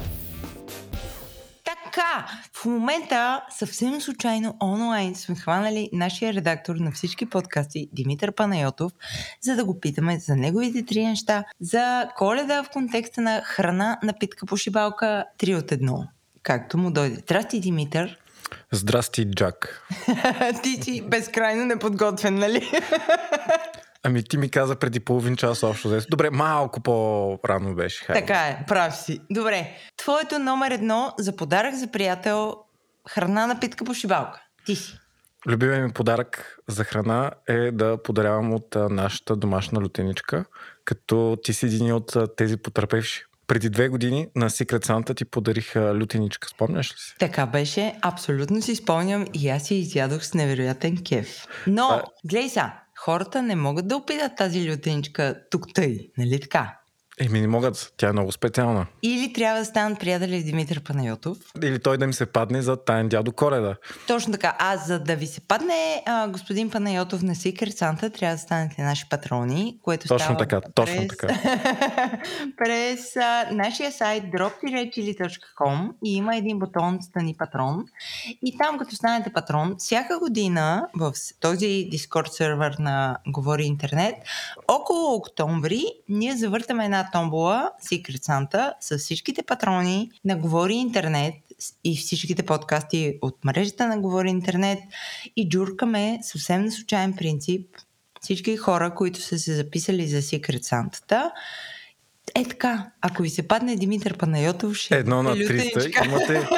Така, 1.93 2.27
в 2.53 2.65
момента 2.65 3.43
съвсем 3.59 4.01
случайно 4.01 4.57
онлайн 4.63 5.15
сме 5.15 5.35
хванали 5.35 5.91
нашия 5.93 6.33
редактор 6.33 6.77
на 6.77 6.93
всички 6.93 7.27
подкасти 7.27 7.89
Димитър 7.93 8.33
Панайотов, 8.33 8.93
за 9.41 9.57
да 9.57 9.65
го 9.65 9.81
питаме 9.81 10.19
за 10.19 10.37
неговите 10.37 10.85
три 10.87 11.07
неща, 11.07 11.45
за 11.61 12.09
коледа 12.17 12.63
в 12.63 12.71
контекста 12.71 13.21
на 13.21 13.43
храна, 13.45 13.99
напитка, 14.03 14.47
пошибалка, 14.47 15.25
три 15.39 15.55
от 15.55 15.73
едно. 15.73 16.09
Както 16.43 16.79
му 16.79 16.91
дойде. 16.91 17.15
Здрасти, 17.15 17.61
Димитър. 17.61 18.19
Здрасти, 18.71 19.31
Джак. 19.31 19.89
Ти 20.63 20.83
си 20.83 21.03
безкрайно 21.09 21.65
неподготвен, 21.65 22.35
нали? 22.35 22.71
Ами 24.03 24.23
ти 24.23 24.37
ми 24.39 24.49
каза 24.49 24.77
преди 24.77 25.01
половин 25.01 25.37
час 25.37 25.63
общо. 25.63 26.01
Добре, 26.11 26.31
малко 26.31 26.81
по-рано 26.81 27.75
беше. 27.75 28.05
Хайде. 28.05 28.21
Така 28.21 28.49
е, 28.49 28.65
прав 28.69 28.97
си. 28.97 29.21
Добре, 29.31 29.71
твоето 29.97 30.39
номер 30.39 30.71
едно 30.71 31.15
за 31.19 31.37
подарък 31.37 31.75
за 31.75 31.87
приятел 31.87 32.57
храна, 33.09 33.47
напитка, 33.47 33.85
пошибалка. 33.85 34.43
Ти 34.67 34.77
си. 34.77 34.99
Любимият 35.47 35.83
ми 35.87 35.93
подарък 35.93 36.59
за 36.69 36.85
храна 36.85 37.31
е 37.49 37.71
да 37.71 38.03
подарявам 38.03 38.55
от 38.55 38.77
нашата 38.91 39.37
домашна 39.37 39.81
лютеничка, 39.81 40.45
като 40.85 41.39
ти 41.45 41.53
си 41.53 41.67
един 41.67 41.93
от 41.93 42.17
тези 42.37 42.57
потърпевши. 42.57 43.25
Преди 43.47 43.71
две 43.71 43.89
години 43.89 44.29
на 44.37 44.51
Secret 44.51 44.87
Santa 44.87 45.17
ти 45.17 45.25
подарих 45.25 45.77
лютеничка. 45.77 46.49
Спомняш 46.49 46.93
ли 46.93 46.97
си? 46.99 47.15
Така 47.19 47.47
беше, 47.47 47.95
абсолютно 48.03 48.63
си 48.63 48.77
спомням 48.77 49.27
и 49.35 49.49
аз 49.49 49.71
я 49.71 49.79
изядох 49.79 50.25
с 50.25 50.35
невероятен 50.35 51.05
кеф. 51.09 51.47
Но, 51.67 51.89
А- 51.89 52.03
гледай 52.25 52.49
са, 52.49 52.71
хората 53.05 53.43
не 53.43 53.57
могат 53.57 53.89
да 53.89 53.97
опитат 53.97 54.37
тази 54.37 54.71
лютеничка 54.71 55.43
тук 55.51 55.75
тъй, 55.75 56.11
нали 56.19 56.41
така? 56.41 56.82
Еми 57.21 57.41
не 57.41 57.47
могат, 57.47 57.93
тя 57.97 58.09
е 58.09 58.13
много 58.13 58.33
специална. 58.33 58.87
Или 59.03 59.33
трябва 59.33 59.59
да 59.59 59.65
станат 59.65 60.01
приятели 60.01 60.43
Димитър 60.43 60.83
Панайотов. 60.83 61.39
Или 61.63 61.79
той 61.79 61.99
да 61.99 62.07
ми 62.07 62.13
се 62.13 62.27
падне 62.27 62.63
за 62.63 62.77
таен 62.77 63.09
дядо 63.09 63.33
Коледа. 63.33 63.77
Точно 64.07 64.33
така. 64.33 64.57
А 64.59 64.77
за 64.77 64.99
да 64.99 65.17
ви 65.17 65.27
се 65.27 65.41
падне 65.41 66.03
а, 66.07 66.29
господин 66.29 66.71
Панайотов 66.71 67.23
на 67.23 67.35
Secret 67.35 67.71
Santa, 67.71 68.19
трябва 68.19 68.35
да 68.35 68.43
станете 68.43 68.83
наши 68.83 69.09
патрони, 69.09 69.79
което 69.83 70.09
Точно 70.09 70.25
става 70.25 70.39
така, 70.39 70.61
точно 70.75 70.97
през, 70.97 71.09
така. 71.09 71.27
през 72.57 73.17
а, 73.17 73.49
нашия 73.53 73.93
сайт 73.93 74.25
drop-chili.com 74.25 75.91
и 76.05 76.17
има 76.17 76.37
един 76.37 76.59
бутон 76.59 76.99
Стани 77.03 77.35
патрон. 77.39 77.85
И 78.43 78.59
там, 78.59 78.79
като 78.79 78.97
станете 78.97 79.33
патрон, 79.33 79.75
всяка 79.79 80.19
година 80.19 80.89
в 80.97 81.13
този 81.41 81.89
Discord 81.93 82.29
сервер 82.29 82.77
на 82.79 83.17
Говори 83.29 83.65
Интернет, 83.65 84.15
около 84.69 85.15
октомври 85.15 85.85
ние 86.09 86.37
завъртаме 86.37 86.85
една 86.85 87.02
томбола 87.11 87.71
Secret 87.85 88.19
Santa 88.19 88.73
с 88.81 88.99
всичките 88.99 89.43
патрони 89.43 90.11
на 90.25 90.37
Говори 90.37 90.75
Интернет 90.75 91.35
и 91.85 91.97
всичките 91.97 92.43
подкасти 92.43 93.19
от 93.23 93.45
мрежата 93.45 93.89
на 93.89 94.01
Говори 94.01 94.31
Интернет 94.31 94.79
и 95.37 95.49
джуркаме 95.49 96.19
съвсем 96.23 96.65
на 96.65 96.71
случайен 96.71 97.13
принцип 97.13 97.67
всички 98.23 98.57
хора, 98.57 98.95
които 98.95 99.21
са 99.21 99.39
се 99.39 99.55
записали 99.55 100.07
за 100.07 100.23
Secret 100.23 100.63
Santa. 100.63 101.31
Е 102.35 102.45
така, 102.45 102.91
ако 103.01 103.23
ви 103.23 103.31
се 103.31 103.49
падне 103.49 103.77
Димитър 103.77 104.19
Панайотов, 104.19 104.77
ще 104.77 104.99
Едно 104.99 105.23
на 105.23 105.31
е 105.31 105.35
300. 105.35 105.77
лютеничка. 105.77 106.05
Имате 106.05 106.49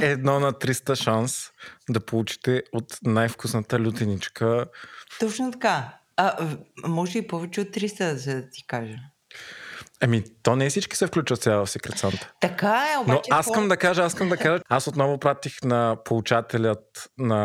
едно 0.06 0.40
на 0.40 0.52
300 0.52 0.94
шанс 0.94 1.50
да 1.90 2.00
получите 2.00 2.62
от 2.72 2.98
най-вкусната 3.02 3.80
лютеничка. 3.80 4.66
Точно 5.20 5.52
така. 5.52 5.98
А, 6.16 6.56
може 6.86 7.18
и 7.18 7.26
повече 7.26 7.60
от 7.60 7.68
300, 7.68 8.14
за 8.14 8.34
да 8.34 8.50
ти 8.50 8.66
кажа. 8.66 8.98
Ами, 10.00 10.24
то 10.42 10.56
не 10.56 10.70
всички 10.70 10.96
се 10.96 11.06
включват 11.06 11.42
сега 11.42 11.56
в 11.56 11.66
Secret 11.66 11.98
Santa. 12.00 12.28
Така 12.40 12.84
е, 12.92 12.96
Но 12.96 13.02
обаче... 13.02 13.30
аз 13.30 13.46
искам 13.46 13.68
да 13.68 13.76
кажа, 13.76 14.02
аз 14.02 14.12
искам 14.12 14.28
да 14.28 14.36
кажа, 14.36 14.62
аз 14.68 14.86
отново 14.86 15.18
пратих 15.18 15.62
на 15.62 15.96
получателят 16.04 17.10
на, 17.18 17.36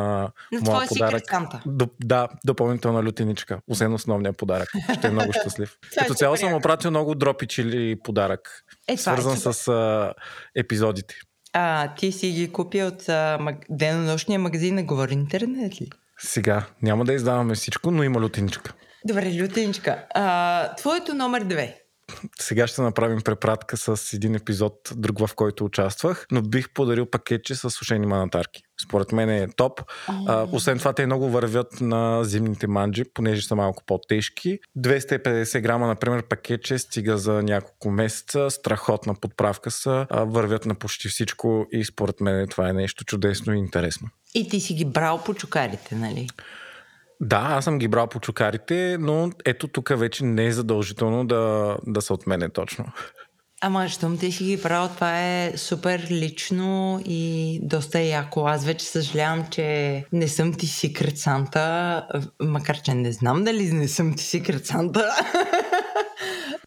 На 0.51 0.61
моя 0.61 0.87
подарък. 0.87 1.23
До, 1.65 1.87
да, 2.03 2.27
допълнителна 2.45 3.03
лютеничка, 3.03 3.59
освен 3.67 3.93
основния 3.93 4.33
подарък. 4.33 4.69
Ще 4.97 5.07
е 5.07 5.11
много 5.11 5.33
щастлив. 5.33 5.77
Е 5.97 5.99
Като 5.99 6.13
цяло 6.13 6.37
съм 6.37 6.51
му 6.51 6.61
пратил 6.61 6.89
много 6.89 7.15
дропи 7.15 7.47
чили 7.47 7.99
подарък, 8.03 8.63
Е, 8.87 8.93
е 8.93 8.97
свързан 8.97 9.37
супер. 9.37 9.51
с 9.53 9.67
а, 9.67 10.13
епизодите. 10.55 11.15
А, 11.53 11.95
ти 11.95 12.11
си 12.11 12.31
ги 12.31 12.51
купи 12.51 12.83
от 12.83 13.09
а, 13.09 13.37
маг... 13.41 13.55
денонощния 13.69 14.39
магазин 14.39 14.75
на 14.75 14.83
Говори 14.83 15.13
Интернет 15.13 15.81
ли? 15.81 15.89
Сега, 16.19 16.65
няма 16.81 17.05
да 17.05 17.13
издаваме 17.13 17.55
всичко, 17.55 17.91
но 17.91 18.03
има 18.03 18.19
лютеничка. 18.21 18.73
Добре, 19.05 19.41
лютеничка. 19.41 20.05
А, 20.13 20.75
твоето 20.75 21.13
номер 21.13 21.43
две. 21.43 21.80
Сега 22.39 22.67
ще 22.67 22.81
направим 22.81 23.21
препратка 23.21 23.77
с 23.77 24.13
един 24.13 24.35
епизод, 24.35 24.73
друг 24.95 25.19
в 25.19 25.29
който 25.35 25.65
участвах, 25.65 26.25
но 26.31 26.41
бих 26.41 26.73
подарил 26.73 27.05
пакетче 27.05 27.55
с 27.55 27.69
сушени 27.69 28.05
манатарки. 28.05 28.61
Според 28.83 29.11
мен 29.11 29.29
е 29.29 29.47
топ. 29.55 29.81
А, 30.27 30.47
освен 30.51 30.79
това, 30.79 30.93
те 30.93 31.05
много 31.05 31.29
вървят 31.29 31.81
на 31.81 32.23
зимните 32.23 32.67
манджи, 32.67 33.03
понеже 33.13 33.47
са 33.47 33.55
малко 33.55 33.83
по-тежки. 33.85 34.59
250 34.77 35.61
грама, 35.61 35.87
например, 35.87 36.23
пакетче 36.23 36.77
стига 36.77 37.17
за 37.17 37.43
няколко 37.43 37.91
месеца. 37.91 38.49
Страхотна 38.49 39.15
подправка 39.15 39.71
са. 39.71 40.07
А, 40.09 40.23
вървят 40.23 40.65
на 40.65 40.75
почти 40.75 41.07
всичко 41.07 41.65
и 41.71 41.85
според 41.85 42.21
мен 42.21 42.47
това 42.47 42.69
е 42.69 42.73
нещо 42.73 43.05
чудесно 43.05 43.53
и 43.53 43.57
интересно. 43.57 44.09
И 44.33 44.49
ти 44.49 44.59
си 44.59 44.73
ги 44.73 44.85
брал 44.85 45.23
по 45.23 45.33
чукарите, 45.33 45.95
нали? 45.95 46.27
Да, 47.21 47.47
аз 47.49 47.63
съм 47.63 47.79
ги 47.79 47.87
брал 47.87 48.07
по 48.07 48.19
чукарите, 48.19 48.97
но 48.99 49.31
ето 49.45 49.67
тук 49.67 49.91
вече 49.95 50.25
не 50.25 50.45
е 50.45 50.51
задължително 50.51 51.27
да, 51.27 51.77
да 51.87 52.01
са 52.01 52.13
от 52.13 52.27
мене 52.27 52.49
точно. 52.49 52.85
Ама, 53.63 53.89
щом 53.89 54.17
ти 54.17 54.31
си 54.31 54.43
ги 54.43 54.61
правил, 54.61 54.89
това 54.95 55.21
е 55.21 55.57
супер 55.57 56.07
лично 56.11 57.01
и 57.05 57.59
доста 57.63 57.99
яко. 57.99 58.45
Аз 58.47 58.65
вече 58.65 58.85
съжалявам, 58.85 59.45
че 59.51 60.05
не 60.13 60.27
съм 60.27 60.53
ти 60.53 60.67
Secret 60.67 61.15
Santa, 61.15 62.27
макар 62.41 62.81
че 62.81 62.93
не 62.93 63.11
знам 63.11 63.43
дали 63.43 63.71
не 63.71 63.87
съм 63.87 64.13
ти 64.15 64.23
Secret 64.23 64.65
Santa. 64.73 65.05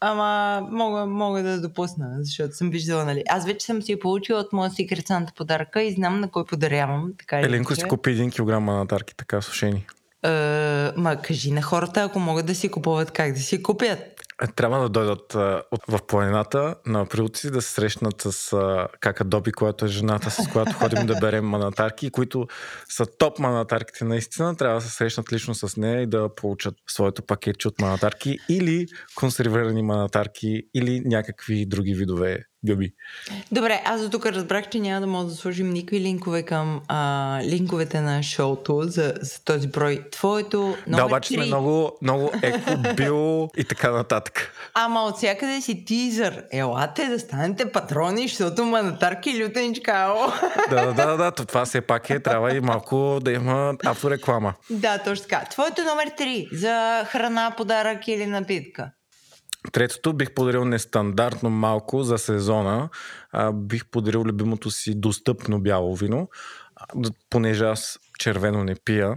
Ама 0.01 0.61
мога, 0.71 1.07
мога 1.07 1.43
да 1.43 1.61
допусна, 1.61 2.07
защото 2.19 2.55
съм 2.55 2.71
виждала, 2.71 3.05
нали. 3.05 3.23
Аз 3.29 3.47
вече 3.47 3.67
съм 3.67 3.83
си 3.83 3.99
получила 3.99 4.41
от 4.41 4.53
моя 4.53 4.71
Secret 4.71 5.09
Santa 5.09 5.35
подаръка 5.37 5.83
и 5.83 5.93
знам 5.93 6.21
на 6.21 6.31
кой 6.31 6.45
подарявам. 6.45 7.13
Така 7.19 7.41
Еленко 7.41 7.75
си 7.75 7.89
купи 7.89 8.11
1 8.11 8.33
кг 8.33 8.63
манатарки, 8.63 9.17
така 9.17 9.41
сушени. 9.41 9.87
Е, 10.25 10.93
ма 10.97 11.16
кажи 11.22 11.51
на 11.51 11.62
хората, 11.62 12.03
ако 12.03 12.18
могат 12.18 12.47
да 12.47 12.55
си 12.55 12.68
купуват, 12.68 13.11
как 13.11 13.33
да 13.33 13.41
си 13.41 13.62
купят. 13.62 13.99
Е, 14.43 14.47
Трябва 14.57 14.81
да 14.81 14.89
дойдат 14.89 15.35
от, 15.70 15.83
в 15.89 15.99
планината 16.07 16.75
на 16.87 17.01
априлци 17.01 17.51
да 17.51 17.62
се 17.62 17.70
срещнат 17.70 18.20
с 18.20 18.53
а, 18.53 18.89
Кака 19.01 19.25
Доби, 19.25 19.53
която 19.53 19.85
е 19.85 19.89
жената, 19.89 20.31
с 20.31 20.49
която 20.49 20.72
ходим 20.72 21.07
да 21.07 21.16
берем 21.20 21.45
манатарки, 21.45 22.11
които 22.11 22.47
са 22.89 23.07
топ 23.18 23.39
манатарките 23.39 24.05
наистина. 24.05 24.57
Трябва 24.57 24.75
да 24.75 24.87
се 24.87 24.91
срещнат 24.91 25.33
лично 25.33 25.55
с 25.55 25.77
нея 25.77 26.03
и 26.03 26.07
да 26.07 26.35
получат 26.35 26.75
своето 26.89 27.22
пакетче 27.22 27.68
от 27.68 27.81
манатарки 27.81 28.39
или 28.49 28.87
консервирани 29.14 29.83
манатарки 29.83 30.62
или 30.75 31.03
някакви 31.05 31.66
други 31.66 31.95
видове 31.95 32.39
гъби. 32.67 32.93
Добре, 33.53 33.83
аз 33.85 34.03
до 34.03 34.11
тук 34.11 34.27
разбрах, 34.27 34.69
че 34.69 34.81
няма 34.81 35.01
да 35.01 35.07
мога 35.07 35.25
да 35.25 35.35
сложим 35.35 35.71
никакви 35.71 36.01
линкове 36.01 36.43
към 36.43 36.81
а, 36.89 37.41
линковете 37.45 38.01
на 38.01 38.23
шоуто 38.23 38.83
за, 38.83 39.15
за 39.21 39.45
този 39.45 39.69
брой. 39.69 40.05
Твоето 40.12 40.77
номер 40.87 41.03
да, 41.03 41.07
обаче 41.07 41.35
сме 41.35 41.43
3. 41.43 41.47
много, 41.47 41.99
много 42.03 42.31
еко, 42.43 42.71
био 42.97 43.49
и 43.57 43.65
така 43.65 43.91
нататък. 43.91 44.53
Ама 44.75 45.01
от 45.01 45.17
всякъде 45.17 45.61
си 45.61 45.85
тизър. 45.85 46.43
Елате 46.53 47.09
да 47.09 47.19
станете 47.19 47.73
патрони, 47.73 48.29
защото 48.29 48.65
манатарки 48.65 49.31
и 49.31 49.45
лютеничка. 49.45 50.15
Да, 50.71 50.87
да, 50.87 50.93
да, 50.93 51.17
да, 51.17 51.31
то 51.31 51.45
това 51.45 51.65
все 51.65 51.81
пак 51.81 52.11
е, 52.11 52.21
трябва 52.21 52.57
и 52.57 52.61
малко 52.61 53.19
да 53.23 53.33
има 53.33 53.75
автореклама. 53.85 54.55
да, 54.71 54.99
точно 54.99 55.23
така. 55.29 55.45
Твоето 55.51 55.83
номер 55.85 56.11
3 56.19 56.55
за 56.55 57.05
храна, 57.09 57.55
подарък 57.57 58.09
или 58.09 58.27
напитка. 58.27 58.91
Третото 59.73 60.12
бих 60.12 60.35
подарил 60.35 60.65
нестандартно 60.65 61.51
малко 61.51 62.03
за 62.03 62.19
сезона. 62.19 62.89
А, 63.33 63.53
бих 63.53 63.87
подарил 63.91 64.21
любимото 64.21 64.71
си 64.71 65.01
достъпно 65.01 65.61
бяло 65.61 65.97
вино, 65.97 66.29
понеже 67.31 67.65
аз 67.65 67.99
червено 68.19 68.65
не 68.65 68.75
пия. 68.85 69.17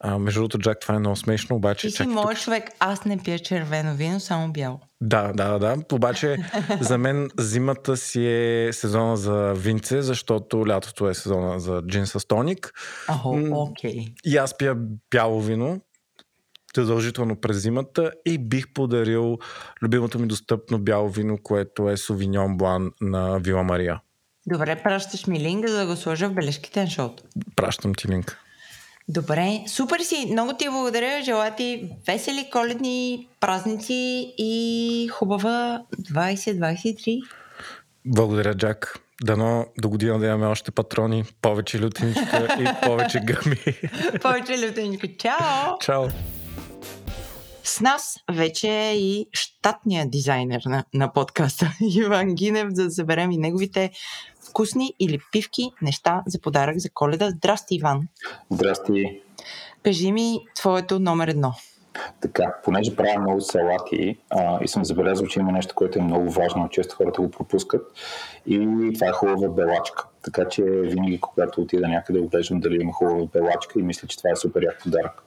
А, 0.00 0.18
между 0.18 0.40
другото, 0.40 0.58
Джак, 0.58 0.80
това 0.80 0.94
е 0.94 0.98
много 0.98 1.16
смешно, 1.16 1.56
обаче... 1.56 1.88
Ти 1.88 1.92
си 1.92 2.04
тук. 2.04 2.38
човек. 2.38 2.70
Аз 2.80 3.04
не 3.04 3.18
пия 3.18 3.38
червено 3.38 3.94
вино, 3.94 4.20
само 4.20 4.52
бяло. 4.52 4.80
Да, 5.00 5.32
да, 5.32 5.58
да. 5.58 5.76
Обаче 5.92 6.36
за 6.80 6.98
мен 6.98 7.30
зимата 7.38 7.96
си 7.96 8.26
е 8.26 8.72
сезона 8.72 9.16
за 9.16 9.52
винце, 9.56 10.02
защото 10.02 10.68
лятото 10.68 11.08
е 11.08 11.14
сезона 11.14 11.60
за 11.60 11.82
джин 11.88 12.06
с 12.06 12.26
тоник. 12.26 12.72
М, 13.24 13.48
окей. 13.52 14.14
И 14.24 14.36
аз 14.36 14.56
пия 14.56 14.76
бяло 15.10 15.40
вино, 15.40 15.80
задължително 16.80 17.36
през 17.36 17.62
зимата 17.62 18.12
и 18.26 18.38
бих 18.38 18.72
подарил 18.72 19.38
любимото 19.82 20.18
ми 20.18 20.26
достъпно 20.26 20.78
бяло 20.78 21.08
вино, 21.08 21.38
което 21.42 21.90
е 21.90 21.96
Совиньон 21.96 22.56
Блан 22.56 22.92
на 23.00 23.38
Вила 23.38 23.62
Мария. 23.62 24.00
Добре, 24.46 24.80
пращаш 24.82 25.26
ми 25.26 25.40
линк, 25.40 25.68
за 25.68 25.76
да 25.76 25.86
го 25.86 25.96
сложа 25.96 26.28
в 26.28 26.34
бележките 26.34 26.80
на 26.80 26.90
шоуто. 26.90 27.22
Пращам 27.56 27.94
ти 27.94 28.08
линк. 28.08 28.38
Добре, 29.08 29.64
супер 29.66 30.00
си, 30.00 30.28
много 30.32 30.52
ти 30.52 30.68
благодаря, 30.68 31.22
желая 31.22 31.54
ти 31.56 31.90
весели 32.06 32.48
коледни 32.52 33.28
празници 33.40 34.34
и 34.38 35.08
хубава 35.12 35.82
2023. 36.12 37.22
Благодаря, 38.04 38.54
Джак. 38.54 38.98
Дано 39.22 39.66
до 39.78 39.88
година 39.88 40.18
да 40.18 40.26
имаме 40.26 40.46
още 40.46 40.70
патрони, 40.70 41.24
повече 41.42 41.80
лютеничка 41.80 42.56
и 42.60 42.86
повече 42.86 43.20
гъми. 43.20 43.56
Повече 44.22 44.68
лютеничка. 44.68 45.08
Чао! 45.18 45.78
Чао! 45.80 46.08
С 47.66 47.80
нас 47.80 48.18
вече 48.32 48.68
е 48.68 48.96
и 48.96 49.28
щатният 49.32 50.10
дизайнер 50.10 50.62
на, 50.66 50.84
на 50.94 51.12
подкаста 51.12 51.66
Иван 51.96 52.34
Гинев, 52.34 52.68
за 52.70 52.84
да 52.84 52.90
заберем 52.90 53.30
и 53.30 53.38
неговите 53.38 53.90
вкусни 54.48 54.94
или 55.00 55.18
пивки 55.32 55.72
неща 55.82 56.22
за 56.26 56.40
подарък 56.40 56.78
за 56.78 56.88
коледа. 56.94 57.30
Здрасти, 57.30 57.74
Иван! 57.74 58.08
Здрасти! 58.50 59.22
Кажи 59.82 60.12
ми 60.12 60.38
твоето 60.54 60.98
номер 60.98 61.28
едно. 61.28 61.54
Така, 62.20 62.54
понеже 62.64 62.96
правя 62.96 63.20
много 63.20 63.40
салати 63.40 64.18
а, 64.30 64.58
и 64.64 64.68
съм 64.68 64.84
забелязал, 64.84 65.26
че 65.26 65.40
има 65.40 65.52
нещо, 65.52 65.74
което 65.74 65.98
е 65.98 66.02
много 66.02 66.30
важно, 66.30 66.68
често 66.68 66.96
хората 66.96 67.20
го 67.20 67.30
пропускат 67.30 67.82
и 68.46 68.58
това 68.94 69.06
е 69.06 69.12
хубава 69.12 69.48
белачка. 69.48 70.06
Така 70.24 70.48
че 70.48 70.62
винаги, 70.62 71.20
когато 71.20 71.60
отида 71.60 71.88
някъде, 71.88 72.20
оглеждам 72.20 72.60
дали 72.60 72.78
има 72.80 72.92
хубава 72.92 73.26
белачка 73.32 73.80
и 73.80 73.82
мисля, 73.82 74.08
че 74.08 74.18
това 74.18 74.30
е 74.30 74.36
супер 74.36 74.62
як 74.62 74.82
подарък. 74.82 75.22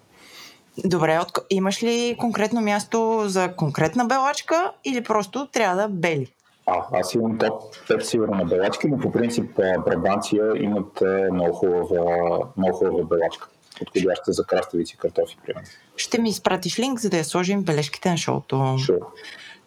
Добре, 0.85 1.19
от... 1.19 1.31
имаш 1.49 1.83
ли 1.83 2.15
конкретно 2.19 2.61
място 2.61 3.23
за 3.25 3.53
конкретна 3.55 4.05
белачка 4.05 4.71
или 4.85 5.03
просто 5.03 5.47
трябва 5.51 5.81
да 5.81 5.89
бели? 5.89 6.27
А, 6.65 6.99
аз 6.99 7.13
имам 7.13 7.37
топ 7.37 7.61
5 7.89 7.99
сигурно 7.99 8.35
на 8.35 8.45
белачки, 8.45 8.87
но 8.87 8.97
по 8.97 9.11
принцип 9.11 9.51
Брабанция 9.85 10.63
имат 10.63 11.03
много 11.31 11.53
хубава, 11.53 12.39
много 12.57 12.77
хубава 12.77 13.03
белачка 13.03 13.47
подходяща 13.79 14.33
за 14.33 14.43
краставици 14.43 14.93
и 14.93 14.97
картофи, 14.97 15.37
примерно. 15.45 15.67
Ще 15.97 16.21
ми 16.21 16.29
изпратиш 16.29 16.79
линк, 16.79 16.99
за 16.99 17.09
да 17.09 17.17
я 17.17 17.25
сложим 17.25 17.63
бележките 17.63 18.09
на 18.09 18.17
шоуто. 18.17 18.55
Sure. 18.55 19.03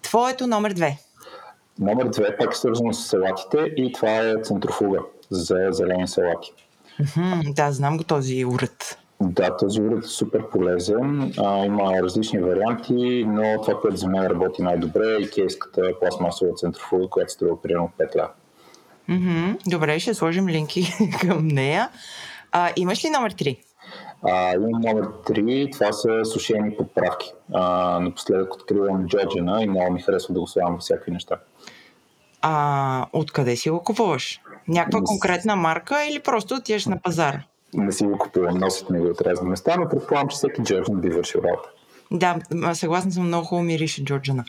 Твоето 0.02 0.46
номер 0.46 0.72
две. 0.72 0.98
Номер 1.78 2.08
две 2.08 2.36
пак 2.36 2.52
е 2.52 2.56
свързано 2.56 2.92
с 2.92 3.08
салатите 3.08 3.58
и 3.76 3.92
това 3.92 4.16
е 4.16 4.34
центрофуга 4.42 4.98
за 5.30 5.56
зелени 5.70 6.08
салати. 6.08 6.52
Mm-hmm, 7.00 7.54
да, 7.54 7.72
знам 7.72 7.96
го 7.96 8.04
този 8.04 8.44
уред. 8.44 8.98
Да, 9.24 9.56
този 9.56 9.82
уред 9.82 10.04
е 10.04 10.08
супер 10.08 10.48
полезен. 10.48 11.32
А, 11.38 11.64
има 11.64 12.02
различни 12.02 12.38
варианти, 12.38 13.24
но 13.28 13.62
това, 13.62 13.80
което 13.80 13.96
за 13.96 14.08
мен 14.08 14.26
работи 14.26 14.62
най-добре 14.62 15.16
е 15.20 15.30
кейската 15.30 15.82
пластмасова 16.00 16.54
центрофуга, 16.54 17.08
която 17.08 17.32
струва 17.32 17.62
примерно 17.62 17.90
5 17.98 18.16
ля. 18.16 18.30
Mm-hmm. 19.10 19.56
Добре, 19.70 19.98
ще 19.98 20.14
сложим 20.14 20.48
линки 20.48 20.92
към 21.20 21.48
нея. 21.48 21.88
А, 22.52 22.70
имаш 22.76 23.04
ли 23.04 23.10
номер 23.10 23.34
3? 23.34 23.58
А, 24.22 24.54
имам 24.54 24.80
номер 24.80 25.04
3, 25.04 25.72
това 25.72 25.92
са 25.92 26.24
сушени 26.24 26.76
подправки. 26.76 27.32
А, 27.54 27.98
напоследък 28.00 28.54
откривам 28.54 29.06
Джорджина 29.06 29.62
и 29.62 29.68
много 29.68 29.92
ми 29.92 30.02
харесва 30.02 30.34
да 30.34 30.40
го 30.40 30.46
слагам 30.46 30.78
всякакви 30.78 31.12
неща. 31.12 31.36
А 32.42 33.06
откъде 33.12 33.56
си 33.56 33.70
го 33.70 33.82
купуваш? 33.82 34.40
Някаква 34.68 35.00
конкретна 35.04 35.56
марка 35.56 36.04
или 36.10 36.20
просто 36.20 36.54
отиваш 36.54 36.86
на 36.86 37.00
пазара? 37.00 37.42
Не 37.74 37.92
си 37.92 38.04
го 38.04 38.18
купувам, 38.18 38.58
носят 38.58 38.90
ми 38.90 38.98
го 38.98 39.06
от 39.06 39.20
разни 39.20 39.48
места, 39.48 39.76
но 39.78 39.88
предполагам, 39.88 40.28
че 40.28 40.34
всеки 40.34 40.62
Джорджин 40.62 41.00
би 41.00 41.08
вършил 41.08 41.40
работа. 41.44 41.68
Да, 42.10 42.38
съгласна 42.74 43.12
съм, 43.12 43.26
много 43.26 43.46
хубаво 43.46 43.64
мирише 43.64 44.04
Джорджина. 44.04 44.44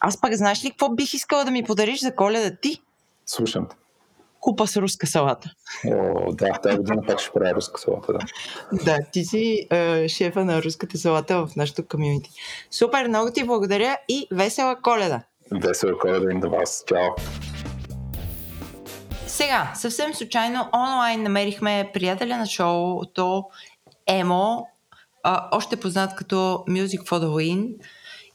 Аз 0.00 0.20
пък 0.20 0.34
знаеш 0.34 0.64
ли 0.64 0.70
какво 0.70 0.88
бих 0.88 1.14
искала 1.14 1.44
да 1.44 1.50
ми 1.50 1.64
подариш 1.64 2.00
за 2.00 2.14
коледа 2.14 2.56
ти? 2.56 2.82
Слушам 3.26 3.66
те 3.68 3.76
купа 4.44 4.66
с 4.66 4.76
руска 4.76 5.06
салата. 5.06 5.50
О, 5.86 6.32
да, 6.32 6.52
тази 6.52 6.76
година 6.76 7.02
пак 7.06 7.20
ще 7.20 7.30
правя 7.32 7.54
руска 7.54 7.80
салата, 7.80 8.12
да. 8.12 8.18
Да, 8.84 8.98
ти 9.12 9.24
си 9.24 9.66
е, 9.70 10.08
шефа 10.08 10.44
на 10.44 10.62
руската 10.62 10.98
салата 10.98 11.46
в 11.46 11.56
нашото 11.56 11.86
комьюнити. 11.86 12.30
Супер, 12.70 13.08
много 13.08 13.30
ти 13.30 13.44
благодаря 13.44 13.96
и 14.08 14.28
весела 14.32 14.76
коледа! 14.82 15.20
Весела 15.52 15.98
коледа 15.98 16.32
и 16.32 16.34
на 16.34 16.48
вас. 16.48 16.84
Чао! 16.86 17.08
Сега, 19.34 19.72
съвсем 19.74 20.14
случайно 20.14 20.68
онлайн 20.74 21.22
намерихме 21.22 21.90
приятеля 21.92 22.36
на 22.36 22.46
шоуто 22.46 23.44
Емо, 24.06 24.66
а, 25.22 25.48
още 25.52 25.76
познат 25.76 26.14
като 26.14 26.36
Music 26.68 27.08
for 27.08 27.24
the 27.24 27.26
Win, 27.26 27.74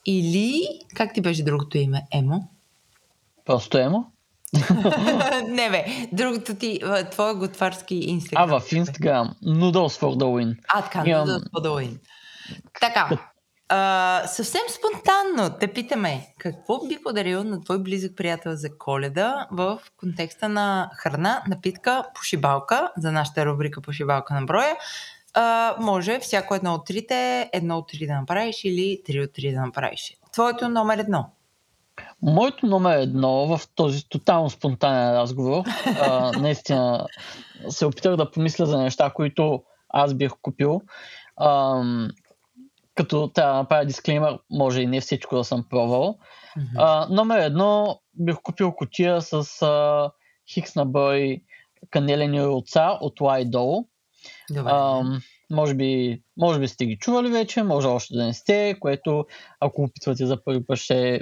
или, 0.05 0.63
как 0.95 1.13
ти 1.13 1.21
беше 1.21 1.43
другото 1.43 1.77
име, 1.77 2.01
Емо? 2.13 2.49
Просто 3.45 3.77
Емо? 3.77 4.11
не 5.47 5.69
бе, 5.69 5.85
другото 6.13 6.55
ти, 6.55 6.79
твоя 7.11 7.35
готварски 7.35 7.95
инстаграм. 7.95 8.53
А, 8.53 8.59
в 8.59 8.71
Инстаграм. 8.71 9.35
Noodles 9.43 10.01
for 10.01 10.15
the 10.15 10.23
win. 10.23 10.57
А, 10.67 10.81
така, 10.81 11.03
Имам... 11.05 11.27
Noodles 11.27 11.49
for 11.49 11.59
the 11.59 11.69
win. 11.69 11.97
Така, 12.81 13.28
а, 13.69 14.23
съвсем 14.27 14.61
спонтанно 14.69 15.57
те 15.59 15.73
питаме, 15.73 16.27
какво 16.37 16.87
би 16.87 16.97
подарил 17.03 17.43
на 17.43 17.61
твой 17.61 17.79
близък 17.79 18.15
приятел 18.17 18.55
за 18.55 18.77
коледа 18.77 19.47
в 19.51 19.79
контекста 19.97 20.49
на 20.49 20.89
храна, 20.93 21.43
напитка, 21.47 22.03
пошибалка, 22.15 22.91
за 22.97 23.11
нашата 23.11 23.45
рубрика 23.45 23.81
пошибалка 23.81 24.33
на 24.33 24.41
броя. 24.41 24.75
А, 25.33 25.75
може 25.79 26.19
всяко 26.19 26.55
едно 26.55 26.73
от 26.73 26.85
трите, 26.85 27.49
едно 27.53 27.77
от 27.77 27.87
три 27.87 28.07
да 28.07 28.13
направиш 28.13 28.63
или 28.63 29.01
три 29.05 29.21
от 29.21 29.33
три 29.33 29.51
да 29.51 29.61
направиш. 29.61 30.17
Твоето 30.31 30.69
номер 30.69 30.97
едно. 30.97 31.29
Моето 32.21 32.65
номер 32.65 32.97
едно 32.97 33.31
в 33.31 33.61
този 33.75 34.09
тотално 34.09 34.49
спонтанен 34.49 35.13
разговор, 35.13 35.63
а, 36.01 36.31
наистина 36.39 37.07
се 37.69 37.85
опитах 37.85 38.15
да 38.15 38.31
помисля 38.31 38.65
за 38.65 38.77
неща, 38.77 39.11
които 39.15 39.63
аз 39.89 40.13
бих 40.13 40.31
купил. 40.41 40.81
А, 41.37 41.83
като 42.99 43.27
трябва 43.27 43.53
да 43.53 43.59
направя 43.59 43.85
дисклеймер, 43.85 44.39
може 44.49 44.81
и 44.81 44.87
не 44.87 45.01
всичко 45.01 45.35
да 45.35 45.43
съм 45.43 45.65
пробвал. 45.69 46.17
Mm-hmm. 46.57 46.75
А, 46.77 47.07
номер 47.09 47.39
едно 47.39 47.99
бих 48.13 48.35
купил 48.43 48.71
котия 48.71 49.21
с 49.21 49.61
а, 49.61 50.11
хикс 50.53 50.75
на 50.75 50.85
брой 50.85 51.41
канелени 51.89 52.37
яйца 52.37 52.97
от 53.01 53.21
Лайдол. 53.21 53.85
А, 54.65 55.03
може 55.51 55.73
би, 55.73 56.21
може 56.37 56.59
би 56.59 56.67
сте 56.67 56.85
ги 56.85 56.97
чували 56.97 57.31
вече, 57.31 57.63
може 57.63 57.87
още 57.87 58.13
да 58.13 58.25
не 58.25 58.33
сте, 58.33 58.75
което 58.79 59.25
ако 59.59 59.81
опитвате 59.81 60.25
за 60.25 60.43
първи 60.43 60.65
път 60.65 60.77
ще 60.77 61.21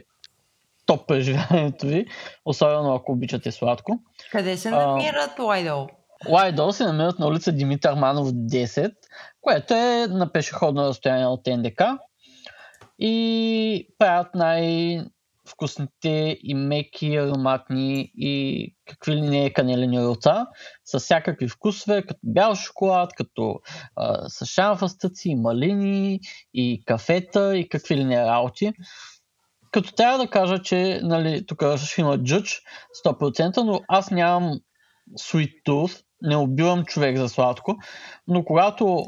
топ 0.86 1.08
преживяването 1.08 1.88
ви, 1.88 2.06
особено 2.46 2.94
ако 2.96 3.12
обичате 3.12 3.52
сладко. 3.52 4.00
Къде 4.32 4.58
се 4.58 4.70
намират 4.70 5.40
Лайдол? 5.40 5.88
Лайдол 6.30 6.72
се 6.72 6.86
намират 6.86 7.20
на 7.20 7.28
улица 7.28 7.52
Димитър 7.52 7.94
Манов 7.94 8.28
10, 8.28 8.92
което 9.42 9.74
е 9.74 10.08
на 10.08 10.32
пешеходно 10.32 10.84
разстояние 10.84 11.26
от 11.26 11.48
НДК 11.48 11.82
и 13.00 13.88
правят 13.98 14.36
най- 14.36 15.06
вкусните 15.50 16.38
и 16.44 16.54
меки, 16.56 17.16
ароматни 17.16 18.12
и 18.16 18.76
какви 18.86 19.16
ли 19.16 19.22
не 19.22 19.54
канелени 19.54 19.96
яйца, 19.96 20.48
с 20.86 21.00
всякакви 21.00 21.48
вкусове, 21.48 22.02
като 22.02 22.20
бял 22.24 22.56
шоколад, 22.56 23.12
като 23.18 23.60
а, 23.96 24.30
с 24.30 24.46
шамфастъци, 24.46 25.36
малини 25.36 26.20
и 26.54 26.84
кафета 26.86 27.58
и 27.58 27.70
какви 27.70 27.96
ли 27.96 28.04
не 28.04 28.26
работи. 28.26 28.74
Като 29.72 29.94
трябва 29.94 30.18
да 30.18 30.30
кажа, 30.30 30.62
че 30.62 31.00
нали, 31.04 31.46
тук 31.46 31.64
ще 31.78 32.02
има 32.02 32.18
джъдж 32.18 32.62
100%, 33.06 33.58
но 33.58 33.82
аз 33.88 34.12
нямам 34.12 34.60
sweet 35.20 35.52
tooth, 35.68 36.04
не 36.22 36.36
убивам 36.36 36.86
човек 36.86 37.18
за 37.18 37.30
сладко, 37.30 37.78
но 38.28 38.46
когато 38.46 39.06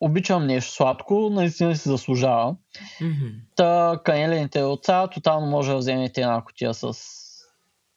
обичам 0.00 0.46
нещо 0.46 0.72
сладко, 0.72 1.30
наистина 1.30 1.76
си 1.76 1.88
заслужава. 1.88 2.56
Mm-hmm. 3.00 3.32
Та 3.56 4.00
канелените 4.04 4.58
яйца, 4.58 5.08
тотално 5.08 5.46
може 5.46 5.70
да 5.70 5.76
вземете 5.76 6.20
една 6.20 6.42
котия 6.44 6.74
с 6.74 6.92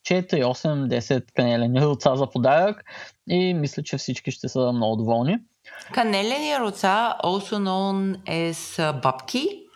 4, 0.08 0.44
8, 0.44 1.00
10 1.00 1.24
канелени 1.36 1.80
яйца 1.80 2.16
за 2.16 2.30
подарък 2.30 2.84
и 3.30 3.54
мисля, 3.54 3.84
че 3.84 3.98
всички 3.98 4.32
ще 4.32 4.50
са 4.50 4.72
много 4.72 4.96
доволни. 4.96 5.38
Канелени 5.94 6.50
яйца, 6.50 7.16
also 7.24 7.56
known 7.56 8.18
as 8.26 9.02
бабки, 9.02 9.67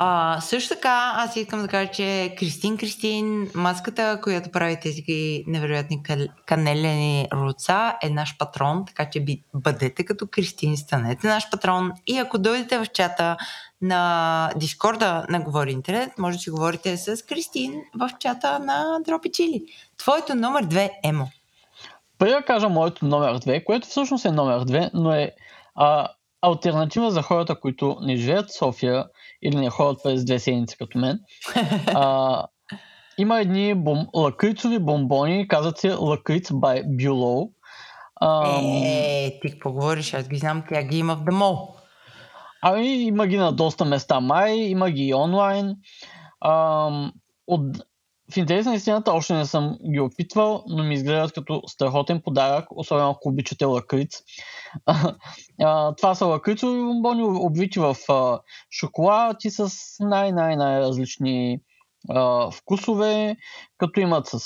а, 0.00 0.40
също 0.40 0.74
така, 0.74 1.12
аз 1.16 1.36
искам 1.36 1.62
да 1.62 1.68
кажа, 1.68 1.90
че 1.90 2.34
Кристин 2.38 2.76
Кристин, 2.76 3.50
маската, 3.54 4.20
която 4.22 4.50
прави 4.50 4.80
тези 4.80 5.04
невероятни 5.46 6.02
канелени 6.46 7.28
руца, 7.32 7.96
е 8.02 8.10
наш 8.10 8.38
патрон, 8.38 8.84
така 8.86 9.10
че 9.10 9.24
бъдете 9.54 10.04
като 10.04 10.26
Кристин, 10.26 10.76
станете 10.76 11.26
наш 11.26 11.50
патрон 11.50 11.92
и 12.06 12.18
ако 12.18 12.38
дойдете 12.38 12.78
в 12.78 12.86
чата 12.86 13.36
на 13.82 14.52
Дискорда 14.56 15.26
на 15.28 15.40
Говори 15.40 15.72
Интернет, 15.72 16.18
може 16.18 16.36
да 16.36 16.42
си 16.42 16.50
говорите 16.50 16.96
с 16.96 17.26
Кристин 17.26 17.74
в 17.94 18.10
чата 18.18 18.58
на 18.58 18.98
Дропи 19.06 19.30
Чили. 19.32 19.64
Твоето 19.96 20.34
номер 20.34 20.62
две, 20.62 20.90
Емо. 21.04 21.30
Преди 22.18 22.32
да 22.32 22.42
кажа 22.42 22.68
моето 22.68 23.06
номер 23.06 23.38
две, 23.38 23.64
което 23.64 23.88
всъщност 23.88 24.24
е 24.24 24.30
номер 24.30 24.64
две, 24.64 24.90
но 24.94 25.12
е 25.12 25.30
а, 25.74 26.08
альтернатива 26.42 27.10
за 27.10 27.22
хората, 27.22 27.60
които 27.60 27.96
не 28.00 28.16
живеят 28.16 28.50
в 28.50 28.58
София 28.58 29.04
или 29.42 29.56
не 29.56 29.70
ходят 29.70 30.02
през 30.02 30.24
две 30.24 30.38
седмици 30.38 30.78
като 30.78 30.98
мен. 30.98 31.20
А, 31.86 32.46
има 33.18 33.40
едни 33.40 33.74
бом... 33.74 34.06
лакрицови 34.14 34.78
бомбони, 34.78 35.48
казват 35.48 35.78
се 35.78 35.94
лакриц 35.94 36.48
by 36.48 36.86
Bulow. 36.86 37.50
А, 38.20 38.60
е, 38.60 39.38
ти 39.42 39.50
какво 39.50 39.72
говориш? 39.72 40.14
Аз 40.14 40.28
ги 40.28 40.36
знам, 40.36 40.62
тя 40.68 40.82
ги 40.82 40.98
има 40.98 41.16
в 41.16 41.24
демо. 41.24 41.74
Ами, 42.62 42.88
има 42.88 43.26
ги 43.26 43.36
на 43.36 43.52
доста 43.52 43.84
места 43.84 44.20
май, 44.20 44.54
има 44.54 44.90
ги 44.90 45.02
и 45.02 45.14
онлайн. 45.14 45.76
А, 46.40 46.90
от 47.46 47.60
в 48.32 48.36
интерес 48.36 48.66
на 48.66 48.74
истината 48.74 49.12
още 49.12 49.34
не 49.34 49.46
съм 49.46 49.78
ги 49.92 50.00
опитвал, 50.00 50.64
но 50.68 50.84
ми 50.84 50.94
изглеждат 50.94 51.32
като 51.32 51.62
страхотен 51.66 52.20
подарък, 52.20 52.66
особено 52.70 53.10
ако 53.10 53.28
обичате 53.28 53.64
лакриц. 53.64 54.22
Това 55.96 56.14
са 56.14 56.26
лакрицови 56.26 56.80
бомбони, 56.80 57.22
обвити 57.22 57.78
в 57.78 57.96
шоколад 58.70 59.44
и 59.44 59.50
с 59.50 59.70
най-най-най-различни 60.00 61.60
вкусове, 62.52 63.36
като 63.78 64.00
имат 64.00 64.26
с, 64.26 64.38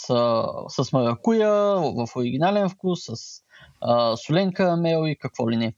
с 0.68 0.92
маракуя 0.92 1.50
в 1.76 2.06
оригинален 2.16 2.68
вкус, 2.68 3.00
с 3.04 3.42
солен 4.26 4.52
карамел 4.52 5.06
и 5.06 5.16
какво 5.16 5.50
ли 5.50 5.56
не. 5.56 5.74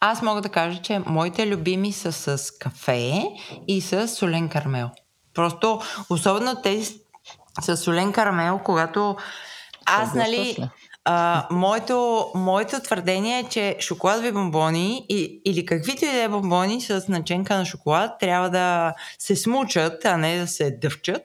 Аз 0.00 0.22
мога 0.22 0.40
да 0.40 0.48
кажа, 0.48 0.82
че 0.82 0.98
моите 1.06 1.46
любими 1.46 1.92
са 1.92 2.12
с 2.12 2.50
кафе 2.50 3.24
и 3.68 3.80
с 3.80 4.08
солен 4.08 4.48
карамел. 4.48 4.90
Просто, 5.34 5.80
особено 6.10 6.62
тези 6.62 7.05
с 7.60 7.76
солен 7.76 8.12
карамел, 8.12 8.60
когато 8.64 9.16
аз, 9.86 10.14
нали, 10.14 10.56
а, 11.04 11.46
моето, 11.50 12.30
моето 12.34 12.80
твърдение 12.80 13.38
е, 13.38 13.48
че 13.48 13.76
шоколадови 13.80 14.32
бомбони 14.32 15.06
и, 15.08 15.40
или 15.44 15.66
каквито 15.66 16.04
и 16.04 16.12
да 16.12 16.22
е 16.22 16.28
бомбони 16.28 16.80
с 16.80 17.04
начинка 17.08 17.56
на 17.56 17.64
шоколад 17.64 18.10
трябва 18.20 18.50
да 18.50 18.94
се 19.18 19.36
смучат, 19.36 20.04
а 20.04 20.16
не 20.16 20.38
да 20.38 20.46
се 20.46 20.70
дъвчат. 20.70 21.22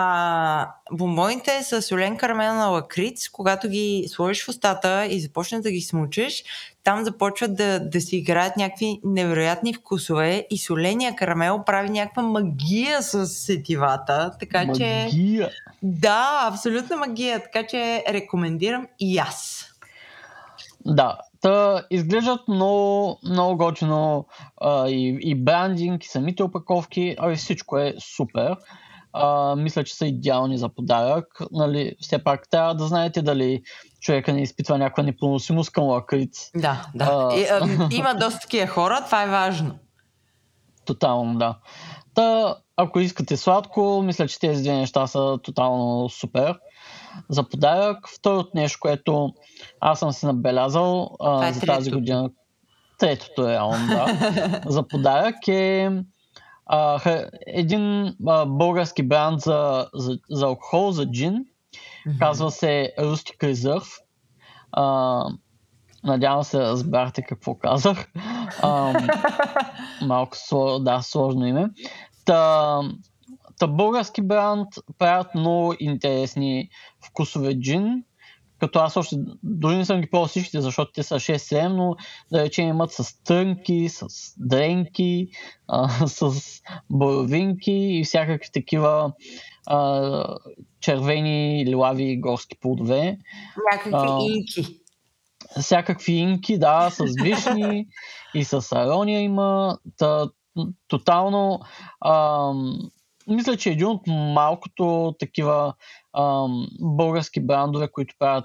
А 0.00 0.74
бомбоните 0.92 1.62
с 1.62 1.82
солен 1.82 2.16
карамел 2.16 2.54
на 2.54 2.66
лакриц, 2.66 3.28
когато 3.28 3.68
ги 3.68 4.04
сложиш 4.08 4.44
в 4.44 4.48
устата 4.48 5.06
и 5.06 5.20
започнеш 5.20 5.62
да 5.62 5.70
ги 5.70 5.80
смучеш, 5.80 6.44
там 6.84 7.04
започват 7.04 7.56
да, 7.56 7.80
да 7.80 8.00
си 8.00 8.16
играят 8.16 8.56
някакви 8.56 9.00
невероятни 9.04 9.74
вкусове 9.74 10.46
и 10.50 10.58
соления 10.58 11.16
карамел 11.16 11.62
прави 11.66 11.90
някаква 11.90 12.22
магия 12.22 13.02
с 13.02 13.26
сетивата. 13.26 14.30
Така 14.40 14.64
магия. 14.64 15.10
че. 15.10 15.50
Да, 15.82 16.48
абсолютна 16.52 16.96
магия. 16.96 17.42
Така 17.42 17.66
че 17.66 18.04
рекомендирам 18.08 18.86
и 19.00 19.18
аз. 19.18 19.66
Да, 20.86 21.18
Та, 21.40 21.82
изглеждат 21.90 22.48
много, 22.48 23.18
много 23.24 23.56
готино 23.56 24.26
а, 24.60 24.88
и, 24.88 25.18
и 25.20 25.34
брандинг, 25.34 26.04
и 26.04 26.08
самите 26.08 26.42
опаковки, 26.42 27.16
а 27.18 27.32
и 27.32 27.36
всичко 27.36 27.78
е 27.78 27.94
супер 27.98 28.56
а, 29.12 29.56
мисля, 29.56 29.84
че 29.84 29.94
са 29.94 30.06
идеални 30.06 30.58
за 30.58 30.68
подарък. 30.68 31.26
Нали, 31.52 31.94
все 32.00 32.24
пак 32.24 32.50
трябва 32.50 32.74
да 32.74 32.84
знаете 32.84 33.22
дали 33.22 33.62
човека 34.00 34.32
не 34.32 34.42
изпитва 34.42 34.78
някаква 34.78 35.02
непоносимост 35.02 35.70
към 35.70 35.84
лакриц. 35.84 36.50
Да, 36.56 36.86
да. 36.94 37.04
А... 37.04 37.36
И, 37.36 37.44
а, 37.44 37.88
има 37.90 38.14
доста 38.14 38.40
такива 38.40 38.66
хора, 38.66 39.02
това 39.06 39.22
е 39.22 39.28
важно. 39.28 39.78
Тотално, 40.84 41.38
да. 41.38 41.58
Та, 42.14 42.56
ако 42.76 43.00
искате 43.00 43.36
сладко, 43.36 44.02
мисля, 44.04 44.28
че 44.28 44.38
тези 44.38 44.62
две 44.62 44.72
неща 44.72 45.06
са 45.06 45.38
тотално 45.42 46.08
супер. 46.08 46.58
За 47.28 47.48
подарък, 47.48 48.08
второто 48.08 48.50
нещо, 48.54 48.78
което 48.80 49.32
аз 49.80 49.98
съм 49.98 50.12
си 50.12 50.26
набелязал 50.26 51.10
а, 51.20 51.48
е 51.48 51.52
за 51.52 51.60
тази 51.60 51.90
година, 51.90 52.30
третото 52.98 53.48
е 53.48 53.52
реално, 53.52 53.86
да, 53.86 54.62
за 54.66 54.88
подарък 54.88 55.48
е 55.48 55.90
а, 56.68 57.00
един 57.46 58.14
а, 58.26 58.46
български 58.46 59.02
бранд 59.02 59.40
за, 59.40 59.88
за, 59.94 60.18
за 60.30 60.46
алкохол, 60.46 60.90
за 60.90 61.10
джин. 61.10 61.34
Mm-hmm. 61.34 62.18
Казва 62.18 62.50
се 62.50 62.92
Rustic 62.98 63.38
Reserve. 63.38 64.02
А, 64.72 65.24
надявам 66.04 66.44
се 66.44 66.60
разбрахте 66.60 67.22
какво 67.22 67.54
казах. 67.54 68.12
А, 68.62 69.00
малко 70.06 70.36
да, 70.80 71.02
сложно 71.02 71.46
име. 71.46 71.68
Та, 72.24 72.80
та 73.58 73.66
български 73.66 74.22
бранд 74.22 74.68
правят 74.98 75.34
много 75.34 75.74
интересни 75.78 76.68
вкусове 77.06 77.60
джин 77.60 78.04
като 78.60 78.78
аз 78.78 78.96
още 78.96 79.16
дори 79.42 79.76
не 79.76 79.84
съм 79.84 80.00
ги 80.00 80.10
пробвал 80.10 80.26
всичките, 80.26 80.60
защото 80.60 80.92
те 80.92 81.02
са 81.02 81.14
6-7, 81.14 81.68
но 81.68 81.96
да 82.32 82.42
речем 82.42 82.68
имат 82.68 82.92
с 82.92 83.22
тънки, 83.24 83.88
с 83.88 84.06
дренки, 84.36 85.28
а, 85.68 85.88
с 86.06 86.32
боровинки 86.90 87.72
и 87.72 88.04
всякакви 88.04 88.50
такива 88.52 89.12
а, 89.66 90.24
червени, 90.80 91.64
лилави 91.66 92.20
горски 92.20 92.56
плодове. 92.60 93.18
Някакви 93.72 93.90
а, 93.94 94.18
инки. 94.20 94.80
Всякакви 95.60 96.12
инки, 96.12 96.58
да, 96.58 96.90
с 96.90 97.04
вишни 97.22 97.86
и 98.34 98.44
с 98.44 98.72
арония 98.72 99.20
има. 99.20 99.78
Та, 99.98 100.28
тотално 100.88 101.60
а, 102.00 102.52
мисля, 103.28 103.56
че 103.56 103.70
един 103.70 103.86
от 103.86 104.06
малкото 104.06 105.14
такива 105.18 105.74
ам, 106.18 106.68
български 106.80 107.40
брандове, 107.40 107.88
които 107.92 108.14
правят 108.18 108.44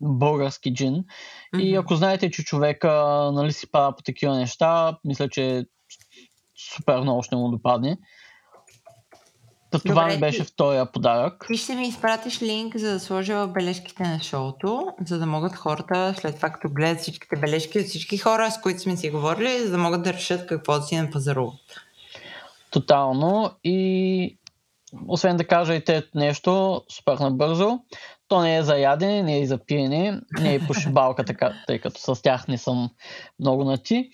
български 0.00 0.74
джин. 0.74 0.94
Mm-hmm. 0.94 1.62
И 1.62 1.74
ако 1.74 1.96
знаете, 1.96 2.30
че 2.30 2.44
човека 2.44 2.90
нали, 3.34 3.52
си 3.52 3.70
пада 3.70 3.96
по 3.96 4.02
такива 4.02 4.36
неща, 4.36 4.98
мисля, 5.04 5.28
че 5.28 5.66
супер 6.74 7.00
много 7.00 7.22
ще 7.22 7.36
му 7.36 7.48
допадне. 7.48 7.98
Та 9.70 9.78
това 9.78 10.02
Добре, 10.02 10.14
ми 10.14 10.20
беше 10.20 10.44
втория 10.44 10.92
подарък. 10.92 11.44
Ти 11.46 11.56
ще 11.56 11.74
ми 11.74 11.88
изпратиш 11.88 12.42
линк, 12.42 12.76
за 12.76 12.92
да 12.92 13.00
сложа 13.00 13.46
в 13.46 13.52
бележките 13.52 14.02
на 14.02 14.22
шоуто, 14.22 14.88
за 15.06 15.18
да 15.18 15.26
могат 15.26 15.54
хората, 15.54 16.14
след 16.18 16.36
това 16.36 16.50
като 16.50 16.68
гледат 16.68 17.00
всичките 17.00 17.36
бележки 17.36 17.78
от 17.78 17.86
всички 17.86 18.18
хора, 18.18 18.50
с 18.50 18.60
които 18.60 18.80
сме 18.80 18.96
си 18.96 19.10
говорили, 19.10 19.58
за 19.58 19.70
да 19.70 19.78
могат 19.78 20.02
да 20.02 20.12
решат 20.12 20.46
какво 20.46 20.72
да 20.72 20.82
си 20.82 20.96
напазаруват. 20.96 21.87
Тотално. 22.70 23.50
И 23.64 24.38
освен 25.06 25.36
да 25.36 25.46
кажа 25.46 25.74
и 25.74 25.84
те 25.84 26.02
нещо 26.14 26.82
супер 26.96 27.18
набързо, 27.18 27.78
то 28.28 28.42
не 28.42 28.56
е 28.56 28.62
за 28.62 28.76
ядене, 28.78 29.22
не 29.22 29.40
е 29.40 29.46
за 29.46 29.58
пиене, 29.66 30.20
не 30.40 30.54
е 30.54 30.66
пошибалка, 30.66 31.24
така, 31.24 31.54
тъй 31.66 31.78
като 31.78 32.00
с 32.00 32.22
тях 32.22 32.48
не 32.48 32.58
съм 32.58 32.90
много 33.40 33.64
на 33.64 33.78
ти. 33.78 34.10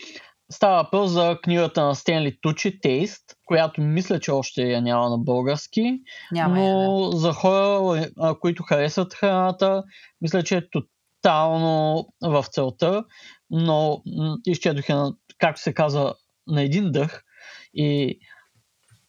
Става 0.52 0.82
въпрос 0.82 1.10
за 1.10 1.38
книгата 1.42 1.84
на 1.84 1.94
Стенли 1.94 2.38
Тучи, 2.40 2.80
Тейст, 2.80 3.24
която 3.44 3.80
мисля, 3.80 4.20
че 4.20 4.30
още 4.30 4.62
я 4.62 4.82
няма 4.82 5.10
на 5.10 5.18
български, 5.18 6.00
няма 6.32 6.54
но 6.54 7.04
я, 7.04 7.10
да. 7.10 7.16
за 7.16 7.32
хора, 7.32 8.06
които 8.40 8.62
харесват 8.62 9.14
храната, 9.14 9.82
мисля, 10.20 10.42
че 10.42 10.56
е 10.56 10.68
тотално 10.70 12.06
в 12.22 12.44
целта, 12.50 13.04
но 13.50 14.02
изчетох 14.46 14.88
я, 14.88 15.04
както 15.38 15.60
се 15.60 15.74
казва, 15.74 16.14
на 16.46 16.62
един 16.62 16.92
дъх 16.92 17.22
и 17.74 18.18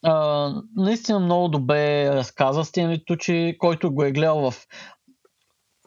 а, 0.06 0.52
наистина 0.76 1.18
много 1.18 1.48
добре 1.48 2.10
разказа 2.14 2.64
Стенли 2.64 3.04
Тучи, 3.04 3.56
който 3.58 3.92
го 3.92 4.04
е 4.04 4.12
гледал 4.12 4.50
в... 4.50 4.66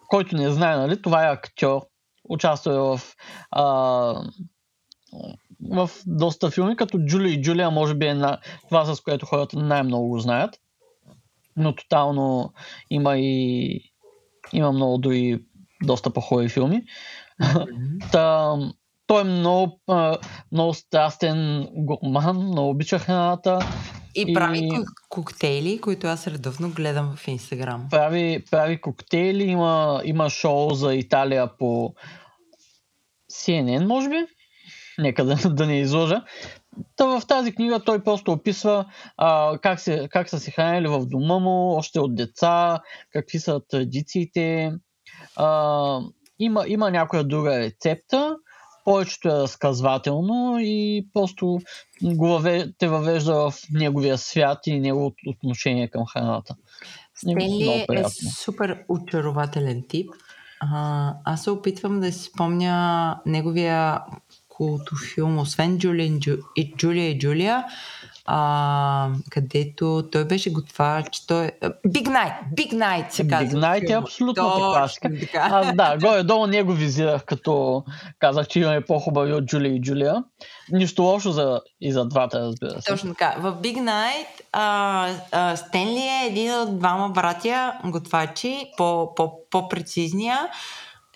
Който 0.07 0.35
не 0.35 0.51
знае, 0.51 0.77
нали, 0.77 1.01
това 1.01 1.25
е 1.25 1.31
актьор. 1.31 1.81
Участва 2.29 2.97
в 2.97 3.15
а, 3.51 3.63
в 5.71 5.89
доста 6.05 6.51
филми, 6.51 6.75
като 6.75 6.99
Джули 7.05 7.33
и 7.33 7.41
Джулия, 7.41 7.71
може 7.71 7.95
би 7.95 8.05
е 8.05 8.13
на 8.13 8.37
това, 8.69 8.85
с 8.85 9.01
което 9.01 9.25
хората 9.25 9.59
най-много 9.59 10.09
го 10.09 10.19
знаят. 10.19 10.55
Но 11.57 11.75
тотално 11.75 12.53
има 12.89 13.17
и 13.17 13.81
има 14.53 14.71
много 14.71 14.97
дори 14.97 15.43
доста 15.83 16.09
по-хубави 16.09 16.49
филми. 16.49 16.83
Mm-hmm. 17.41 18.11
Та, 18.11 18.55
той 19.07 19.21
е 19.21 19.23
много, 19.23 19.79
много 20.51 20.73
страстен 20.73 21.67
гурман, 21.75 22.37
много 22.37 22.69
обича 22.69 22.99
храната. 22.99 23.59
И 24.15 24.33
прави 24.33 24.57
и... 24.57 24.85
коктейли, 25.09 25.81
които 25.81 26.07
аз 26.07 26.27
редовно 26.27 26.69
гледам 26.69 27.15
в 27.15 27.27
Инстаграм. 27.27 27.87
Прави, 27.89 28.43
прави 28.51 28.81
коктейли, 28.81 29.43
има, 29.43 30.01
има 30.05 30.29
шоу 30.29 30.73
за 30.73 30.95
Италия 30.95 31.57
по 31.57 31.93
CNN, 33.31 33.85
може 33.85 34.09
би. 34.09 34.25
Нека 34.97 35.25
да, 35.25 35.35
да 35.49 35.65
не 35.65 35.79
изложа. 35.79 36.23
Та 36.95 37.05
в 37.05 37.27
тази 37.27 37.51
книга 37.51 37.79
той 37.79 38.03
просто 38.03 38.31
описва 38.31 38.85
а, 39.17 39.57
как, 39.61 39.79
се, 39.79 40.07
как 40.11 40.29
са 40.29 40.39
се 40.39 40.51
хранили 40.51 40.87
в 40.87 41.05
дома 41.05 41.39
му, 41.39 41.75
още 41.75 41.99
от 41.99 42.15
деца, 42.15 42.79
какви 43.13 43.39
са 43.39 43.61
традициите. 43.69 44.73
А, 45.35 45.99
има, 46.39 46.63
има 46.67 46.91
някоя 46.91 47.23
друга 47.23 47.59
рецепта, 47.59 48.35
повечето 48.85 49.27
е 49.27 49.31
разказвателно 49.31 50.57
и 50.59 51.07
просто 51.13 51.59
го 52.03 52.41
те 52.77 52.87
въвежда 52.87 53.33
в 53.33 53.53
неговия 53.71 54.17
свят 54.17 54.59
и 54.65 54.79
неговото 54.79 55.17
отношение 55.27 55.87
към 55.87 56.05
храната. 56.05 56.55
Стенли 57.15 57.85
е 57.91 58.03
супер 58.43 58.83
очарователен 58.89 59.83
тип. 59.89 60.09
А, 60.59 61.13
аз 61.25 61.43
се 61.43 61.51
опитвам 61.51 61.99
да 61.99 62.11
си 62.11 62.23
спомня 62.23 63.19
неговия 63.25 64.01
култофилм, 64.59 65.39
освен 65.39 65.79
Джулия 65.79 66.19
и 66.55 66.73
Джулия, 67.17 67.65
а, 68.31 69.09
където 69.29 70.09
той 70.11 70.25
беше 70.25 70.51
готвач. 70.51 71.19
Той... 71.19 71.45
е- 71.45 71.51
Big 71.87 72.07
Night! 72.07 72.33
Big 72.57 72.73
Night 72.73 73.09
се 73.09 73.27
казва. 73.27 73.59
Big 73.59 73.63
Night 73.63 73.89
е 73.89 73.93
абсолютно 73.93 74.43
Точно 74.43 75.09
така. 75.09 75.15
така. 75.19 75.47
Аз 75.51 75.75
да, 75.75 75.97
горе-долу 75.97 76.47
не 76.47 76.63
го 76.63 76.73
визирах, 76.73 77.25
като 77.25 77.83
казах, 78.19 78.47
че 78.47 78.59
имаме 78.59 78.81
по-хубави 78.81 79.33
от 79.33 79.45
Джулия 79.45 79.75
и 79.75 79.81
Джулия. 79.81 80.23
Нищо 80.71 81.03
лошо 81.03 81.31
за, 81.31 81.61
и 81.81 81.91
за 81.91 82.05
двата, 82.05 82.39
разбира 82.39 82.81
се. 82.81 82.91
Точно 82.91 83.09
така. 83.09 83.35
В 83.39 83.53
Big 83.61 83.77
Night 83.77 84.43
а, 84.51 85.09
а, 85.31 85.55
Стенли 85.55 85.99
е 85.99 86.27
един 86.27 86.53
от 86.53 86.79
двама 86.79 87.09
братя 87.09 87.73
готвачи, 87.85 88.71
по, 88.77 89.15
по, 89.15 89.49
по-прецизния 89.49 90.39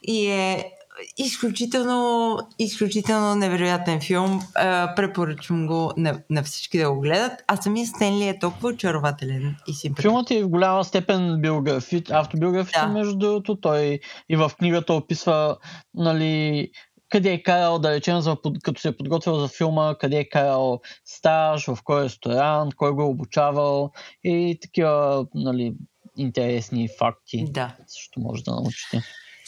и 0.03 0.27
е 0.27 0.71
изключително, 1.17 2.37
изключително 2.59 3.35
невероятен 3.35 4.01
филм. 4.01 4.41
А, 4.55 4.95
препоръчвам 4.95 5.67
го 5.67 5.93
на, 5.97 6.19
на 6.29 6.43
всички 6.43 6.77
да 6.77 6.91
го 6.91 6.99
гледат. 6.99 7.31
А 7.47 7.57
самия 7.57 7.87
Стенли 7.87 8.27
е 8.27 8.39
толкова 8.39 8.69
очарователен 8.69 9.55
и 9.67 9.73
симпатичен. 9.73 10.09
Филмът 10.09 10.31
е 10.31 10.43
в 10.43 10.49
голяма 10.49 10.83
степен 10.83 11.41
биографи, 11.41 12.03
автобиографичен, 12.11 12.87
Да. 12.87 12.93
между 12.93 13.17
другото. 13.17 13.55
Той 13.55 13.99
и 14.29 14.35
в 14.35 14.51
книгата 14.59 14.93
описва 14.93 15.57
нали, 15.93 16.69
къде 17.09 17.33
е 17.33 17.43
карал, 17.43 17.79
да 17.79 17.91
речем, 17.91 18.21
за, 18.21 18.37
като 18.63 18.81
се 18.81 18.87
е 18.87 18.97
подготвил 18.97 19.35
за 19.35 19.47
филма, 19.47 19.95
къде 19.99 20.17
е 20.17 20.29
карал 20.29 20.81
стаж, 21.05 21.65
в 21.65 21.77
кой 21.83 22.03
ресторант, 22.03 22.75
кой 22.75 22.91
го 22.91 23.01
е 23.01 23.05
обучавал 23.05 23.91
и 24.23 24.57
такива 24.61 25.25
нали, 25.35 25.73
интересни 26.17 26.89
факти. 26.99 27.45
Да. 27.49 27.75
Също 27.87 28.19
може 28.19 28.43
да 28.43 28.51
научите. 28.51 29.01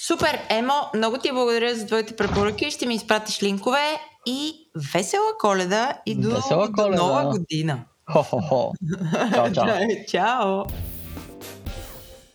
Супер, 0.08 0.40
Емо, 0.50 0.74
много 0.96 1.18
ти 1.18 1.32
благодаря 1.32 1.76
за 1.76 1.86
твоите 1.86 2.16
препоръки. 2.16 2.72
Ще 2.72 2.86
ми 2.86 2.96
изпратиш 2.96 3.44
линкове 3.44 4.00
и 4.26 4.54
весела 4.94 5.38
коледа 5.40 5.94
и 6.06 6.16
до, 6.16 6.36
Весела 6.36 6.68
до 6.68 6.74
Коледа. 6.74 7.02
нова 7.02 7.30
година. 7.30 7.80
Хо-хо-хо. 8.12 8.74
Чао, 9.34 9.52
чао. 9.54 9.66
Чао! 10.08 10.64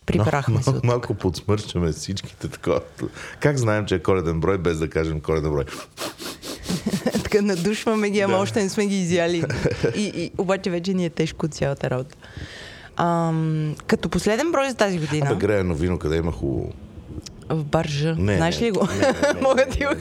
Прибрахме 0.05 0.63
се 0.63 0.69
Мал, 0.69 0.77
от 0.77 0.83
малко 0.83 1.13
подсмърчаме 1.13 1.91
всичките 1.91 2.47
такова. 2.47 2.81
Как 3.39 3.57
знаем, 3.57 3.85
че 3.85 3.95
е 3.95 4.03
коледен 4.03 4.39
брой, 4.39 4.57
без 4.57 4.79
да 4.79 4.89
кажем 4.89 5.21
коледен 5.21 5.51
брой? 5.51 5.65
така 7.23 7.41
надушваме 7.41 8.09
ги, 8.09 8.19
ама 8.19 8.35
Да. 8.35 8.41
още 8.41 8.63
не 8.63 8.69
сме 8.69 8.85
ги 8.85 9.01
изяли. 9.01 9.43
И, 9.95 10.11
и, 10.15 10.31
обаче 10.37 10.69
вече 10.69 10.93
ни 10.93 11.05
е 11.05 11.09
тежко 11.09 11.45
от 11.45 11.53
цялата 11.53 11.89
работа. 11.89 12.15
Ам, 12.95 13.75
като 13.87 14.09
последен 14.09 14.51
брой 14.51 14.69
за 14.69 14.75
тази 14.75 14.99
година 14.99 15.27
Абе, 15.29 15.35
греено 15.47 15.75
вино, 15.75 15.99
къде 15.99 16.17
има 16.17 16.31
хубаво. 16.31 16.73
В 17.55 17.63
баржа, 17.63 18.15
Не, 18.15 18.35
знаеш 18.35 18.61
ли 18.61 18.71
го? 18.71 18.87
не, 18.99 19.41
Мога 19.41 19.65
ти 19.71 19.85
го. 19.85 19.91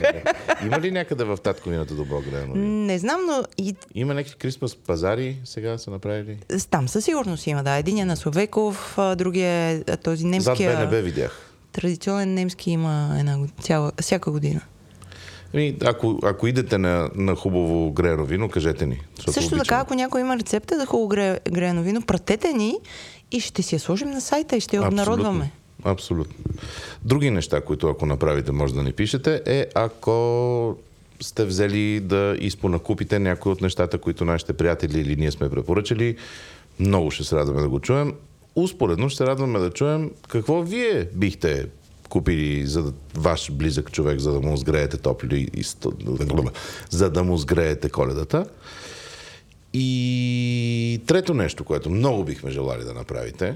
Има 0.66 0.80
ли 0.80 0.90
някъде 0.90 1.24
в 1.24 1.38
татковината 1.44 1.94
добро 1.94 2.20
греено 2.20 2.52
вино? 2.52 2.66
Не 2.66 2.98
знам, 2.98 3.20
но 3.26 3.42
и 3.58 3.74
Има 3.94 4.14
някакви 4.14 4.34
крисмас 4.34 4.76
пазари 4.76 5.36
сега 5.44 5.78
са 5.78 5.90
направили? 5.90 6.38
там 6.70 6.88
със 6.88 7.04
сигурност 7.04 7.46
има, 7.46 7.62
да. 7.62 7.76
Един 7.76 7.98
е 7.98 8.04
на 8.04 8.16
Словеков, 8.16 8.98
другия 9.16 9.50
е 9.50 9.96
този 9.96 10.22
Зад 10.22 10.30
немския... 10.30 10.76
БНБ 10.76 10.96
видях. 11.00 11.46
Традиционен 11.72 12.34
немски 12.34 12.70
има 12.70 13.16
една, 13.18 13.38
цяла, 13.60 13.92
всяка 14.00 14.30
година. 14.30 14.60
Ами, 15.54 15.76
ако, 15.84 16.18
ако 16.22 16.46
идете 16.46 16.78
на, 16.78 17.10
на 17.14 17.34
хубаво 17.36 17.92
греено 17.92 18.24
вино, 18.24 18.48
кажете 18.48 18.86
ни. 18.86 19.00
Също 19.30 19.56
така, 19.58 19.76
ако 19.76 19.94
някой 19.94 20.20
има 20.20 20.36
рецепта 20.38 20.78
за 20.78 20.86
хубаво 20.86 21.08
гре, 21.08 21.38
греено 21.50 21.82
вино, 21.82 22.02
пратете 22.02 22.52
ни 22.52 22.74
и 23.30 23.40
ще 23.40 23.62
си 23.62 23.74
я 23.74 23.78
сложим 23.78 24.10
на 24.10 24.20
сайта 24.20 24.56
и 24.56 24.60
ще 24.60 24.76
я 24.76 24.82
обнародваме. 24.82 25.50
Абсолютно. 25.84 26.34
Други 27.04 27.30
неща, 27.30 27.60
които 27.60 27.88
ако 27.88 28.06
направите, 28.06 28.52
може 28.52 28.74
да 28.74 28.82
ни 28.82 28.92
пишете, 28.92 29.42
е 29.46 29.66
ако 29.74 30.76
сте 31.20 31.44
взели 31.44 32.00
да 32.00 32.36
изпонакупите 32.40 33.18
някои 33.18 33.52
от 33.52 33.60
нещата, 33.60 33.98
които 33.98 34.24
нашите 34.24 34.52
приятели 34.52 35.00
или 35.00 35.16
ние 35.16 35.30
сме 35.30 35.50
препоръчали. 35.50 36.16
Много 36.80 37.10
ще 37.10 37.24
се 37.24 37.36
радваме 37.36 37.60
да 37.60 37.68
го 37.68 37.80
чуем. 37.80 38.14
Успоредно 38.54 39.08
ще 39.08 39.16
се 39.16 39.26
радваме 39.26 39.58
да 39.58 39.70
чуем 39.70 40.10
какво 40.28 40.62
вие 40.62 41.08
бихте 41.14 41.66
купили 42.08 42.66
за 42.66 42.92
ваш 43.14 43.52
близък 43.52 43.92
човек, 43.92 44.18
за 44.18 44.32
да 44.32 44.40
му 44.40 44.56
сгреете 44.56 44.96
топли 44.96 45.50
и 45.54 45.64
за 46.90 47.10
да 47.10 47.24
му 47.24 47.36
сгреете 47.36 47.88
коледата. 47.88 48.46
И 49.72 51.00
трето 51.06 51.34
нещо, 51.34 51.64
което 51.64 51.90
много 51.90 52.24
бихме 52.24 52.50
желали 52.50 52.84
да 52.84 52.94
направите, 52.94 53.54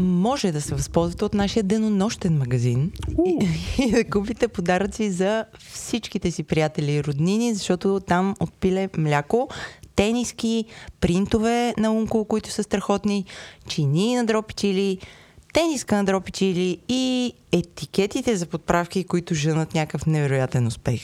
Може 0.00 0.52
да 0.52 0.60
се 0.60 0.74
възползвате 0.74 1.24
от 1.24 1.34
нашия 1.34 1.62
денонощен 1.62 2.38
магазин 2.38 2.92
и, 3.26 3.48
и 3.78 3.90
да 3.90 4.04
купите 4.04 4.48
подаръци 4.48 5.10
за 5.10 5.44
всичките 5.72 6.30
си 6.30 6.42
приятели 6.42 6.92
и 6.92 7.04
роднини, 7.04 7.54
защото 7.54 8.00
там 8.06 8.34
от 8.40 8.52
пиле 8.52 8.88
мляко, 8.98 9.48
тениски, 9.96 10.64
принтове 11.00 11.74
на 11.78 11.92
Унко, 11.92 12.24
които 12.24 12.50
са 12.50 12.62
страхотни, 12.62 13.24
чини 13.68 14.14
на 14.16 14.24
дропи 14.24 14.54
чили, 14.54 14.98
тениска 15.52 15.96
на 15.96 16.04
дропи 16.04 16.32
чили 16.32 16.78
и 16.88 17.32
етикетите 17.52 18.36
за 18.36 18.46
подправки, 18.46 19.04
които 19.04 19.34
женат 19.34 19.74
някакъв 19.74 20.06
невероятен 20.06 20.66
успех. 20.66 21.02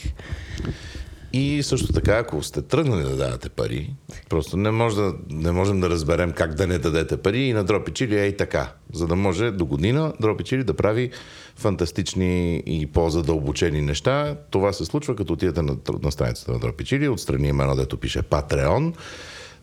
И 1.33 1.63
също 1.63 1.93
така, 1.93 2.19
ако 2.19 2.43
сте 2.43 2.63
тръгнали 2.63 3.03
да 3.03 3.17
давате 3.17 3.49
пари, 3.49 3.91
просто 4.29 4.57
не, 4.57 4.71
може 4.71 4.97
да, 4.97 5.15
не 5.31 5.53
можем 5.53 5.81
да 5.81 5.91
разберем 5.91 6.33
как 6.33 6.55
да 6.55 6.67
не 6.67 6.79
дадете 6.79 7.17
пари 7.17 7.41
и 7.41 7.53
на 7.53 7.65
Дропи 7.65 7.93
Чили 7.93 8.19
е 8.19 8.27
и 8.27 8.37
така. 8.37 8.73
За 8.93 9.07
да 9.07 9.17
може 9.17 9.51
до 9.51 9.67
година 9.67 10.13
Дропи 10.21 10.45
Чили 10.45 10.65
да 10.65 10.75
прави 10.75 11.11
фантастични 11.57 12.63
и 12.67 12.87
по-задълбочени 12.87 13.83
неща. 13.83 14.37
Това 14.51 14.73
се 14.73 14.85
случва, 14.85 15.17
като 15.17 15.33
отидете 15.33 15.63
на, 15.63 15.77
на 16.03 16.13
страницата 16.13 16.53
на 16.53 16.59
Дропи 16.59 16.85
Чили, 16.85 17.09
отстрани 17.09 17.49
има 17.49 17.63
едно, 17.63 17.77
дето 17.77 17.97
пише 17.97 18.23
Patreon, 18.23 18.95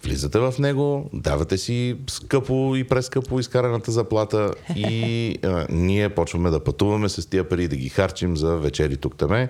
влизате 0.03 0.39
в 0.39 0.53
него, 0.59 1.09
давате 1.13 1.57
си 1.57 1.95
скъпо 2.07 2.75
и 2.75 2.83
прескъпо 2.83 3.39
изкараната 3.39 3.91
заплата 3.91 4.53
и 4.75 5.37
а, 5.43 5.67
ние 5.69 6.09
почваме 6.09 6.49
да 6.49 6.63
пътуваме 6.63 7.09
с 7.09 7.29
тия 7.29 7.49
пари, 7.49 7.67
да 7.67 7.75
ги 7.75 7.89
харчим 7.89 8.37
за 8.37 8.57
вечери 8.57 8.97
тук-таме 8.97 9.49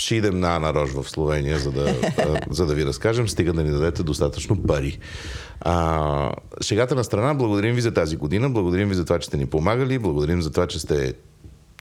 ще 0.00 0.14
идем 0.14 0.40
на 0.40 0.56
Ана 0.56 0.74
Рош 0.74 0.90
в 0.90 1.04
Словения, 1.08 1.58
за 1.58 1.72
да, 1.72 1.94
за 2.50 2.66
да 2.66 2.74
ви 2.74 2.86
разкажем, 2.86 3.28
стига 3.28 3.52
да 3.52 3.64
ни 3.64 3.70
дадете 3.70 4.02
достатъчно 4.02 4.62
пари. 4.62 4.98
А, 5.60 6.32
шегата 6.60 6.94
на 6.94 7.04
страна, 7.04 7.34
благодарим 7.34 7.74
ви 7.74 7.80
за 7.80 7.94
тази 7.94 8.16
година, 8.16 8.50
благодарим 8.50 8.88
ви 8.88 8.94
за 8.94 9.04
това, 9.04 9.18
че 9.18 9.26
сте 9.26 9.36
ни 9.36 9.46
помагали, 9.46 9.98
благодарим 9.98 10.42
за 10.42 10.50
това, 10.50 10.66
че 10.66 10.78
сте 10.78 11.14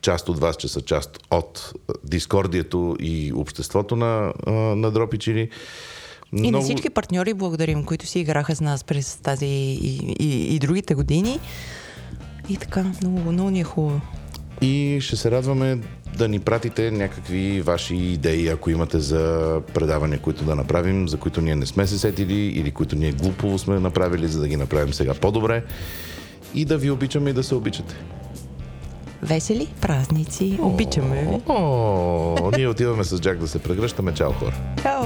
част 0.01 0.29
от 0.29 0.39
вас, 0.39 0.57
че 0.57 0.67
са 0.67 0.81
част 0.81 1.19
от 1.31 1.73
дискордието 2.03 2.95
и 2.99 3.33
обществото 3.35 3.95
на, 3.95 4.33
на 4.75 4.91
Дропичили. 4.91 5.49
И 6.33 6.51
на 6.51 6.61
всички 6.61 6.89
партньори 6.89 7.33
благодарим, 7.33 7.85
които 7.85 8.05
си 8.05 8.19
играха 8.19 8.55
с 8.55 8.61
нас 8.61 8.83
през 8.83 9.15
тази 9.15 9.45
и, 9.45 10.15
и, 10.19 10.55
и 10.55 10.59
другите 10.59 10.95
години. 10.95 11.39
И 12.49 12.57
така, 12.57 12.85
много, 13.01 13.31
много 13.31 13.49
ни 13.49 13.59
е 13.59 13.63
хубаво. 13.63 14.01
И 14.61 14.97
ще 15.01 15.15
се 15.15 15.31
радваме 15.31 15.79
да 16.17 16.27
ни 16.27 16.39
пратите 16.39 16.91
някакви 16.91 17.61
ваши 17.61 17.95
идеи, 17.95 18.47
ако 18.47 18.69
имате 18.69 18.99
за 18.99 19.61
предавания, 19.73 20.19
които 20.19 20.43
да 20.43 20.55
направим, 20.55 21.07
за 21.07 21.17
които 21.17 21.41
ние 21.41 21.55
не 21.55 21.65
сме 21.65 21.87
се 21.87 21.99
сетили 21.99 22.39
или 22.39 22.71
които 22.71 22.95
ние 22.95 23.11
глупово 23.11 23.59
сме 23.59 23.79
направили, 23.79 24.27
за 24.27 24.39
да 24.39 24.47
ги 24.47 24.57
направим 24.57 24.93
сега 24.93 25.13
по-добре. 25.13 25.63
И 26.55 26.65
да 26.65 26.77
ви 26.77 26.91
обичаме 26.91 27.29
и 27.29 27.33
да 27.33 27.43
се 27.43 27.55
обичате. 27.55 27.95
Весели 29.21 29.67
празници. 29.81 30.57
Обичаме 30.61 31.21
ви. 31.21 31.41
О, 31.47 32.51
ние 32.57 32.67
отиваме 32.67 33.03
с 33.03 33.19
Джак 33.19 33.37
да 33.37 33.47
се 33.47 33.59
прегръщаме. 33.59 34.13
Чао 34.13 34.31
хора! 34.31 34.55
Чао! 34.81 35.03